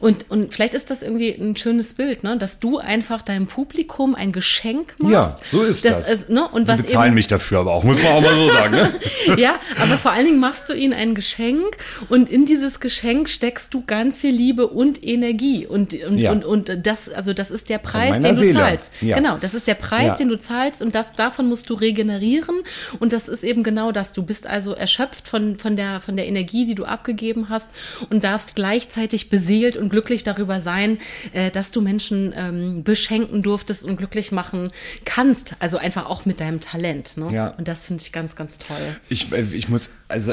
und, 0.00 0.30
und 0.30 0.54
vielleicht 0.54 0.72
ist 0.72 0.90
das 0.90 1.02
irgendwie 1.02 1.30
ein 1.30 1.56
schönes 1.56 1.92
Bild, 1.92 2.24
ne? 2.24 2.38
dass 2.38 2.58
du 2.58 2.78
einfach 2.78 3.20
deinem 3.20 3.46
Publikum 3.46 4.14
ein 4.14 4.32
Geschenk 4.32 4.94
machst. 4.98 5.12
Ja, 5.12 5.36
so 5.50 5.62
ist 5.62 5.84
das. 5.84 6.06
das. 6.06 6.28
ne? 6.30 6.48
und 6.48 6.66
Die 6.66 6.72
was 6.72 6.82
bezahlen 6.82 7.08
eben, 7.08 7.16
mich 7.16 7.26
dafür 7.26 7.60
aber 7.60 7.72
auch, 7.72 7.84
muss 7.84 8.02
man 8.02 8.12
auch 8.12 8.22
mal 8.22 8.34
so 8.34 8.48
sagen. 8.48 8.74
Ne? 8.74 8.92
ja, 9.36 9.56
aber 9.78 9.98
vor 9.98 10.12
allen 10.12 10.24
Dingen 10.24 10.40
machst 10.40 10.70
du 10.70 10.72
ihnen 10.72 10.94
ein 10.94 11.14
Geschenk 11.14 11.76
und 12.08 12.30
in 12.30 12.46
dieses 12.46 12.80
Geschenk 12.80 13.28
steckst 13.28 13.74
du 13.74 13.84
ganz 13.86 14.18
viel 14.18 14.34
Liebe 14.34 14.68
und 14.68 15.04
Energie. 15.04 15.66
Und, 15.66 15.92
und, 15.92 16.18
ja. 16.18 16.32
und, 16.32 16.46
und 16.46 16.86
das, 16.86 17.10
also 17.10 17.34
das 17.34 17.50
ist 17.50 17.68
der 17.68 17.78
Preis, 17.78 18.20
den 18.20 18.36
du 18.36 18.40
Seele. 18.40 18.54
zahlst. 18.54 18.92
Ja. 19.02 19.16
Genau, 19.16 19.36
das 19.36 19.52
ist 19.52 19.66
der 19.66 19.74
Preis, 19.74 20.06
ja. 20.06 20.14
den 20.14 20.30
du 20.30 20.38
zahlst 20.38 20.80
und 20.80 20.94
das, 20.94 21.12
davon 21.12 21.46
musst 21.46 21.68
du 21.68 21.74
regenerieren. 21.74 22.60
Und 23.00 23.12
das 23.12 23.28
ist 23.28 23.44
eben 23.44 23.62
genau 23.62 23.92
das. 23.92 24.14
Du 24.14 24.22
bist 24.22 24.46
also 24.46 24.72
erschöpft 24.72 25.28
von, 25.28 25.58
von, 25.58 25.76
der, 25.76 26.00
von 26.00 26.16
der 26.16 26.26
Energie, 26.26 26.64
die 26.64 26.74
du 26.74 26.86
abgegeben 26.86 27.50
hast 27.50 27.68
und 28.08 28.24
darfst 28.24 28.56
gleichzeitig 28.56 29.28
beseelt 29.28 29.76
und 29.76 29.89
glücklich 29.90 30.22
darüber 30.22 30.60
sein, 30.60 30.98
äh, 31.32 31.50
dass 31.50 31.70
du 31.70 31.80
Menschen 31.80 32.32
ähm, 32.36 32.82
beschenken 32.82 33.42
durftest 33.42 33.84
und 33.84 33.96
glücklich 33.96 34.32
machen 34.32 34.70
kannst. 35.04 35.56
Also 35.58 35.76
einfach 35.76 36.06
auch 36.06 36.24
mit 36.24 36.40
deinem 36.40 36.60
Talent. 36.60 37.16
Ne? 37.16 37.32
Ja. 37.32 37.48
Und 37.48 37.68
das 37.68 37.86
finde 37.86 38.02
ich 38.02 38.12
ganz, 38.12 38.36
ganz 38.36 38.58
toll. 38.58 38.76
Ich, 39.08 39.32
äh, 39.32 39.42
ich 39.52 39.68
muss, 39.68 39.90
also 40.08 40.32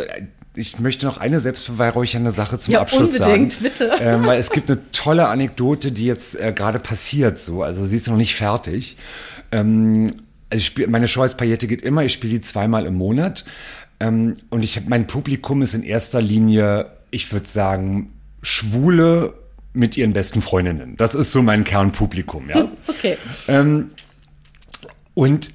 ich 0.55 0.80
möchte 0.80 1.05
noch 1.05 1.18
eine 1.18 1.39
selbstbeweihräuchernde 1.39 2.32
Sache 2.32 2.58
zum 2.58 2.74
ja, 2.74 2.82
Abschluss 2.82 3.12
unbedingt, 3.12 3.53
sagen. 3.53 3.64
bitte. 3.64 3.91
Ähm, 3.99 4.26
weil 4.26 4.39
es 4.39 4.49
gibt 4.49 4.72
eine 4.72 4.80
tolle 4.91 5.28
Anekdote, 5.28 5.91
die 5.91 6.05
jetzt 6.05 6.39
äh, 6.39 6.51
gerade 6.51 6.80
passiert. 6.80 7.39
So, 7.39 7.64
also 7.64 7.86
sie 7.86 7.95
ist 7.95 8.08
noch 8.08 8.18
nicht 8.18 8.36
fertig. 8.36 8.97
Ähm, 9.51 10.08
also 10.49 10.62
ich 10.62 10.66
spiel, 10.66 10.88
meine 10.88 11.08
Show 11.08 11.22
als 11.22 11.38
Paillette 11.38 11.68
geht 11.68 11.82
immer. 11.82 12.03
Ich 12.03 12.14
spiele 12.14 12.34
die 12.34 12.41
zweimal 12.41 12.86
im 12.86 12.95
Monat. 12.95 13.45
Ähm, 13.99 14.36
und 14.49 14.64
ich 14.64 14.88
mein 14.88 15.08
Publikum 15.08 15.62
ist 15.62 15.74
in 15.74 15.84
erster 15.84 16.22
Linie, 16.22 16.91
ich 17.12 17.32
würde 17.32 17.47
sagen, 17.47 18.14
schwule 18.41 19.34
mit 19.74 19.97
ihren 19.97 20.13
besten 20.13 20.41
Freundinnen. 20.41 20.95
Das 20.97 21.15
ist 21.15 21.32
so 21.32 21.41
mein 21.41 21.63
Kernpublikum, 21.63 22.49
ja. 22.49 22.68
Okay. 22.88 23.18
Ähm, 23.47 23.91
und 25.13 25.51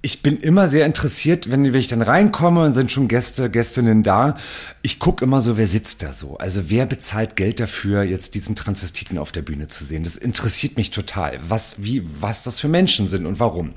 ich 0.00 0.22
bin 0.22 0.38
immer 0.38 0.68
sehr 0.68 0.86
interessiert, 0.86 1.50
wenn, 1.50 1.64
wenn 1.64 1.80
ich 1.80 1.88
dann 1.88 2.02
reinkomme 2.02 2.64
und 2.64 2.72
sind 2.72 2.92
schon 2.92 3.08
Gäste, 3.08 3.50
Gästinnen 3.50 4.02
da. 4.02 4.36
Ich 4.82 5.00
gucke 5.00 5.24
immer 5.24 5.40
so, 5.40 5.56
wer 5.56 5.66
sitzt 5.66 6.02
da 6.02 6.12
so? 6.12 6.38
Also 6.38 6.70
wer 6.70 6.86
bezahlt 6.86 7.34
Geld 7.36 7.58
dafür, 7.58 8.04
jetzt 8.04 8.34
diesen 8.34 8.54
Transvestiten 8.54 9.18
auf 9.18 9.32
der 9.32 9.42
Bühne 9.42 9.66
zu 9.66 9.84
sehen? 9.84 10.04
Das 10.04 10.16
interessiert 10.16 10.76
mich 10.76 10.92
total, 10.92 11.40
was, 11.48 11.82
wie, 11.82 12.04
was 12.20 12.44
das 12.44 12.60
für 12.60 12.68
Menschen 12.68 13.08
sind 13.08 13.26
und 13.26 13.40
warum. 13.40 13.74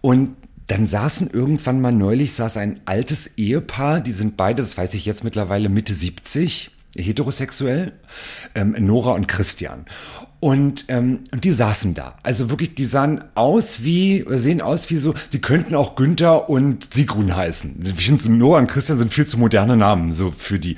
Und 0.00 0.36
dann 0.66 0.86
saßen 0.86 1.30
irgendwann 1.30 1.80
mal 1.80 1.92
neulich, 1.92 2.34
saß 2.34 2.58
ein 2.58 2.80
altes 2.84 3.30
Ehepaar, 3.38 4.00
die 4.02 4.12
sind 4.12 4.36
beide, 4.36 4.62
das 4.62 4.76
weiß 4.76 4.92
ich 4.94 5.06
jetzt 5.06 5.24
mittlerweile 5.24 5.70
Mitte 5.70 5.94
70 5.94 6.70
heterosexuell, 6.96 7.92
ähm, 8.54 8.74
Nora 8.78 9.12
und 9.12 9.28
Christian. 9.28 9.86
Und, 10.40 10.84
ähm, 10.88 11.20
und 11.32 11.44
die 11.44 11.50
saßen 11.50 11.94
da. 11.94 12.16
Also 12.22 12.48
wirklich, 12.48 12.74
die 12.74 12.84
sahen 12.84 13.24
aus 13.34 13.82
wie, 13.82 14.24
sehen 14.28 14.60
aus 14.60 14.88
wie 14.90 14.96
so, 14.96 15.14
die 15.32 15.40
könnten 15.40 15.74
auch 15.74 15.96
Günther 15.96 16.48
und 16.48 16.94
Sigrun 16.94 17.34
heißen. 17.34 17.74
Ich 17.84 18.06
finde, 18.06 18.22
so 18.22 18.30
Nora 18.30 18.58
und 18.58 18.68
Christian 18.68 18.98
sind 18.98 19.12
viel 19.12 19.26
zu 19.26 19.38
moderne 19.38 19.76
Namen, 19.76 20.12
so 20.12 20.30
für 20.30 20.58
die. 20.58 20.76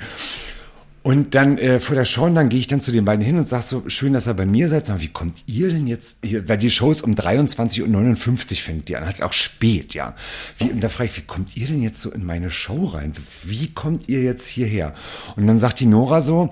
Und 1.03 1.33
dann 1.33 1.57
äh, 1.57 1.79
vor 1.79 1.95
der 1.95 2.05
Show, 2.05 2.25
und 2.25 2.35
dann 2.35 2.49
gehe 2.49 2.59
ich 2.59 2.67
dann 2.67 2.79
zu 2.79 2.91
den 2.91 3.05
beiden 3.05 3.25
hin 3.25 3.37
und 3.37 3.47
sage 3.47 3.63
so, 3.63 3.83
schön, 3.87 4.13
dass 4.13 4.27
ihr 4.27 4.35
bei 4.35 4.45
mir 4.45 4.69
seid. 4.69 4.85
Sag, 4.85 5.01
wie 5.01 5.07
kommt 5.07 5.43
ihr 5.47 5.69
denn 5.69 5.87
jetzt 5.87 6.19
hier? 6.23 6.47
Weil 6.47 6.59
die 6.59 6.69
Show 6.69 6.91
ist 6.91 7.01
um 7.01 7.15
23.59 7.15 8.51
Uhr 8.51 8.57
fängt 8.57 8.87
die 8.87 8.95
an, 8.95 9.07
hat 9.07 9.19
auch 9.21 9.33
spät, 9.33 9.95
ja. 9.95 10.15
Wie, 10.59 10.69
und 10.69 10.81
da 10.81 10.89
frage 10.89 11.09
ich, 11.09 11.17
wie 11.17 11.25
kommt 11.25 11.57
ihr 11.57 11.65
denn 11.65 11.81
jetzt 11.81 12.01
so 12.01 12.11
in 12.11 12.23
meine 12.23 12.51
Show 12.51 12.85
rein? 12.85 13.13
Wie 13.43 13.71
kommt 13.71 14.09
ihr 14.09 14.21
jetzt 14.21 14.47
hierher? 14.47 14.93
Und 15.35 15.47
dann 15.47 15.57
sagt 15.57 15.79
die 15.79 15.87
Nora 15.87 16.21
so, 16.21 16.51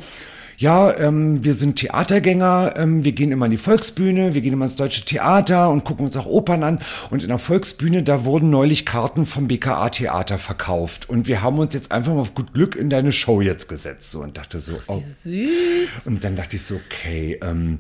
ja, 0.59 0.93
ähm, 0.97 1.41
wir 1.41 1.53
sind 1.53 1.77
Theatergänger, 1.77 2.73
ähm, 2.75 3.05
wir 3.05 3.13
gehen 3.13 3.31
immer 3.31 3.45
in 3.45 3.51
die 3.51 3.57
Volksbühne, 3.57 4.33
wir 4.33 4.41
gehen 4.41 4.51
immer 4.51 4.65
ins 4.65 4.75
Deutsche 4.75 5.05
Theater 5.05 5.69
und 5.69 5.85
gucken 5.85 6.05
uns 6.05 6.17
auch 6.17 6.25
Opern 6.25 6.63
an. 6.63 6.79
Und 7.09 7.23
in 7.23 7.29
der 7.29 7.39
Volksbühne, 7.39 8.03
da 8.03 8.25
wurden 8.25 8.49
neulich 8.49 8.85
Karten 8.85 9.25
vom 9.25 9.47
BKA-Theater 9.47 10.37
verkauft. 10.37 11.07
Und 11.07 11.29
wir 11.29 11.41
haben 11.41 11.59
uns 11.59 11.73
jetzt 11.73 11.93
einfach 11.93 12.13
mal 12.13 12.19
auf 12.19 12.35
gut 12.35 12.53
Glück 12.53 12.75
in 12.75 12.89
deine 12.89 13.13
Show 13.13 13.39
jetzt 13.39 13.69
gesetzt. 13.69 14.11
So 14.11 14.19
und 14.19 14.35
dachte 14.35 14.59
so, 14.59 14.73
oh. 14.87 14.99
süß. 15.01 16.05
Und 16.07 16.25
dann 16.25 16.35
dachte 16.35 16.57
ich 16.57 16.63
so, 16.63 16.75
okay, 16.75 17.39
ähm, 17.41 17.79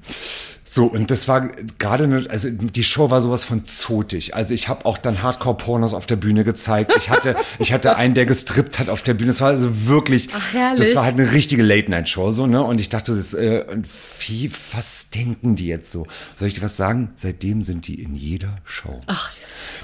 so, 0.71 0.85
und 0.85 1.09
das 1.09 1.27
war 1.27 1.49
gerade, 1.79 2.03
eine, 2.03 2.29
also 2.29 2.47
die 2.47 2.83
Show 2.83 3.09
war 3.09 3.21
sowas 3.21 3.43
von 3.43 3.65
zotig. 3.65 4.35
Also 4.35 4.53
ich 4.53 4.69
habe 4.69 4.85
auch 4.85 4.99
dann 4.99 5.23
Hardcore-Pornos 5.23 5.95
auf 5.95 6.05
der 6.05 6.15
Bühne 6.15 6.43
gezeigt. 6.43 6.93
Ich 6.95 7.09
hatte, 7.09 7.35
ich 7.59 7.73
hatte 7.73 7.95
einen, 7.95 8.13
der 8.13 8.27
gestrippt 8.27 8.77
hat 8.77 8.87
auf 8.87 9.01
der 9.01 9.15
Bühne. 9.15 9.29
Das 9.29 9.41
war 9.41 9.47
also 9.47 9.87
wirklich, 9.87 10.29
Ach, 10.31 10.53
herrlich. 10.53 10.85
das 10.85 10.95
war 10.95 11.05
halt 11.05 11.19
eine 11.19 11.31
richtige 11.31 11.63
Late-Night-Show, 11.63 12.29
so, 12.29 12.45
ne? 12.45 12.61
Und 12.61 12.79
ich 12.79 12.89
dachte, 12.89 13.15
das, 13.15 13.33
äh, 13.33 13.65
wie, 14.19 14.51
was 14.71 15.09
denken 15.09 15.55
die 15.55 15.65
jetzt 15.65 15.91
so? 15.91 16.05
Soll 16.35 16.49
ich 16.49 16.53
dir 16.53 16.61
was 16.61 16.77
sagen? 16.77 17.13
Seitdem 17.15 17.63
sind 17.63 17.87
die 17.87 17.99
in 18.03 18.13
jeder 18.13 18.57
Show. 18.63 18.99
Ach, 19.07 19.31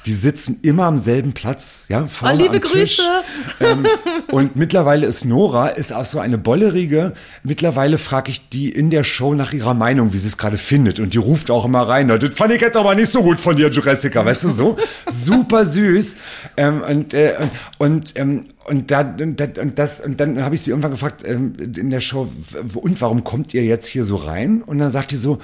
die 0.06 0.14
sitzen 0.14 0.60
immer 0.62 0.84
am 0.84 1.00
selben 1.00 1.34
Platz, 1.34 1.86
ja, 1.90 2.06
vorne 2.06 2.36
oh, 2.36 2.38
liebe 2.44 2.58
am 2.58 2.62
Tisch. 2.62 2.98
Grüße. 2.98 3.24
Ähm, 3.60 3.88
und 4.28 4.56
mittlerweile 4.56 5.08
ist 5.08 5.26
Nora, 5.26 5.70
ist 5.70 5.92
auch 5.92 6.06
so 6.06 6.20
eine 6.20 6.38
bollerige. 6.38 7.14
Mittlerweile 7.42 7.98
frage 7.98 8.30
ich 8.30 8.50
die 8.50 8.70
in 8.70 8.92
der 8.92 9.04
Show 9.04 9.34
nach 9.34 9.52
ihrer 9.52 9.74
Meinung, 9.74 10.14
wie 10.14 10.20
sie 10.20 10.28
es 10.28 10.38
gerade 10.38 10.60
findet. 10.76 11.00
Und 11.00 11.14
die 11.14 11.18
ruft 11.18 11.50
auch 11.52 11.64
immer 11.64 11.88
rein. 11.88 12.10
Das 12.10 12.34
fand 12.34 12.54
ich 12.54 12.60
jetzt 12.60 12.76
aber 12.76 12.96
nicht 12.96 13.10
so 13.10 13.24
gut 13.24 13.40
von 13.40 13.56
dir, 13.56 13.70
Jurassica, 13.70 14.26
weißt 14.26 14.44
du 14.44 14.50
so? 14.50 14.76
Super 15.10 15.66
süß. 15.66 16.18
Ähm, 16.58 16.82
und, 16.82 17.14
äh, 17.14 17.36
und, 17.78 18.20
ähm, 18.20 18.44
und, 18.66 18.92
da, 18.92 19.00
und, 19.02 19.40
und, 19.58 19.80
das, 19.80 20.02
und 20.02 20.20
dann 20.20 20.44
habe 20.44 20.56
ich 20.56 20.62
sie 20.62 20.72
irgendwann 20.72 20.92
gefragt 20.92 21.24
ähm, 21.26 21.54
in 21.78 21.90
der 21.92 22.02
Show, 22.02 22.28
und 22.74 23.00
warum 23.00 23.24
kommt 23.24 23.54
ihr 23.54 23.64
jetzt 23.64 23.88
hier 23.88 24.04
so 24.04 24.18
rein? 24.18 24.64
Und 24.64 24.80
dann 24.80 24.92
sagt 24.92 25.12
die 25.12 25.16
so, 25.16 25.40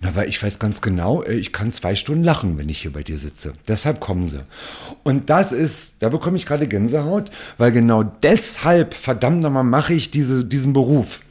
Na, 0.00 0.14
weil 0.14 0.28
ich 0.28 0.40
weiß 0.40 0.60
ganz 0.60 0.82
genau, 0.82 1.24
äh, 1.24 1.34
ich 1.34 1.52
kann 1.52 1.72
zwei 1.72 1.96
Stunden 1.96 2.22
lachen, 2.22 2.56
wenn 2.56 2.68
ich 2.68 2.82
hier 2.82 2.92
bei 2.92 3.02
dir 3.02 3.18
sitze. 3.18 3.54
Deshalb 3.66 3.98
kommen 3.98 4.26
sie. 4.26 4.40
Und 5.02 5.30
das 5.30 5.50
ist, 5.50 5.94
da 5.98 6.10
bekomme 6.10 6.36
ich 6.36 6.46
gerade 6.46 6.68
Gänsehaut, 6.68 7.32
weil 7.58 7.72
genau 7.72 8.04
deshalb, 8.04 8.94
verdammt 8.94 9.42
nochmal, 9.42 9.64
mache 9.64 9.94
ich 9.94 10.12
diese, 10.12 10.44
diesen 10.44 10.72
Beruf. 10.72 11.22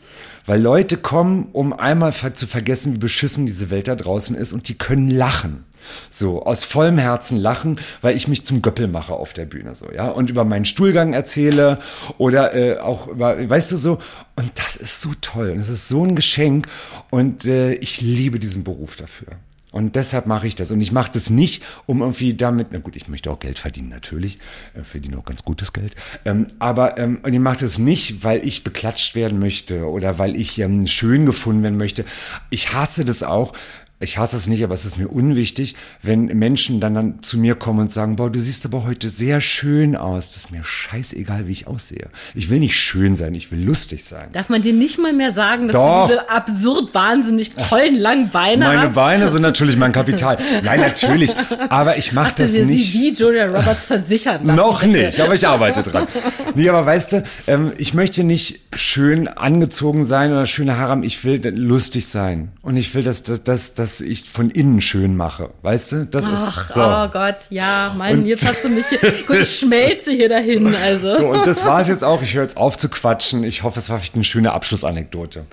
Weil 0.46 0.62
Leute 0.62 0.98
kommen, 0.98 1.50
um 1.54 1.74
einmal 1.74 2.14
zu 2.14 2.48
vergessen, 2.48 2.94
wie 2.96 3.00
beschissen 3.00 3.46
diese 3.46 3.70
Welt 3.70 3.88
da 3.88 3.96
draußen 3.96 4.36
ist 4.36 4.54
und 4.54 4.68
die 4.68 4.78
können 4.78 5.10
lachen. 5.10 5.66
So, 6.10 6.44
aus 6.44 6.64
vollem 6.64 6.98
Herzen 6.98 7.38
lachen, 7.38 7.80
weil 8.02 8.16
ich 8.16 8.28
mich 8.28 8.46
zum 8.46 8.62
Göppel 8.62 8.88
mache 8.88 9.14
auf 9.14 9.34
der 9.34 9.46
Bühne, 9.46 9.76
so, 9.76 9.92
ja, 9.92 10.08
und 10.08 10.32
über 10.32 10.44
meinen 10.44 10.66
Stuhlgang 10.66 11.14
erzähle 11.14 11.80
oder 12.18 12.56
äh, 12.56 12.80
auch 12.80 13.08
über, 13.08 13.50
weißt 13.50 13.72
du 13.72 13.78
so, 13.78 14.00
und 14.36 14.52
das 14.56 14.76
ist 14.76 15.02
so 15.02 15.12
toll 15.22 15.52
und 15.52 15.60
es 15.60 15.70
ist 15.70 15.88
so 15.88 16.04
ein 16.04 16.16
Geschenk 16.16 16.68
und 17.12 17.46
äh, 17.46 17.74
ich 17.74 18.02
liebe 18.02 18.40
diesen 18.40 18.64
Beruf 18.64 18.96
dafür. 18.96 19.28
Und 19.76 19.98
deshalb 19.98 20.26
mache 20.26 20.48
ich 20.48 20.56
das. 20.56 20.72
Und 20.72 20.80
ich 20.80 20.94
mache 20.94 21.12
das 21.12 21.30
nicht, 21.30 21.62
um 21.86 22.00
irgendwie 22.00 22.34
damit, 22.34 22.68
na 22.72 22.80
gut, 22.80 22.96
ich 22.96 23.10
möchte 23.10 23.30
auch 23.30 23.40
Geld 23.40 23.60
verdienen, 23.60 23.90
natürlich. 23.90 24.40
Äh, 24.74 24.84
verdiene 24.84 25.18
auch 25.18 25.26
ganz 25.26 25.44
gutes 25.44 25.74
Geld. 25.74 25.96
Ähm, 26.24 26.48
aber 26.60 26.98
ähm, 26.98 27.20
und 27.24 27.34
ich 27.34 27.42
mache 27.42 27.58
das 27.58 27.78
nicht, 27.78 28.24
weil 28.24 28.48
ich 28.48 28.64
beklatscht 28.64 29.16
werden 29.16 29.38
möchte 29.38 29.90
oder 29.90 30.18
weil 30.18 30.38
ich 30.38 30.60
ähm, 30.60 30.88
schön 30.88 31.26
gefunden 31.26 31.62
werden 31.62 31.76
möchte. 31.76 32.06
Ich 32.50 32.74
hasse 32.74 33.04
das 33.04 33.22
auch, 33.22 33.52
ich 34.00 34.18
hasse 34.18 34.36
es 34.36 34.46
nicht, 34.46 34.62
aber 34.64 34.74
es 34.74 34.84
ist 34.84 34.98
mir 34.98 35.08
unwichtig, 35.08 35.76
wenn 36.02 36.26
Menschen 36.26 36.82
dann, 36.82 36.96
dann 36.96 37.22
zu 37.24 37.38
mir 37.38 37.56
kommen 37.56 37.80
und 37.80 37.92
sagen, 37.92 38.18
boah, 38.18 38.30
du 38.30 38.42
siehst 38.42 38.66
aber 38.66 38.84
heute 38.84 39.10
sehr 39.10 39.40
schön 39.40 39.96
aus. 39.96 40.34
Das 40.34 40.46
ist 40.46 40.52
mir 40.52 40.66
scheißegal, 40.66 41.48
wie 41.48 41.54
ich 41.54 41.68
aussehe. 41.68 42.10
Ich 42.34 42.50
will 42.50 42.60
nicht 42.60 42.76
schön 42.78 43.16
sein, 43.16 43.34
ich 43.36 43.54
will 43.54 43.64
lustig 43.64 44.04
sein. 44.04 44.28
Darf 44.34 44.50
man 44.50 44.62
dir 44.62 44.74
nicht 44.74 45.00
mal 45.00 45.14
mehr 45.14 45.32
sagen, 45.32 45.68
dass 45.68 45.76
Doch. 45.76 46.08
du 46.08 46.14
diese 46.14 46.30
absurd 46.30 46.94
wahnsinnig 46.94 47.54
tollen 47.54 47.96
langen 47.96 48.30
Beine 48.32 48.66
Meine 48.66 48.80
hast? 48.80 48.84
Meine 48.84 48.94
Beine 48.96 49.32
sind 49.32 49.42
natürlich 49.44 49.78
mein 49.78 49.94
Kapital. 49.94 50.38
Nein, 50.64 50.82
natürlich. 50.82 51.34
Aber 51.70 51.98
ich 51.98 52.12
mache 52.12 52.34
das 52.38 52.52
dir 52.52 52.66
nicht. 52.66 52.92
Sie 52.92 53.00
wie 53.00 53.14
Julia 53.14 53.46
Roberts 53.46 53.86
versichert 53.86 54.44
lassen, 54.44 54.58
Noch 54.58 54.82
bitte. 54.82 55.06
nicht, 55.06 55.20
aber 55.22 55.34
ich 55.36 55.48
arbeite 55.48 55.84
dran. 55.84 56.08
Nee, 56.54 56.70
aber 56.70 56.86
weißt 56.86 57.12
du, 57.12 57.24
ähm, 57.48 57.74
ich 57.78 57.94
möchte 57.94 58.24
nicht 58.24 58.62
schön 58.76 59.28
angezogen 59.28 60.06
sein 60.06 60.32
oder 60.32 60.46
schöne 60.46 60.78
Haare 60.78 60.92
haben. 60.92 61.04
Ich 61.04 61.24
will 61.26 61.42
lustig 61.56 62.08
sein. 62.08 62.50
Und 62.62 62.78
ich 62.78 62.94
will, 62.96 63.04
dass, 63.04 63.24
dass, 63.24 63.74
dass 63.86 64.02
ich 64.02 64.28
von 64.28 64.50
innen 64.50 64.82
schön 64.82 65.16
mache. 65.16 65.52
Weißt 65.62 65.92
du? 65.92 66.06
Das 66.08 66.26
Ach, 66.28 66.66
ist 66.66 66.74
so. 66.74 66.82
Oh 66.82 67.08
Gott, 67.10 67.36
ja, 67.52 67.94
Mann, 67.96 68.20
und 68.20 68.26
jetzt 68.26 68.44
hast 68.48 68.64
du 68.64 68.70
mich 68.70 68.88
hier, 68.88 69.00
gut, 69.28 69.38
ich 69.38 69.60
schmelze 69.60 70.12
hier 70.12 70.28
dahin, 70.28 70.74
also. 70.74 71.20
So, 71.20 71.28
und 71.28 71.46
das 71.46 71.64
war 71.64 71.82
es 71.82 71.88
jetzt 71.88 72.04
auch. 72.04 72.24
Ich 72.24 72.34
höre 72.34 72.42
jetzt 72.42 72.58
auf 72.58 72.78
zu 72.78 72.90
quatschen. 72.90 73.44
Ich 73.44 73.62
hoffe, 73.62 73.78
es 73.78 73.92
war 73.92 74.00
vielleicht 74.00 74.16
eine 74.16 74.24
schöne 74.24 74.54
Abschlussanekdote. 74.54 75.46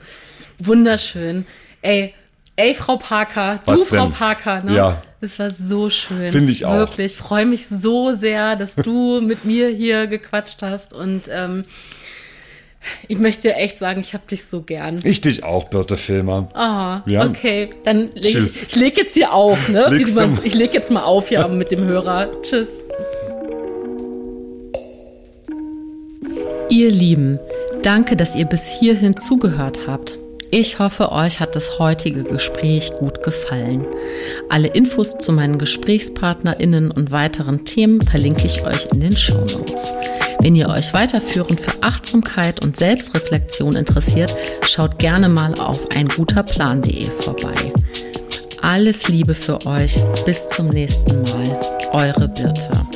Wunderschön. 0.59 1.45
Ey, 1.83 2.14
ey, 2.57 2.74
Frau 2.74 2.97
Parker, 2.97 3.61
Was 3.66 3.80
du, 3.80 3.85
denn? 3.85 3.99
Frau 3.99 4.09
Parker, 4.09 4.62
ne? 4.62 4.76
Ja. 4.76 5.03
Es 5.20 5.39
war 5.39 5.51
so 5.51 5.91
schön. 5.91 6.33
Finde 6.33 6.53
ich 6.53 6.64
auch. 6.64 6.72
Wirklich. 6.72 7.14
Freue 7.14 7.45
mich 7.45 7.68
so 7.68 8.14
sehr, 8.14 8.57
dass 8.57 8.76
du 8.76 9.20
mit 9.20 9.45
mir 9.45 9.68
hier 9.68 10.07
gequatscht 10.07 10.62
hast 10.62 10.95
und 10.95 11.28
ähm, 11.28 11.64
ich 13.09 13.18
möchte 13.18 13.55
echt 13.55 13.78
sagen, 13.78 14.01
ich 14.01 14.14
habe 14.14 14.24
dich 14.30 14.45
so 14.45 14.62
gern. 14.62 15.01
Ich 15.05 15.20
dich 15.20 15.45
auch, 15.45 15.64
Birte 15.64 15.97
Filmer. 15.97 16.49
Ah, 16.55 17.03
ja. 17.07 17.24
okay. 17.26 17.70
Dann 17.85 18.11
leg 18.14 18.37
ich, 18.37 18.62
ich 18.68 18.76
leg 18.76 18.97
jetzt 18.97 19.14
hier 19.14 19.33
auf, 19.33 19.68
ne? 19.68 19.89
Man, 20.14 20.39
ich 20.45 20.55
leg 20.55 20.74
jetzt 20.74 20.91
mal 20.91 21.05
auf 21.05 21.28
hier 21.28 21.47
mit 21.49 21.70
dem 21.70 21.85
Hörer. 21.85 22.30
Tschüss. 22.43 22.68
Ihr 26.68 26.91
Lieben, 26.91 27.39
danke, 27.83 28.16
dass 28.16 28.35
ihr 28.35 28.47
bis 28.47 28.66
hierhin 28.66 29.16
zugehört 29.16 29.80
habt. 29.87 30.18
Ich 30.55 30.78
hoffe, 30.78 31.12
euch 31.12 31.41
hat 31.41 31.57
das 31.57 31.78
heutige 31.78 32.24
Gespräch 32.24 32.93
gut 32.99 33.22
gefallen. 33.22 33.87
Alle 34.51 34.68
Infos 34.68 35.16
zu 35.16 35.33
meinen 35.33 35.59
GesprächspartnerInnen 35.59 36.91
und 36.91 37.11
weiteren 37.11 37.64
Themen 37.64 38.03
verlinke 38.03 38.47
ich 38.47 38.62
euch 38.62 38.87
in 38.93 39.01
den 39.01 39.16
Show 39.16 39.39
Notes. 39.39 39.93
Wenn 40.43 40.57
ihr 40.57 40.68
euch 40.68 40.93
weiterführend 40.93 41.61
für 41.61 41.84
Achtsamkeit 41.84 42.64
und 42.64 42.76
Selbstreflexion 42.76 43.76
interessiert, 43.76 44.34
schaut 44.66 44.99
gerne 44.99 45.28
mal 45.28 45.55
auf 45.55 45.88
einguterplan.de 45.93 47.09
vorbei. 47.11 47.55
Alles 48.61 49.07
Liebe 49.07 49.34
für 49.34 49.64
euch. 49.66 50.03
Bis 50.26 50.49
zum 50.49 50.70
nächsten 50.70 51.22
Mal. 51.22 51.61
Eure 51.93 52.28
Birte. 52.28 52.91